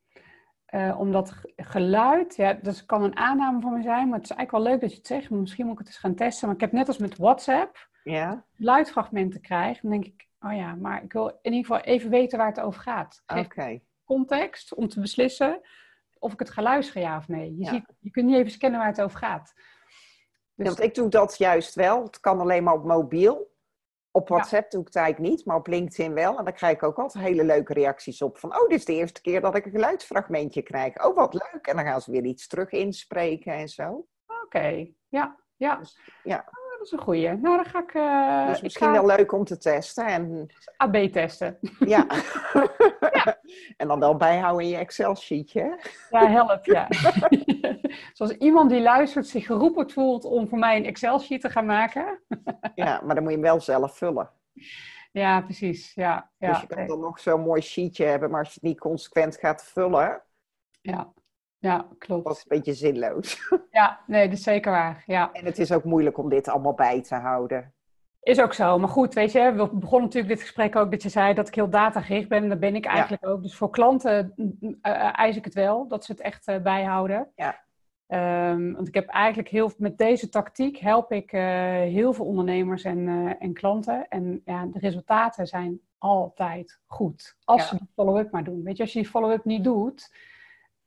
omdat 0.97 1.41
geluid, 1.55 2.35
ja, 2.35 2.53
dat 2.53 2.85
kan 2.85 3.03
een 3.03 3.17
aanname 3.17 3.61
van 3.61 3.73
me 3.73 3.81
zijn, 3.81 4.07
maar 4.09 4.19
het 4.19 4.29
is 4.29 4.35
eigenlijk 4.35 4.51
wel 4.51 4.73
leuk 4.73 4.81
dat 4.81 4.91
je 4.91 4.97
het 4.97 5.07
zegt. 5.07 5.29
Misschien 5.29 5.65
moet 5.65 5.73
ik 5.73 5.79
het 5.79 5.87
eens 5.87 5.97
gaan 5.97 6.15
testen. 6.15 6.47
Maar 6.47 6.55
ik 6.55 6.61
heb 6.61 6.71
net 6.71 6.87
als 6.87 6.97
met 6.97 7.17
WhatsApp 7.17 7.89
ja. 8.03 8.45
geluidsfragmenten 8.53 9.41
krijg. 9.41 9.81
Dan 9.81 9.91
denk 9.91 10.05
ik, 10.05 10.27
oh 10.39 10.55
ja, 10.55 10.75
maar 10.75 11.03
ik 11.03 11.13
wil 11.13 11.27
in 11.27 11.53
ieder 11.53 11.65
geval 11.71 11.93
even 11.93 12.09
weten 12.09 12.37
waar 12.37 12.47
het 12.47 12.59
over 12.59 12.81
gaat. 12.81 13.23
Oké. 13.27 13.39
Okay 13.39 13.83
context 14.15 14.73
om 14.73 14.87
te 14.87 14.99
beslissen 14.99 15.61
of 16.19 16.33
ik 16.33 16.39
het 16.39 16.49
ga 16.49 16.61
luisteren, 16.61 17.01
ja 17.01 17.17
of 17.17 17.27
nee. 17.27 17.55
Je, 17.55 17.63
ja. 17.63 17.69
ziet, 17.69 17.85
je 17.99 18.09
kunt 18.09 18.25
niet 18.25 18.35
even 18.35 18.51
scannen 18.51 18.79
waar 18.79 18.89
het 18.89 19.01
over 19.01 19.17
gaat. 19.17 19.53
Dus... 19.55 19.63
Ja, 20.53 20.63
want 20.63 20.79
ik 20.79 20.95
doe 20.95 21.09
dat 21.09 21.37
juist 21.37 21.75
wel. 21.75 22.03
Het 22.03 22.19
kan 22.19 22.39
alleen 22.39 22.63
maar 22.63 22.73
op 22.73 22.85
mobiel. 22.85 23.57
Op 24.11 24.29
WhatsApp 24.29 24.63
ja. 24.63 24.69
doe 24.69 24.81
ik 24.81 24.87
het 24.87 24.95
eigenlijk 24.95 25.31
niet, 25.31 25.45
maar 25.45 25.55
op 25.55 25.67
LinkedIn 25.67 26.13
wel. 26.13 26.37
En 26.37 26.43
dan 26.43 26.53
krijg 26.53 26.75
ik 26.75 26.83
ook 26.83 26.97
altijd 26.97 27.23
hele 27.23 27.43
leuke 27.43 27.73
reacties 27.73 28.21
op. 28.21 28.37
Van, 28.37 28.55
oh, 28.55 28.69
dit 28.69 28.77
is 28.79 28.85
de 28.85 28.93
eerste 28.93 29.21
keer 29.21 29.41
dat 29.41 29.55
ik 29.55 29.65
een 29.65 29.71
geluidsfragmentje 29.71 30.61
krijg. 30.61 31.05
Oh, 31.05 31.15
wat 31.15 31.33
leuk. 31.33 31.67
En 31.67 31.75
dan 31.75 31.85
gaan 31.85 32.01
ze 32.01 32.11
weer 32.11 32.25
iets 32.25 32.47
terug 32.47 32.71
inspreken 32.71 33.53
en 33.53 33.67
zo. 33.67 33.89
Oké, 34.25 34.43
okay. 34.43 34.95
ja. 35.07 35.37
Ja. 35.55 35.75
Dus, 35.75 35.99
ja. 36.23 36.49
Dat 36.79 36.87
is 36.87 36.93
een 36.93 37.03
goeie. 37.03 37.29
Nou, 37.29 37.55
dan 37.55 37.65
ga 37.65 37.79
ik... 37.79 37.93
Uh, 37.93 38.47
dus 38.47 38.61
misschien 38.61 38.91
wel 38.91 39.05
leuk 39.05 39.31
om 39.31 39.43
te 39.43 39.57
testen. 39.57 40.05
En... 40.05 40.47
AB 40.77 40.95
testen. 40.95 41.57
Ja. 41.79 42.05
En 43.77 43.87
dan 43.87 43.99
wel 43.99 44.15
bijhouden 44.15 44.65
in 44.65 44.71
je 44.71 44.77
Excel-sheetje. 44.77 45.79
Ja, 46.09 46.27
help, 46.27 46.65
ja. 46.65 46.87
Zoals 48.13 48.31
iemand 48.31 48.69
die 48.69 48.81
luistert 48.81 49.27
zich 49.27 49.45
geroepen 49.45 49.89
voelt 49.89 50.25
om 50.25 50.47
voor 50.47 50.57
mij 50.57 50.77
een 50.77 50.85
Excel-sheet 50.85 51.41
te 51.41 51.49
gaan 51.49 51.65
maken. 51.65 52.21
ja, 52.75 53.01
maar 53.05 53.15
dan 53.15 53.23
moet 53.23 53.33
je 53.33 53.39
hem 53.39 53.47
wel 53.47 53.61
zelf 53.61 53.97
vullen. 53.97 54.29
Ja, 55.11 55.41
precies. 55.41 55.93
Ja, 55.93 56.31
ja. 56.37 56.51
Dus 56.51 56.61
je 56.61 56.67
kan 56.67 56.87
dan 56.87 56.99
nog 56.99 57.19
zo'n 57.19 57.41
mooi 57.41 57.61
sheetje 57.61 58.05
hebben, 58.05 58.29
maar 58.29 58.39
als 58.39 58.47
je 58.47 58.59
het 58.61 58.69
niet 58.69 58.79
consequent 58.79 59.37
gaat 59.37 59.63
vullen... 59.63 60.21
Ja, 60.81 61.13
ja, 61.59 61.87
klopt. 61.97 62.25
Dat 62.25 62.35
is 62.35 62.45
een 62.47 62.57
beetje 62.57 62.73
zinloos. 62.73 63.37
Ja, 63.71 63.99
nee, 64.07 64.29
dat 64.29 64.37
is 64.37 64.43
zeker 64.43 64.71
waar. 64.71 65.03
Ja. 65.05 65.31
En 65.33 65.45
het 65.45 65.59
is 65.59 65.71
ook 65.71 65.83
moeilijk 65.83 66.17
om 66.17 66.29
dit 66.29 66.47
allemaal 66.47 66.73
bij 66.73 67.01
te 67.01 67.15
houden. 67.15 67.73
Is 68.21 68.41
ook 68.41 68.53
zo. 68.53 68.79
Maar 68.79 68.89
goed, 68.89 69.13
weet 69.13 69.31
je, 69.31 69.51
we 69.51 69.69
begonnen 69.73 70.07
natuurlijk 70.07 70.33
dit 70.33 70.41
gesprek 70.41 70.75
ook 70.75 70.91
dat 70.91 71.03
je 71.03 71.09
zei 71.09 71.33
dat 71.33 71.47
ik 71.47 71.55
heel 71.55 71.69
datagericht 71.69 72.29
ben. 72.29 72.43
En 72.43 72.49
dat 72.49 72.59
ben 72.59 72.75
ik 72.75 72.85
eigenlijk 72.85 73.25
ook. 73.27 73.41
Dus 73.41 73.55
voor 73.55 73.69
klanten 73.69 74.33
uh, 74.61 75.19
eis 75.19 75.35
ik 75.35 75.45
het 75.45 75.53
wel, 75.53 75.87
dat 75.87 76.05
ze 76.05 76.11
het 76.11 76.21
echt 76.21 76.47
uh, 76.47 76.57
bijhouden. 76.61 77.31
Ja. 77.35 77.67
Um, 78.51 78.73
want 78.73 78.87
ik 78.87 78.93
heb 78.93 79.07
eigenlijk 79.07 79.49
heel, 79.49 79.71
met 79.77 79.97
deze 79.97 80.29
tactiek 80.29 80.77
help 80.77 81.11
ik 81.11 81.33
uh, 81.33 81.41
heel 81.71 82.13
veel 82.13 82.25
ondernemers 82.25 82.83
en, 82.83 83.07
en 83.39 83.53
klanten. 83.53 84.07
En 84.07 84.41
ja, 84.45 84.65
de 84.65 84.79
resultaten 84.79 85.47
zijn 85.47 85.79
altijd 85.97 86.79
goed. 86.85 87.37
Als 87.43 87.61
ja. 87.61 87.67
ze 87.67 87.77
die 87.77 87.89
follow-up 87.95 88.31
maar 88.31 88.43
doen. 88.43 88.63
Weet 88.63 88.77
je, 88.77 88.83
als 88.83 88.93
je 88.93 88.99
die 88.99 89.09
follow-up 89.09 89.45
niet 89.45 89.63
doet, 89.63 90.11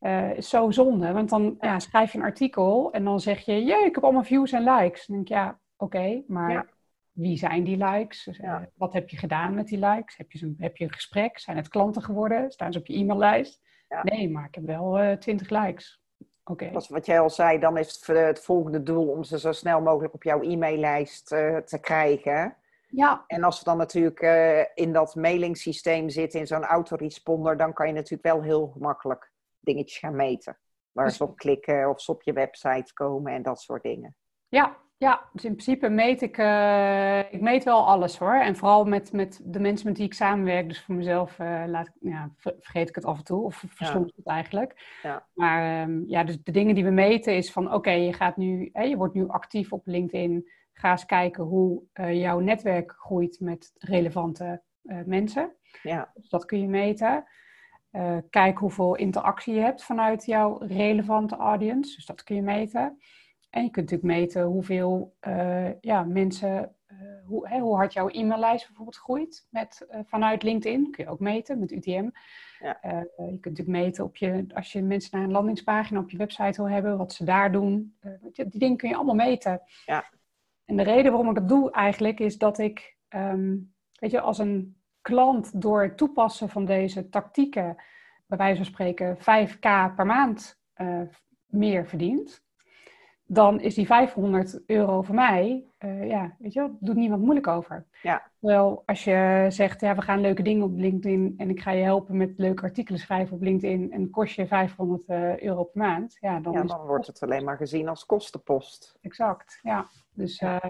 uh, 0.02 0.36
is 0.36 0.48
zo 0.48 0.70
zonde. 0.70 1.12
Want 1.12 1.28
dan 1.28 1.56
ja, 1.60 1.78
schrijf 1.78 2.12
je 2.12 2.18
een 2.18 2.24
artikel 2.24 2.92
en 2.92 3.04
dan 3.04 3.20
zeg 3.20 3.40
je, 3.40 3.64
jee, 3.64 3.84
ik 3.84 3.94
heb 3.94 4.04
allemaal 4.04 4.24
views 4.24 4.52
en 4.52 4.64
likes. 4.64 5.06
Dan 5.06 5.16
denk 5.16 5.28
ik, 5.28 5.34
ja, 5.34 5.48
oké, 5.76 5.96
okay, 5.96 6.24
maar 6.26 6.50
ja. 6.50 6.66
wie 7.12 7.36
zijn 7.36 7.64
die 7.64 7.84
likes? 7.84 8.24
Dus, 8.24 8.38
uh, 8.38 8.56
wat 8.74 8.92
heb 8.92 9.08
je 9.08 9.16
gedaan 9.16 9.54
met 9.54 9.66
die 9.66 9.78
likes? 9.78 10.16
Heb 10.16 10.32
je, 10.32 10.54
heb 10.58 10.76
je 10.76 10.84
een 10.84 10.92
gesprek? 10.92 11.38
Zijn 11.38 11.56
het 11.56 11.68
klanten 11.68 12.02
geworden? 12.02 12.50
Staan 12.50 12.72
ze 12.72 12.78
op 12.78 12.86
je 12.86 12.94
e-maillijst? 12.94 13.60
Nee, 14.02 14.30
maar 14.30 14.46
ik 14.46 14.54
heb 14.54 14.64
wel 14.64 15.02
uh, 15.02 15.12
20 15.12 15.48
likes. 15.50 16.00
Oké. 16.44 16.64
Okay. 16.64 16.82
Wat 16.88 17.06
jij 17.06 17.20
al 17.20 17.30
zei, 17.30 17.58
dan 17.58 17.78
is 17.78 17.94
het, 17.94 18.16
het, 18.16 18.40
volgende 18.40 18.82
doel 18.82 19.08
om 19.08 19.24
ze 19.24 19.38
zo 19.38 19.52
snel 19.52 19.80
mogelijk 19.80 20.14
op 20.14 20.22
jouw 20.22 20.40
e-maillijst 20.42 21.26
te 21.26 21.78
krijgen. 21.80 22.56
Ja. 22.88 23.24
En 23.26 23.42
als 23.42 23.58
ze 23.58 23.64
dan 23.64 23.76
natuurlijk 23.76 24.22
uh, 24.22 24.60
in 24.74 24.92
dat 24.92 25.14
mailingsysteem 25.14 26.08
zitten, 26.08 26.40
in 26.40 26.46
zo'n 26.46 26.64
autoresponder, 26.64 27.56
dan 27.56 27.72
kan 27.72 27.86
je 27.86 27.92
natuurlijk 27.92 28.22
wel 28.22 28.42
heel 28.42 28.66
gemakkelijk 28.66 29.31
dingetjes 29.62 29.98
gaan 29.98 30.16
meten. 30.16 30.58
Waar 30.92 31.10
ze 31.10 31.22
op 31.22 31.36
klikken 31.36 31.88
of 31.88 32.00
ze 32.00 32.10
op 32.10 32.22
je 32.22 32.32
website 32.32 32.92
komen 32.94 33.32
en 33.32 33.42
dat 33.42 33.60
soort 33.60 33.82
dingen. 33.82 34.16
Ja, 34.48 34.76
ja, 35.02 35.28
dus 35.32 35.44
in 35.44 35.52
principe 35.52 35.88
meet 35.88 36.22
ik, 36.22 36.38
uh, 36.38 37.18
ik 37.18 37.40
meet 37.40 37.64
wel 37.64 37.86
alles 37.86 38.18
hoor. 38.18 38.34
En 38.34 38.56
vooral 38.56 38.84
met, 38.84 39.12
met 39.12 39.40
de 39.44 39.60
mensen 39.60 39.88
met 39.88 39.96
wie 39.96 40.06
ik 40.06 40.14
samenwerk. 40.14 40.68
Dus 40.68 40.82
voor 40.82 40.94
mezelf 40.94 41.38
uh, 41.38 41.64
laat, 41.66 41.90
ja, 42.00 42.30
vergeet 42.36 42.88
ik 42.88 42.94
het 42.94 43.04
af 43.04 43.18
en 43.18 43.24
toe 43.24 43.44
of 43.44 43.64
verstond 43.68 44.08
ja. 44.08 44.12
het 44.16 44.26
eigenlijk. 44.26 44.98
Ja. 45.02 45.26
Maar 45.34 45.88
um, 45.88 46.04
ja, 46.06 46.24
dus 46.24 46.42
de 46.42 46.52
dingen 46.52 46.74
die 46.74 46.84
we 46.84 46.90
meten 46.90 47.36
is 47.36 47.52
van 47.52 47.66
oké, 47.66 47.74
okay, 47.74 48.00
je 48.00 48.12
gaat 48.12 48.36
nu, 48.36 48.70
hè, 48.72 48.82
je 48.82 48.96
wordt 48.96 49.14
nu 49.14 49.28
actief 49.28 49.72
op 49.72 49.86
LinkedIn. 49.86 50.50
Ga 50.72 50.90
eens 50.90 51.06
kijken 51.06 51.44
hoe 51.44 51.82
uh, 51.94 52.14
jouw 52.20 52.38
netwerk 52.38 52.92
groeit 52.92 53.40
met 53.40 53.72
relevante 53.78 54.62
mensen. 55.04 55.56
Ja. 55.82 56.10
Dus 56.14 56.28
dat 56.28 56.44
kun 56.44 56.60
je 56.60 56.68
meten. 56.68 57.24
Uh, 57.92 58.16
kijk 58.30 58.58
hoeveel 58.58 58.94
interactie 58.94 59.54
je 59.54 59.60
hebt 59.60 59.84
vanuit 59.84 60.24
jouw 60.24 60.58
relevante 60.58 61.36
audience. 61.36 61.94
Dus 61.94 62.06
dat 62.06 62.22
kun 62.22 62.36
je 62.36 62.42
meten. 62.42 62.98
En 63.50 63.62
je 63.62 63.70
kunt 63.70 63.90
natuurlijk 63.90 64.20
meten 64.20 64.42
hoeveel 64.42 65.16
uh, 65.28 65.80
ja, 65.80 66.02
mensen, 66.02 66.76
uh, 66.88 66.98
hoe, 67.26 67.48
hè, 67.48 67.58
hoe 67.58 67.76
hard 67.76 67.92
jouw 67.92 68.08
e-maillijst 68.08 68.66
bijvoorbeeld 68.66 68.96
groeit 68.96 69.46
met, 69.50 69.86
vanuit 70.06 70.42
LinkedIn. 70.42 70.90
Kun 70.90 71.04
je 71.04 71.10
ook 71.10 71.20
meten 71.20 71.58
met 71.58 71.70
UTM. 71.70 72.08
Ja. 72.58 72.78
je 72.82 73.38
kunt 73.40 73.58
natuurlijk 73.58 73.68
meten 73.68 74.04
op 74.04 74.16
je, 74.16 74.44
als 74.54 74.72
je 74.72 74.82
mensen 74.82 75.10
naar 75.18 75.26
een 75.26 75.32
landingspagina 75.32 76.00
op 76.00 76.10
je 76.10 76.16
website 76.16 76.62
wil 76.62 76.70
hebben, 76.70 76.98
wat 76.98 77.12
ze 77.12 77.24
daar 77.24 77.52
doen. 77.52 77.96
die 78.32 78.58
dingen 78.58 78.76
kun 78.76 78.88
je 78.88 78.94
allemaal 78.94 79.14
meten. 79.14 79.62
Ja. 79.86 80.04
En 80.64 80.76
de 80.76 80.82
reden 80.82 81.12
waarom 81.12 81.28
ik 81.28 81.34
dat 81.34 81.48
doe 81.48 81.70
eigenlijk 81.70 82.20
is 82.20 82.38
dat 82.38 82.58
ik, 82.58 82.96
um, 83.08 83.74
weet 83.92 84.10
je, 84.10 84.20
als 84.20 84.38
een 84.38 84.81
klant 85.02 85.60
door 85.62 85.82
het 85.82 85.96
toepassen 85.96 86.48
van 86.48 86.64
deze 86.64 87.08
tactieken, 87.08 87.76
bij 88.26 88.38
wijze 88.38 88.56
van 88.56 88.64
spreken, 88.64 89.16
5k 89.16 89.94
per 89.96 90.06
maand 90.06 90.60
uh, 90.76 91.00
meer 91.46 91.86
verdient, 91.86 92.42
dan 93.32 93.60
is 93.60 93.74
die 93.74 93.86
500 93.86 94.62
euro 94.66 95.02
voor 95.02 95.14
mij, 95.14 95.64
uh, 95.84 96.08
ja, 96.08 96.36
weet 96.38 96.52
je 96.52 96.60
wel, 96.60 96.76
doet 96.80 96.96
niemand 96.96 97.22
moeilijk 97.22 97.46
over. 97.46 97.86
Ja. 98.02 98.30
Terwijl 98.40 98.82
als 98.86 99.04
je 99.04 99.46
zegt, 99.48 99.80
ja, 99.80 99.94
we 99.94 100.02
gaan 100.02 100.20
leuke 100.20 100.42
dingen 100.42 100.64
op 100.64 100.76
LinkedIn 100.76 101.34
en 101.36 101.50
ik 101.50 101.60
ga 101.60 101.70
je 101.70 101.82
helpen 101.82 102.16
met 102.16 102.32
leuke 102.36 102.62
artikelen 102.62 103.00
schrijven 103.00 103.36
op 103.36 103.42
LinkedIn 103.42 103.92
en 103.92 104.10
kost 104.10 104.34
je 104.34 104.46
500 104.46 105.08
uh, 105.08 105.38
euro 105.38 105.64
per 105.64 105.82
maand, 105.82 106.16
ja, 106.20 106.40
dan, 106.40 106.52
ja, 106.52 106.62
dan 106.62 106.86
wordt 106.86 107.06
het 107.06 107.22
alleen 107.22 107.44
maar 107.44 107.56
gezien 107.56 107.88
als 107.88 108.06
kostenpost. 108.06 108.98
Exact, 109.00 109.58
ja. 109.62 109.86
Dus 110.14 110.38
ja. 110.38 110.60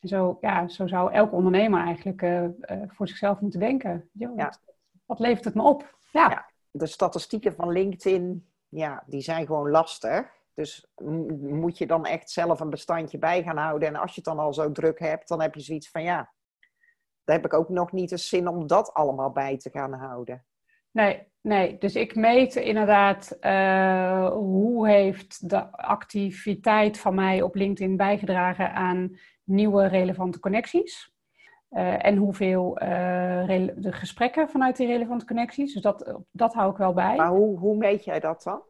En 0.00 0.08
zo, 0.08 0.38
ja, 0.40 0.68
zo 0.68 0.86
zou 0.86 1.12
elke 1.12 1.34
ondernemer 1.34 1.84
eigenlijk 1.84 2.22
uh, 2.22 2.42
uh, 2.42 2.50
voor 2.86 3.08
zichzelf 3.08 3.40
moeten 3.40 3.60
denken. 3.60 4.10
Ja. 4.12 4.34
wat, 4.34 4.60
wat, 5.06 5.18
levert 5.18 5.44
het 5.44 5.54
me 5.54 5.62
op? 5.62 5.98
Ja. 6.12 6.30
Ja. 6.30 6.50
De 6.70 6.86
statistieken 6.86 7.54
van 7.54 7.72
LinkedIn, 7.72 8.48
ja, 8.68 9.02
die 9.06 9.20
zijn 9.20 9.46
gewoon 9.46 9.70
lastig. 9.70 10.38
Dus 10.54 10.86
moet 11.40 11.78
je 11.78 11.86
dan 11.86 12.06
echt 12.06 12.30
zelf 12.30 12.60
een 12.60 12.70
bestandje 12.70 13.18
bij 13.18 13.42
gaan 13.42 13.56
houden. 13.56 13.88
En 13.88 13.96
als 13.96 14.10
je 14.14 14.20
het 14.20 14.24
dan 14.24 14.38
al 14.38 14.54
zo 14.54 14.72
druk 14.72 14.98
hebt, 14.98 15.28
dan 15.28 15.40
heb 15.40 15.54
je 15.54 15.60
zoiets 15.60 15.90
van 15.90 16.02
ja, 16.02 16.32
daar 17.24 17.36
heb 17.36 17.44
ik 17.44 17.54
ook 17.54 17.68
nog 17.68 17.92
niet 17.92 18.10
eens 18.10 18.28
zin 18.28 18.48
om 18.48 18.66
dat 18.66 18.94
allemaal 18.94 19.30
bij 19.30 19.56
te 19.56 19.70
gaan 19.70 19.92
houden. 19.92 20.44
Nee, 20.90 21.22
nee. 21.40 21.78
Dus 21.78 21.94
ik 21.94 22.14
meet 22.14 22.56
inderdaad 22.56 23.36
uh, 23.40 24.28
hoe 24.28 24.88
heeft 24.88 25.48
de 25.48 25.72
activiteit 25.72 26.98
van 26.98 27.14
mij 27.14 27.42
op 27.42 27.54
LinkedIn 27.54 27.96
bijgedragen 27.96 28.72
aan 28.72 29.16
nieuwe 29.44 29.86
relevante 29.86 30.40
connecties. 30.40 31.12
Uh, 31.70 32.06
en 32.06 32.16
hoeveel 32.16 32.82
uh, 32.82 32.88
de 33.76 33.92
gesprekken 33.92 34.48
vanuit 34.48 34.76
die 34.76 34.86
relevante 34.86 35.24
connecties. 35.24 35.72
Dus 35.72 35.82
dat, 35.82 36.20
dat 36.30 36.54
hou 36.54 36.70
ik 36.70 36.76
wel 36.76 36.92
bij. 36.92 37.16
Maar 37.16 37.28
hoe, 37.28 37.58
hoe 37.58 37.76
meet 37.76 38.04
jij 38.04 38.20
dat 38.20 38.42
dan? 38.42 38.62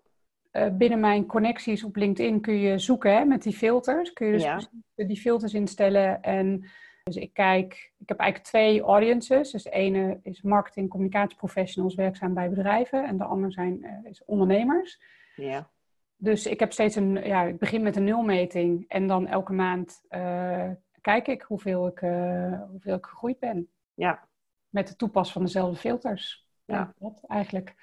Uh, 0.53 0.77
binnen 0.77 1.01
mijn 1.01 1.27
connecties 1.27 1.85
op 1.85 1.97
LinkedIn 1.97 2.41
kun 2.41 2.55
je 2.55 2.79
zoeken 2.79 3.15
hè, 3.15 3.25
met 3.25 3.43
die 3.43 3.53
filters. 3.53 4.13
Kun 4.13 4.27
je 4.27 4.33
dus 4.33 4.43
Ja. 4.43 4.61
die 4.95 5.21
filters 5.21 5.55
instellen. 5.55 6.23
En 6.23 6.65
dus 7.13 7.23
ik 7.23 7.33
kijk, 7.33 7.93
ik 7.99 8.09
heb 8.09 8.19
eigenlijk 8.19 8.51
twee 8.51 8.83
audiences. 8.83 9.51
Dus 9.51 9.63
de 9.63 9.71
ene 9.71 10.21
is 10.23 10.43
marketing, 10.43 10.89
communicatieprofessionals 10.89 11.95
werkzaam 11.95 12.35
bij 12.35 12.49
bedrijven. 12.49 13.07
En 13.07 13.17
de 13.17 13.25
andere 13.25 13.53
zijn 13.53 13.79
uh, 13.83 14.11
is 14.11 14.25
ondernemers. 14.25 15.01
Ja. 15.37 15.71
Dus 16.17 16.47
ik 16.47 16.61
heb 16.61 16.73
steeds 16.73 16.97
een, 16.97 17.15
ja, 17.15 17.43
ik 17.43 17.59
begin 17.59 17.83
met 17.83 17.97
een 17.97 18.05
nulmeting. 18.05 18.85
En 18.89 19.07
dan 19.07 19.27
elke 19.27 19.53
maand 19.53 20.03
uh, 20.11 20.71
kijk 21.01 21.29
ik 21.29 21.43
hoeveel 21.43 21.87
ik, 21.87 22.01
uh, 22.01 22.63
hoeveel 22.71 22.97
ik 22.97 23.07
gegroeid 23.07 23.39
ben. 23.39 23.69
Ja. 23.95 24.29
Met 24.69 24.89
het 24.89 24.99
toepassen 24.99 25.33
van 25.33 25.45
dezelfde 25.45 25.77
filters. 25.77 26.49
Ja. 26.65 26.75
ja 26.75 26.95
dat 26.99 27.25
eigenlijk. 27.27 27.75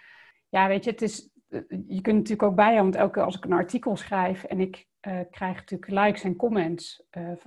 Ja, 0.49 0.67
weet 0.67 0.83
je, 0.83 0.91
het 0.91 1.01
is, 1.01 1.29
je 1.87 2.01
kunt 2.01 2.15
natuurlijk 2.15 2.43
ook 2.43 2.55
bijhouden, 2.55 2.83
want 2.83 2.95
elke 2.95 3.21
als 3.21 3.37
ik 3.37 3.45
een 3.45 3.53
artikel 3.53 3.95
schrijf 3.95 4.43
en 4.43 4.59
ik 4.59 4.87
uh, 5.07 5.19
krijg 5.31 5.55
natuurlijk 5.55 5.91
likes 5.91 6.23
en 6.23 6.35
comments, 6.35 7.03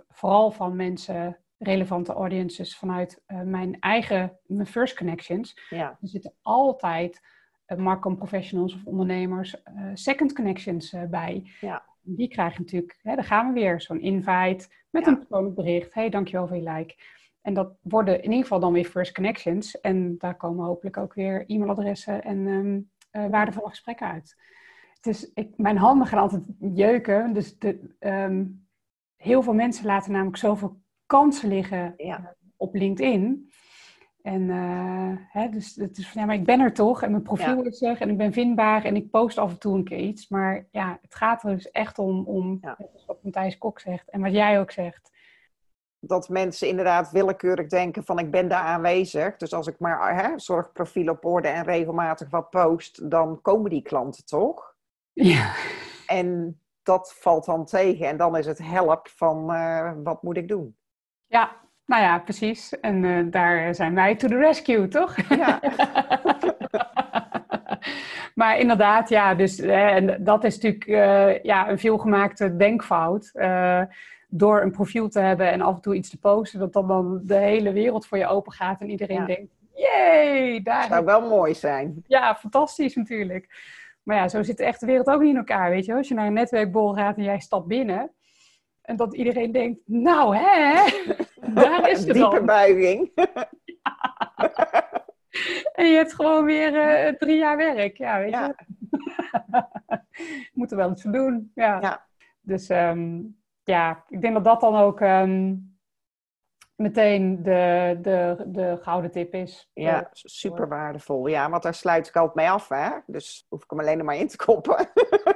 vooral 0.09 0.51
van 0.51 0.77
mensen, 0.77 1.39
relevante 1.63 2.13
audiences 2.13 2.77
vanuit 2.77 3.23
uh, 3.27 3.41
mijn 3.43 3.77
eigen, 3.81 4.39
mijn 4.47 4.67
first 4.67 4.97
connections. 4.97 5.61
Ja. 5.69 5.99
Er 6.01 6.09
zitten 6.09 6.35
altijd 6.43 7.21
uh, 7.67 7.79
marketing 7.79 8.17
professionals 8.17 8.75
of 8.75 8.85
ondernemers 8.85 9.63
second 9.95 10.33
connections 10.33 10.95
bij. 11.11 11.51
Ja. 11.61 11.85
Die 12.03 12.29
krijgen 12.29 12.63
natuurlijk, 12.63 12.99
hè, 13.03 13.15
daar 13.15 13.25
gaan 13.25 13.47
we 13.47 13.61
weer, 13.61 13.81
zo'n 13.81 14.01
invite 14.01 14.69
met 14.91 15.05
Ja. 15.05 15.11
een 15.11 15.19
persoonlijk 15.19 15.55
bericht. 15.55 15.95
hey, 15.95 16.09
dankjewel 16.11 16.47
voor 16.47 16.57
je 16.57 16.71
like. 16.71 16.95
En 17.41 17.55
dat 17.55 17.77
worden 17.83 18.17
in 18.17 18.31
ieder 18.31 18.43
geval 18.43 18.61
dan 18.61 18.73
weer 18.73 18.85
first 18.85 19.15
connections. 19.15 19.81
En 19.81 20.19
daar 20.19 20.37
komen 20.37 20.65
hopelijk 20.65 20.97
ook 20.97 21.15
weer 21.15 21.45
e-mailadressen 21.47 22.23
en 22.23 22.47
um, 22.47 22.91
waardevolle 23.31 23.69
gesprekken 23.69 24.07
uit. 24.07 24.37
Dus 25.01 25.31
ik, 25.35 25.57
mijn 25.57 25.77
handen 25.77 26.07
gaan 26.07 26.19
altijd 26.19 26.43
jeuken. 26.75 27.33
Dus 27.33 27.59
de, 27.59 27.95
um, 28.01 28.67
heel 29.17 29.43
veel 29.43 29.55
mensen 29.55 29.87
laten 29.87 30.13
namelijk 30.13 30.37
zoveel 30.37 30.81
kansen 31.11 31.49
liggen 31.49 31.95
Ja. 31.97 32.19
uh, 32.19 32.27
op 32.57 32.75
LinkedIn. 32.75 33.51
En 34.23 34.41
uh, 34.43 35.13
hè, 35.29 35.49
dus 35.49 35.75
het 35.75 35.99
is 35.99 36.09
van 36.11 36.21
ja, 36.21 36.27
maar 36.27 36.37
ik 36.37 36.45
ben 36.45 36.61
er 36.61 36.73
toch 36.73 37.03
en 37.03 37.11
mijn 37.11 37.23
profiel 37.23 37.57
Ja. 37.63 37.65
is 37.65 37.83
er 37.83 38.01
en 38.01 38.11
ik 38.11 38.17
ben 38.17 38.33
vindbaar 38.33 38.85
en 38.85 38.97
ik 38.97 39.11
post 39.11 39.39
af 39.39 39.51
en 39.51 39.59
toe 39.59 39.77
een 39.77 39.85
keer 39.85 39.99
iets. 39.99 40.29
Maar 40.29 40.67
ja, 40.71 40.99
het 41.03 41.15
gaat 41.15 41.43
er 41.43 41.51
dus 41.55 41.71
echt 41.71 41.99
om, 41.99 42.25
om 42.27 42.59
Ja. 42.61 42.79
wat 43.07 43.23
Matthijs 43.23 43.59
Kok 43.59 43.81
zegt 43.81 44.11
en 44.11 44.21
wat 44.21 44.33
jij 44.33 44.61
ook 44.61 44.71
zegt. 44.71 45.11
Dat 46.01 46.29
mensen 46.29 46.69
inderdaad 46.69 47.11
willekeurig 47.11 47.67
denken 47.67 48.05
van 48.05 48.19
ik 48.19 48.31
ben 48.31 48.49
daar 48.49 48.63
aanwezig. 48.63 49.37
Dus 49.37 49.53
als 49.53 49.67
ik 49.67 49.79
maar 49.79 50.23
hè, 50.25 50.39
zorgprofiel 50.39 51.09
op 51.13 51.25
orde 51.25 51.49
en 51.49 51.65
regelmatig 51.65 52.31
wat 52.31 52.51
post, 52.51 53.11
dan 53.11 53.41
komen 53.43 53.71
die 53.71 53.83
klanten 53.83 54.25
toch? 54.25 54.75
Ja. 55.13 55.53
En 56.07 56.61
dat 56.83 57.15
valt 57.19 57.45
dan 57.45 57.65
tegen. 57.65 58.07
En 58.07 58.17
dan 58.17 58.37
is 58.37 58.47
het 58.47 58.59
help 58.59 59.09
van 59.09 59.53
eh, 59.53 59.93
wat 60.03 60.23
moet 60.23 60.37
ik 60.37 60.49
doen? 60.49 60.77
Ja, 61.31 61.51
nou 61.87 62.03
ja, 62.03 62.19
precies. 62.19 62.81
En 62.81 63.05
eh, 63.05 63.25
daar 63.31 63.75
zijn 63.75 63.95
wij 63.95 64.17
to 64.17 64.29
the 64.29 64.37
rescue, 64.37 64.89
toch? 64.89 65.17
Ja. 65.29 65.61
maar 68.41 68.59
inderdaad, 68.59 69.09
ja, 69.09 69.35
dus 69.35 69.59
en 69.61 70.25
dat 70.25 70.45
is 70.45 70.55
natuurlijk 70.55 70.87
uh, 70.87 71.43
ja, 71.43 71.69
een 71.71 71.79
veelgemaakte 71.79 72.57
denkfout. 72.57 73.33
door 74.29 74.63
een 74.63 74.71
profiel 74.71 75.09
te 75.09 75.21
hebben 75.21 75.51
en 75.51 75.61
af 75.61 75.75
en 75.75 75.81
toe 75.81 75.95
iets 75.95 76.11
te 76.11 76.19
posten, 76.19 76.59
dat 76.59 76.73
dan, 76.73 76.89
dan 76.89 77.21
de 77.25 77.35
hele 77.35 77.73
wereld 77.73 78.07
voor 78.07 78.19
je 78.19 78.27
open 78.27 78.53
gaat 78.53 78.81
en 78.81 78.91
iedereen 78.91 79.27
denkt: 79.27 79.53
Jee, 79.75 80.63
daar. 80.63 80.85
Zou 80.85 81.05
wel 81.05 81.29
mooi 81.29 81.55
zijn. 81.55 82.05
Ja, 82.07 82.35
fantastisch 82.35 82.95
natuurlijk. 82.95 83.49
Maar 84.03 84.17
ja, 84.17 84.29
zo 84.29 84.43
zit 84.43 84.57
de 84.57 84.65
echte 84.65 84.87
wereld 84.87 85.07
ook 85.07 85.21
niet 85.21 85.31
in 85.31 85.37
elkaar, 85.37 85.71
weet 85.71 85.85
je. 85.85 85.95
Als 85.95 86.09
je 86.09 86.15
naar 86.15 86.27
een 86.27 86.33
netwerkbol 86.33 86.95
gaat 86.95 87.17
en 87.17 87.23
jij 87.23 87.41
stapt 87.41 87.67
binnen... 87.67 88.11
en 88.83 88.97
dat 88.97 89.15
iedereen 89.15 89.53
denkt, 89.53 89.81
nou 89.85 90.37
hè, 90.37 90.85
daar 91.55 91.91
is 91.91 92.05
het 92.05 92.15
Diepe 92.15 92.43
buiging. 92.45 93.11
En 95.75 95.87
je 95.87 95.97
hebt 95.97 96.15
gewoon 96.15 96.45
weer 96.45 96.75
uh, 96.75 97.15
drie 97.19 97.37
jaar 97.37 97.57
werk, 97.57 97.97
ja, 97.97 98.19
weet 98.19 98.31
je. 98.31 98.55
Moet 100.53 100.71
er 100.71 100.77
wel 100.77 100.91
iets 100.91 101.03
voor 101.03 101.13
doen, 101.13 101.51
ja. 101.55 101.81
ja. 101.81 102.07
Dus 102.41 102.69
um, 102.69 103.37
ja, 103.65 104.05
ik 104.09 104.21
denk 104.21 104.35
dat 104.35 104.45
dat 104.45 104.61
dan 104.61 104.77
ook... 104.77 105.01
Um, 105.01 105.70
meteen 106.81 107.43
de, 107.43 107.99
de, 108.01 108.45
de 108.47 108.79
gouden 108.83 109.11
tip 109.11 109.35
is. 109.35 109.71
Ja, 109.73 110.09
super 110.13 110.69
waardevol. 110.69 111.27
Ja, 111.27 111.51
want 111.51 111.63
daar 111.63 111.75
sluit 111.75 112.09
ik 112.09 112.17
altijd 112.17 112.35
mee 112.35 112.51
af, 112.51 112.69
hè? 112.69 112.91
Dus 113.07 113.47
hoef 113.49 113.63
ik 113.63 113.71
hem 113.71 113.81
alleen 113.81 114.05
maar 114.05 114.17
in 114.17 114.29
te 114.29 114.37
koppen. 114.37 114.91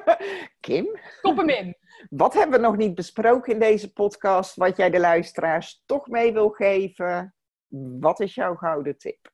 Kim? 0.60 0.98
Kop 1.20 1.36
hem 1.36 1.48
in. 1.48 1.76
Wat 2.10 2.34
hebben 2.34 2.60
we 2.60 2.66
nog 2.66 2.76
niet 2.76 2.94
besproken 2.94 3.52
in 3.52 3.58
deze 3.58 3.92
podcast, 3.92 4.54
wat 4.54 4.76
jij 4.76 4.90
de 4.90 5.00
luisteraars 5.00 5.82
toch 5.86 6.08
mee 6.08 6.32
wil 6.32 6.48
geven? 6.48 7.34
Wat 8.00 8.20
is 8.20 8.34
jouw 8.34 8.54
gouden 8.54 8.98
tip? 8.98 9.32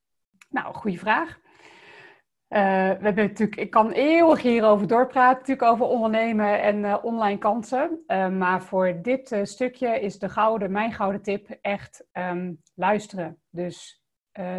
Nou, 0.48 0.74
goede 0.74 0.98
vraag. 0.98 1.38
Uh, 2.50 2.58
we 2.58 3.04
hebben 3.04 3.26
natuurlijk, 3.26 3.60
ik 3.60 3.70
kan 3.70 3.90
eeuwig 3.90 4.42
hierover 4.42 4.86
doorpraten, 4.86 5.38
natuurlijk 5.38 5.72
over 5.72 5.86
ondernemen 5.86 6.62
en 6.62 6.78
uh, 6.78 6.96
online 7.02 7.38
kansen. 7.38 8.04
Uh, 8.06 8.28
maar 8.28 8.62
voor 8.62 9.02
dit 9.02 9.40
stukje 9.42 10.00
is 10.00 10.18
de 10.18 10.28
gouden, 10.28 10.72
mijn 10.72 10.92
gouden 10.92 11.22
tip 11.22 11.58
echt 11.60 12.06
um, 12.12 12.62
luisteren. 12.74 13.38
Dus 13.50 14.02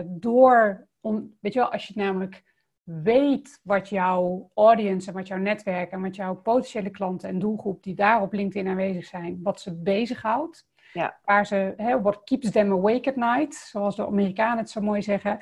door, 0.06 0.88
om, 1.00 1.38
weet 1.40 1.54
je 1.54 1.60
wel, 1.60 1.72
als 1.72 1.88
je 1.88 1.94
namelijk 1.96 2.44
weet 2.84 3.60
wat 3.64 3.90
jouw 3.90 4.52
audience 4.54 5.08
en 5.08 5.14
wat 5.14 5.28
jouw 5.28 5.38
netwerk 5.38 5.92
en 5.92 6.02
wat 6.02 6.16
jouw 6.16 6.36
potentiële 6.36 6.90
klanten 6.90 7.30
en 7.30 7.40
doelgroep 7.40 7.84
die 7.84 7.96
daar 7.96 8.22
op 8.22 8.34
LinkedIn 8.34 8.68
aanwezig 8.68 9.06
zijn, 9.06 9.40
wat 9.44 9.62
ze 9.62 9.82
bezighoudt. 9.82 10.68
Ja. 10.94 11.20
Waar 11.24 11.46
ze, 11.46 11.74
what 12.02 12.24
keeps 12.24 12.52
them 12.52 12.72
awake 12.72 13.10
at 13.10 13.16
night, 13.16 13.56
zoals 13.56 13.96
de 13.96 14.06
Amerikanen 14.06 14.58
het 14.58 14.70
zo 14.70 14.82
mooi 14.82 15.02
zeggen 15.02 15.40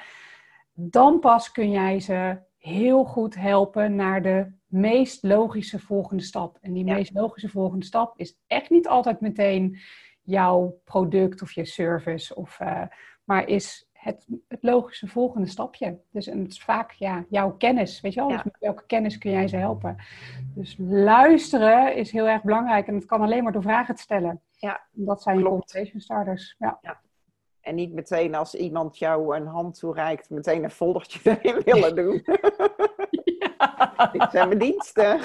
dan 0.82 1.20
pas 1.20 1.52
kun 1.52 1.72
jij 1.72 2.00
ze 2.00 2.38
heel 2.58 3.04
goed 3.04 3.36
helpen 3.36 3.96
naar 3.96 4.22
de 4.22 4.52
meest 4.66 5.24
logische 5.24 5.80
volgende 5.80 6.24
stap. 6.24 6.58
En 6.62 6.74
die 6.74 6.84
meest 6.84 7.14
logische 7.14 7.50
volgende 7.50 7.86
stap 7.86 8.18
is 8.18 8.40
echt 8.48 8.70
niet 8.70 8.88
altijd 8.88 9.22
meteen 9.22 9.80
jouw 10.22 10.82
product 10.84 11.42
of 11.42 11.52
je 11.52 11.66
service, 11.66 12.36
of, 12.36 12.60
uh, 12.60 12.84
maar 13.24 13.48
is 13.48 13.88
het, 13.92 14.28
het 14.48 14.64
logische 14.64 15.08
volgende 15.08 15.48
stapje. 15.48 16.00
Dus 16.12 16.28
en 16.28 16.40
het 16.40 16.52
is 16.52 16.62
vaak 16.64 16.92
ja, 16.92 17.26
jouw 17.30 17.52
kennis, 17.52 18.02
weet 18.02 18.14
je 18.14 18.20
wel? 18.20 18.30
Dus 18.30 18.44
met 18.44 18.58
welke 18.60 18.86
kennis 18.86 19.18
kun 19.18 19.32
jij 19.32 19.48
ze 19.48 19.56
helpen? 19.56 19.96
Dus 20.56 20.76
luisteren 20.80 21.96
is 21.96 22.12
heel 22.12 22.28
erg 22.28 22.44
belangrijk 22.44 22.88
en 22.88 22.96
het 22.96 23.06
kan 23.06 23.22
alleen 23.22 23.44
maar 23.44 23.52
door 23.52 23.62
vragen 23.62 23.96
te 23.96 24.02
stellen. 24.02 24.42
Ja, 24.52 24.88
dat 24.92 25.22
zijn 25.22 25.38
Klopt. 25.38 25.50
conversation 25.50 26.02
starters. 26.02 26.56
Ja. 26.60 26.78
ja. 26.82 27.02
En 27.70 27.76
niet 27.76 27.94
meteen 27.94 28.36
als 28.36 28.56
iemand 28.56 28.98
jou 28.98 29.36
een 29.36 29.48
hand 29.48 29.80
toereikt, 29.80 30.30
meteen 30.30 30.64
een 30.64 30.72
foldertje 30.72 31.20
erin 31.42 31.62
willen 31.64 31.96
doen. 31.96 32.24
Ja. 33.40 34.10
Dit 34.14 34.32
zijn 34.32 34.48
mijn 34.48 34.60
diensten. 34.60 35.20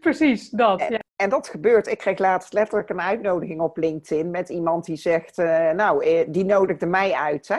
Precies, 0.00 0.50
dat. 0.50 0.80
En, 0.80 0.92
ja. 0.92 0.98
en, 1.16 1.30
dat 1.30 1.48
gebeurt. 1.48 1.86
Ik 1.86 1.98
kreeg 1.98 2.18
laatst 2.18 2.52
letterlijk 2.52 2.88
een 2.90 3.00
uitnodiging 3.00 3.60
op 3.60 3.76
LinkedIn 3.76 4.30
met 4.30 4.48
iemand 4.48 4.84
die 4.84 4.96
zegt, 4.96 5.38
uh, 5.38 5.70
nou, 5.70 6.04
eh, 6.04 6.26
die 6.28 6.44
nodigde 6.44 6.86
mij 6.86 7.12
uit, 7.12 7.48
hè? 7.48 7.58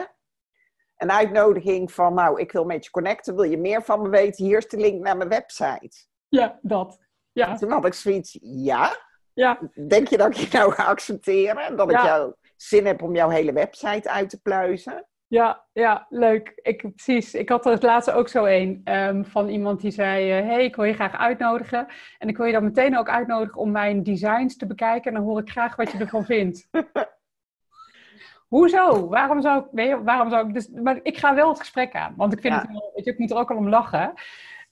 Een 0.96 1.10
uitnodiging 1.10 1.92
van, 1.92 2.14
nou, 2.14 2.40
ik 2.40 2.52
wil 2.52 2.64
met 2.64 2.84
je 2.84 2.90
connecten, 2.90 3.34
wil 3.34 3.44
je 3.44 3.58
meer 3.58 3.82
van 3.82 4.02
me 4.02 4.08
weten? 4.08 4.44
Hier 4.44 4.58
is 4.58 4.68
de 4.68 4.76
link 4.76 5.02
naar 5.02 5.16
mijn 5.16 5.28
website. 5.28 6.06
Ja, 6.28 6.58
dat. 6.62 6.98
Ja. 7.32 7.56
Toen 7.56 7.70
had 7.70 7.86
ik 7.86 7.94
zoiets, 7.94 8.38
ja, 8.40 9.05
ja. 9.36 9.58
Denk 9.88 10.08
je 10.08 10.16
dat 10.16 10.28
ik 10.28 10.36
je 10.36 10.58
nou 10.58 10.72
ga 10.72 10.84
accepteren? 10.84 11.76
Dat 11.76 11.90
ik 11.90 12.02
jou 12.02 12.32
zin 12.56 12.86
heb 12.86 13.02
om 13.02 13.14
jouw 13.14 13.28
hele 13.28 13.52
website 13.52 14.10
uit 14.10 14.30
te 14.30 14.40
pluizen? 14.40 15.06
Ja, 15.26 15.64
ja, 15.72 16.06
leuk. 16.08 16.52
Ik, 16.62 16.80
precies. 16.80 17.34
Ik 17.34 17.48
had 17.48 17.66
er 17.66 17.72
het 17.72 17.82
laatste 17.82 18.12
ook 18.12 18.28
zo 18.28 18.44
een 18.44 18.80
um, 18.84 19.24
van 19.24 19.48
iemand 19.48 19.80
die 19.80 19.90
zei: 19.90 20.30
Hé, 20.30 20.42
uh, 20.42 20.48
hey, 20.48 20.64
ik 20.64 20.76
wil 20.76 20.84
je 20.84 20.94
graag 20.94 21.16
uitnodigen. 21.16 21.86
En 22.18 22.28
ik 22.28 22.36
wil 22.36 22.46
je 22.46 22.52
dan 22.52 22.64
meteen 22.64 22.98
ook 22.98 23.08
uitnodigen 23.08 23.60
om 23.60 23.70
mijn 23.70 24.02
designs 24.02 24.56
te 24.56 24.66
bekijken. 24.66 25.10
En 25.10 25.16
dan 25.16 25.26
hoor 25.26 25.40
ik 25.40 25.50
graag 25.50 25.76
wat 25.76 25.92
je 25.92 25.98
ervan 25.98 26.24
vindt. 26.24 26.68
Hoezo? 28.48 29.08
Waarom 29.08 29.42
zou 29.42 29.64
ik. 29.64 29.72
Nee, 29.72 29.96
waarom 29.96 30.30
zou 30.30 30.48
ik 30.48 30.54
dus, 30.54 30.68
maar 30.68 31.00
ik 31.02 31.18
ga 31.18 31.34
wel 31.34 31.48
het 31.48 31.58
gesprek 31.58 31.94
aan. 31.94 32.14
Want 32.16 32.32
ik 32.32 32.40
vind 32.40 32.54
ja. 32.54 32.60
het 32.60 32.70
wel. 32.70 32.92
Weet 32.94 33.04
je, 33.04 33.10
ik 33.10 33.18
moet 33.18 33.30
er 33.30 33.36
ook 33.36 33.50
al 33.50 33.56
om 33.56 33.68
lachen. 33.68 34.12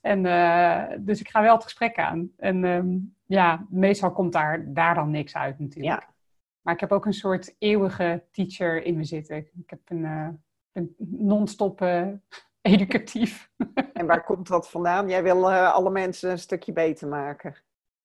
En, 0.01 0.25
uh, 0.25 0.83
dus 0.99 1.19
ik 1.19 1.29
ga 1.29 1.41
wel 1.41 1.53
het 1.53 1.63
gesprek 1.63 1.97
aan. 1.97 2.31
En 2.37 2.63
um, 2.63 3.14
ja, 3.25 3.65
meestal 3.69 4.11
komt 4.11 4.33
daar, 4.33 4.73
daar 4.73 4.95
dan 4.95 5.09
niks 5.09 5.35
uit 5.35 5.59
natuurlijk. 5.59 6.01
Ja. 6.01 6.13
Maar 6.61 6.73
ik 6.73 6.79
heb 6.79 6.91
ook 6.91 7.05
een 7.05 7.13
soort 7.13 7.55
eeuwige 7.59 8.23
teacher 8.31 8.83
in 8.83 8.95
me 8.95 9.03
zitten. 9.03 9.37
Ik 9.37 9.69
heb 9.69 9.79
een, 9.85 10.03
uh, 10.03 10.27
een 10.71 10.95
non-stop 10.97 11.81
uh, 11.81 12.07
educatief. 12.61 13.51
En 13.93 14.05
waar 14.05 14.23
komt 14.23 14.47
dat 14.47 14.69
vandaan? 14.69 15.09
Jij 15.09 15.23
wil 15.23 15.51
alle 15.53 15.89
mensen 15.89 16.31
een 16.31 16.39
stukje 16.39 16.73
beter 16.73 17.07
maken. 17.07 17.55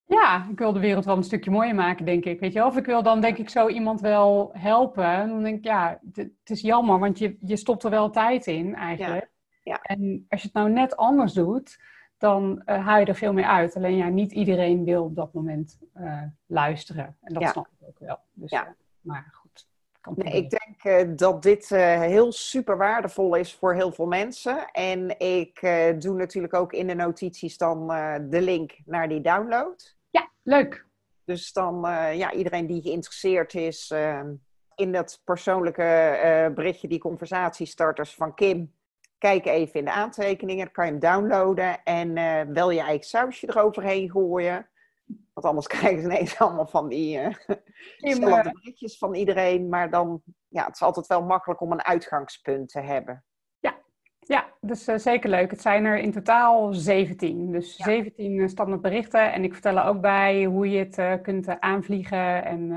Ja, 0.05 0.47
ik 0.51 0.59
wil 0.59 0.73
de 0.73 0.79
wereld 0.79 1.05
wel 1.05 1.17
een 1.17 1.23
stukje 1.23 1.51
mooier 1.51 1.75
maken, 1.75 2.05
denk 2.05 2.25
ik. 2.25 2.39
Weet 2.39 2.53
je, 2.53 2.65
of 2.65 2.77
ik 2.77 2.85
wil 2.85 3.03
dan 3.03 3.21
denk 3.21 3.37
ik 3.37 3.49
zo 3.49 3.67
iemand 3.67 4.01
wel 4.01 4.49
helpen. 4.53 5.05
En 5.05 5.29
dan 5.29 5.43
denk 5.43 5.57
ik, 5.57 5.63
ja, 5.63 5.99
het 6.13 6.31
is 6.43 6.61
jammer, 6.61 6.99
want 6.99 7.19
je, 7.19 7.37
je 7.39 7.55
stopt 7.55 7.83
er 7.83 7.89
wel 7.89 8.09
tijd 8.09 8.47
in 8.47 8.75
eigenlijk. 8.75 9.21
Ja. 9.21 9.31
Ja. 9.63 9.81
En 9.81 10.25
als 10.29 10.41
je 10.41 10.47
het 10.47 10.55
nou 10.55 10.69
net 10.69 10.97
anders 10.97 11.33
doet, 11.33 11.79
dan 12.21 12.61
uh, 12.65 12.85
haal 12.85 12.99
je 12.99 13.05
er 13.05 13.15
veel 13.15 13.33
meer 13.33 13.45
uit. 13.45 13.75
Alleen 13.75 13.95
ja, 13.95 14.07
niet 14.07 14.31
iedereen 14.31 14.83
wil 14.83 15.03
op 15.03 15.15
dat 15.15 15.33
moment 15.33 15.79
uh, 15.97 16.23
luisteren. 16.45 17.17
En 17.21 17.33
dat 17.33 17.43
ja. 17.43 17.51
snap 17.51 17.67
ik 17.79 17.87
ook 17.87 17.99
wel. 17.99 18.19
Dus, 18.33 18.51
ja. 18.51 18.65
Uh, 18.65 18.71
maar 19.01 19.31
goed. 19.33 19.69
Nee, 20.15 20.33
ik 20.33 20.49
denk 20.49 21.17
dat 21.17 21.43
dit 21.43 21.69
heel 21.69 22.31
super 22.31 22.77
waardevol 22.77 23.35
is 23.35 23.55
voor 23.55 23.73
heel 23.73 23.91
veel 23.91 24.05
mensen. 24.05 24.71
En 24.71 25.19
ik 25.19 25.59
doe 25.99 26.15
natuurlijk 26.15 26.53
ook 26.53 26.73
in 26.73 26.87
de 26.87 26.93
notities 26.93 27.57
dan 27.57 27.87
de 28.29 28.41
link 28.41 28.77
naar 28.85 29.09
die 29.09 29.21
download. 29.21 29.97
Ja, 30.09 30.29
leuk. 30.41 30.85
Dus 31.23 31.53
dan, 31.53 31.79
ja, 32.15 32.33
iedereen 32.33 32.67
die 32.67 32.81
geïnteresseerd 32.81 33.53
is 33.53 33.93
in 34.75 34.91
dat 34.91 35.21
persoonlijke 35.23 36.51
berichtje, 36.55 36.87
die 36.87 36.99
conversatiestarters 36.99 38.13
van 38.13 38.33
Kim 38.33 38.73
Kijk 39.21 39.45
even 39.45 39.79
in 39.79 39.85
de 39.85 39.91
aantekeningen, 39.91 40.63
dan 40.63 40.73
kan 40.73 40.85
je 40.85 40.91
hem 40.91 40.99
downloaden 40.99 41.83
en 41.83 42.17
uh, 42.17 42.41
wel 42.41 42.71
je 42.71 42.79
eigen 42.79 43.07
sausje 43.07 43.49
eroverheen 43.49 44.11
gooien. 44.11 44.69
Want 45.33 45.45
anders 45.45 45.67
krijgen 45.77 46.01
ze 46.01 46.05
ineens 46.05 46.39
allemaal 46.39 46.67
van 46.67 46.89
die 46.89 47.19
uh, 47.19 48.41
berichtjes 48.41 48.97
van 48.97 49.15
iedereen. 49.15 49.69
Maar 49.69 49.89
dan, 49.89 50.21
ja, 50.47 50.65
het 50.65 50.75
is 50.75 50.81
altijd 50.81 51.07
wel 51.07 51.23
makkelijk 51.23 51.61
om 51.61 51.71
een 51.71 51.83
uitgangspunt 51.83 52.69
te 52.69 52.79
hebben. 52.79 53.23
Ja, 53.59 53.75
ja 54.19 54.47
dus 54.61 54.87
uh, 54.87 54.97
zeker 54.97 55.29
leuk. 55.29 55.51
Het 55.51 55.61
zijn 55.61 55.85
er 55.85 55.97
in 55.97 56.11
totaal 56.11 56.73
17. 56.73 57.51
Dus 57.51 57.77
ja. 57.77 57.83
17 57.83 58.49
standaard 58.49 58.81
berichten. 58.81 59.33
En 59.33 59.43
ik 59.43 59.53
vertel 59.53 59.77
er 59.77 59.85
ook 59.85 60.01
bij 60.01 60.43
hoe 60.43 60.69
je 60.69 60.87
het 60.89 61.21
kunt 61.21 61.59
aanvliegen 61.59 62.45
en 62.45 62.71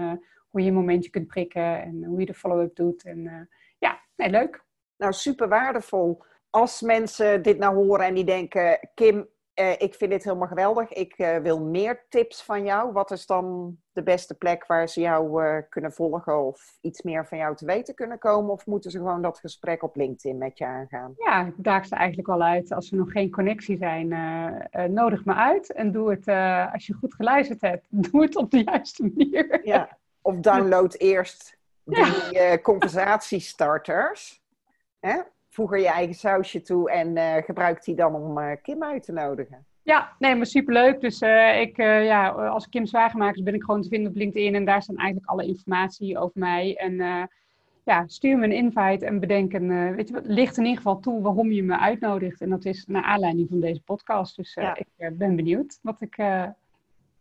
hoe 0.50 0.60
je 0.60 0.68
een 0.68 0.74
momentje 0.74 1.10
kunt 1.10 1.26
prikken 1.26 1.82
en 1.82 2.04
hoe 2.04 2.20
je 2.20 2.26
de 2.26 2.34
follow-up 2.34 2.76
doet. 2.76 3.04
En 3.04 3.48
ja, 3.78 4.00
nee, 4.16 4.30
leuk. 4.30 4.64
Nou, 4.96 5.12
super 5.12 5.48
waardevol 5.48 6.22
als 6.54 6.80
mensen 6.80 7.42
dit 7.42 7.58
nou 7.58 7.74
horen 7.74 8.06
en 8.06 8.14
die 8.14 8.24
denken, 8.24 8.88
Kim, 8.94 9.28
eh, 9.54 9.72
ik 9.72 9.94
vind 9.94 10.10
dit 10.10 10.24
helemaal 10.24 10.48
geweldig, 10.48 10.92
ik 10.92 11.14
eh, 11.16 11.36
wil 11.36 11.60
meer 11.60 12.04
tips 12.08 12.42
van 12.42 12.64
jou. 12.64 12.92
Wat 12.92 13.10
is 13.10 13.26
dan 13.26 13.76
de 13.92 14.02
beste 14.02 14.34
plek 14.34 14.66
waar 14.66 14.88
ze 14.88 15.00
jou 15.00 15.44
uh, 15.44 15.58
kunnen 15.68 15.92
volgen 15.92 16.38
of 16.38 16.78
iets 16.80 17.02
meer 17.02 17.26
van 17.26 17.38
jou 17.38 17.56
te 17.56 17.66
weten 17.66 17.94
kunnen 17.94 18.18
komen? 18.18 18.50
Of 18.50 18.66
moeten 18.66 18.90
ze 18.90 18.98
gewoon 18.98 19.22
dat 19.22 19.38
gesprek 19.38 19.82
op 19.82 19.96
LinkedIn 19.96 20.38
met 20.38 20.58
je 20.58 20.66
aangaan? 20.66 21.14
Ja, 21.16 21.46
ik 21.46 21.54
daag 21.56 21.86
ze 21.86 21.94
eigenlijk 21.94 22.28
wel 22.28 22.42
uit. 22.42 22.72
Als 22.72 22.90
er 22.90 22.96
nog 22.96 23.12
geen 23.12 23.30
connectie 23.30 23.76
zijn, 23.76 24.08
nodig 24.94 25.24
me 25.24 25.34
uit 25.34 25.72
en 25.72 25.92
doe 25.92 26.10
het, 26.10 26.28
als 26.72 26.86
je 26.86 26.92
goed 26.92 27.14
geluisterd 27.14 27.60
hebt, 27.60 27.86
doe 28.10 28.22
het 28.22 28.36
op 28.36 28.50
de 28.50 28.62
juiste 28.62 29.02
manier. 29.02 29.60
Ja, 29.64 29.98
of 30.22 30.36
download 30.36 30.94
eerst 30.94 31.56
die 31.84 32.04
ja. 32.30 32.58
conversatiestarters. 32.58 34.42
Hè? 35.00 35.20
Voeg 35.54 35.72
er 35.72 35.78
je 35.78 35.88
eigen 35.88 36.14
sausje 36.14 36.60
toe 36.60 36.90
en 36.90 37.16
uh, 37.16 37.34
gebruik 37.34 37.84
die 37.84 37.94
dan 37.94 38.14
om 38.14 38.38
uh, 38.38 38.50
Kim 38.62 38.82
uit 38.82 39.02
te 39.02 39.12
nodigen. 39.12 39.66
Ja, 39.82 40.12
nee, 40.18 40.34
maar 40.34 40.46
superleuk. 40.46 41.00
Dus 41.00 41.22
uh, 41.22 41.60
ik, 41.60 41.76
ja, 41.76 42.28
als 42.28 42.68
Kim 42.68 42.86
Zwagemakers 42.86 43.42
ben 43.42 43.54
ik 43.54 43.62
gewoon 43.62 43.82
te 43.82 43.88
vinden 43.88 44.10
op 44.10 44.16
LinkedIn. 44.16 44.54
En 44.54 44.64
daar 44.64 44.82
staan 44.82 44.96
eigenlijk 44.96 45.30
alle 45.30 45.46
informatie 45.46 46.18
over 46.18 46.40
mij. 46.40 46.76
En 46.76 46.94
ja, 47.84 48.04
stuur 48.06 48.38
me 48.38 48.44
een 48.44 48.52
invite 48.52 49.06
en 49.06 49.20
bedenk 49.20 49.52
een, 49.52 49.94
weet 49.94 50.08
je 50.08 50.14
wat, 50.14 50.26
licht 50.26 50.56
in 50.56 50.62
ieder 50.62 50.76
geval 50.76 51.00
toe 51.00 51.22
waarom 51.22 51.52
je 51.52 51.62
me 51.62 51.78
uitnodigt. 51.78 52.40
En 52.40 52.50
dat 52.50 52.64
is 52.64 52.86
naar 52.86 53.02
aanleiding 53.02 53.48
van 53.48 53.60
deze 53.60 53.82
podcast. 53.82 54.36
Dus 54.36 54.54
ja. 54.54 54.76
ik 54.76 55.16
ben 55.16 55.36
benieuwd 55.36 55.78
wat 55.82 56.00
ik 56.00 56.16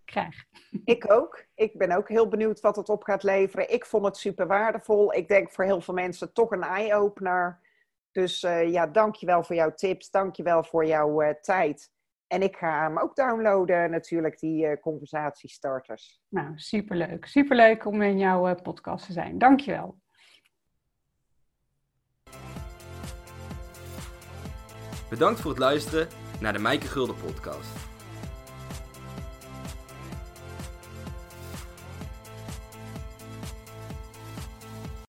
krijg. 0.06 0.46
Ik 0.96 1.12
ook. 1.12 1.46
Ik 1.56 1.78
ben 1.78 1.92
ook 1.92 2.10
heel 2.10 2.28
benieuwd 2.28 2.60
wat 2.60 2.76
het 2.76 2.90
op 2.90 3.04
gaat 3.04 3.24
leveren. 3.24 3.74
Ik 3.74 3.86
vond 3.86 4.06
het 4.06 4.18
super 4.18 4.48
waardevol. 4.48 5.14
Ik 5.14 5.28
denk 5.28 5.52
voor 5.52 5.64
heel 5.64 5.82
veel 5.82 5.94
mensen 5.94 6.34
toch 6.34 6.52
een 6.52 6.64
eye-opener. 6.64 7.60
Dus 8.14 8.44
uh, 8.44 8.72
ja, 8.72 8.88
dankjewel 8.88 9.44
voor 9.44 9.56
jouw 9.56 9.74
tips. 9.74 10.10
Dankjewel 10.10 10.64
voor 10.64 10.86
jouw 10.86 11.24
uh, 11.24 11.30
tijd. 11.30 11.92
En 12.28 12.42
ik 12.42 12.56
ga 12.56 12.84
hem 12.84 13.00
ook 13.00 13.16
downloaden, 13.16 13.92
natuurlijk, 13.92 14.40
die 14.40 14.66
uh, 14.66 14.82
conversatiestarters. 14.82 16.22
Nou, 16.30 16.52
superleuk. 16.56 17.26
Superleuk 17.26 17.86
om 17.86 18.02
in 18.02 18.18
jouw 18.18 18.56
podcast 18.56 19.06
te 19.06 19.12
zijn. 19.12 19.38
Dankjewel. 19.38 20.02
Bedankt 25.10 25.40
voor 25.40 25.52
het 25.52 25.60
luisteren 25.60 26.08
naar 26.40 26.54
de 26.54 26.60
Mijke 26.60 26.88
Gulden 26.88 27.16
podcast. 27.16 27.93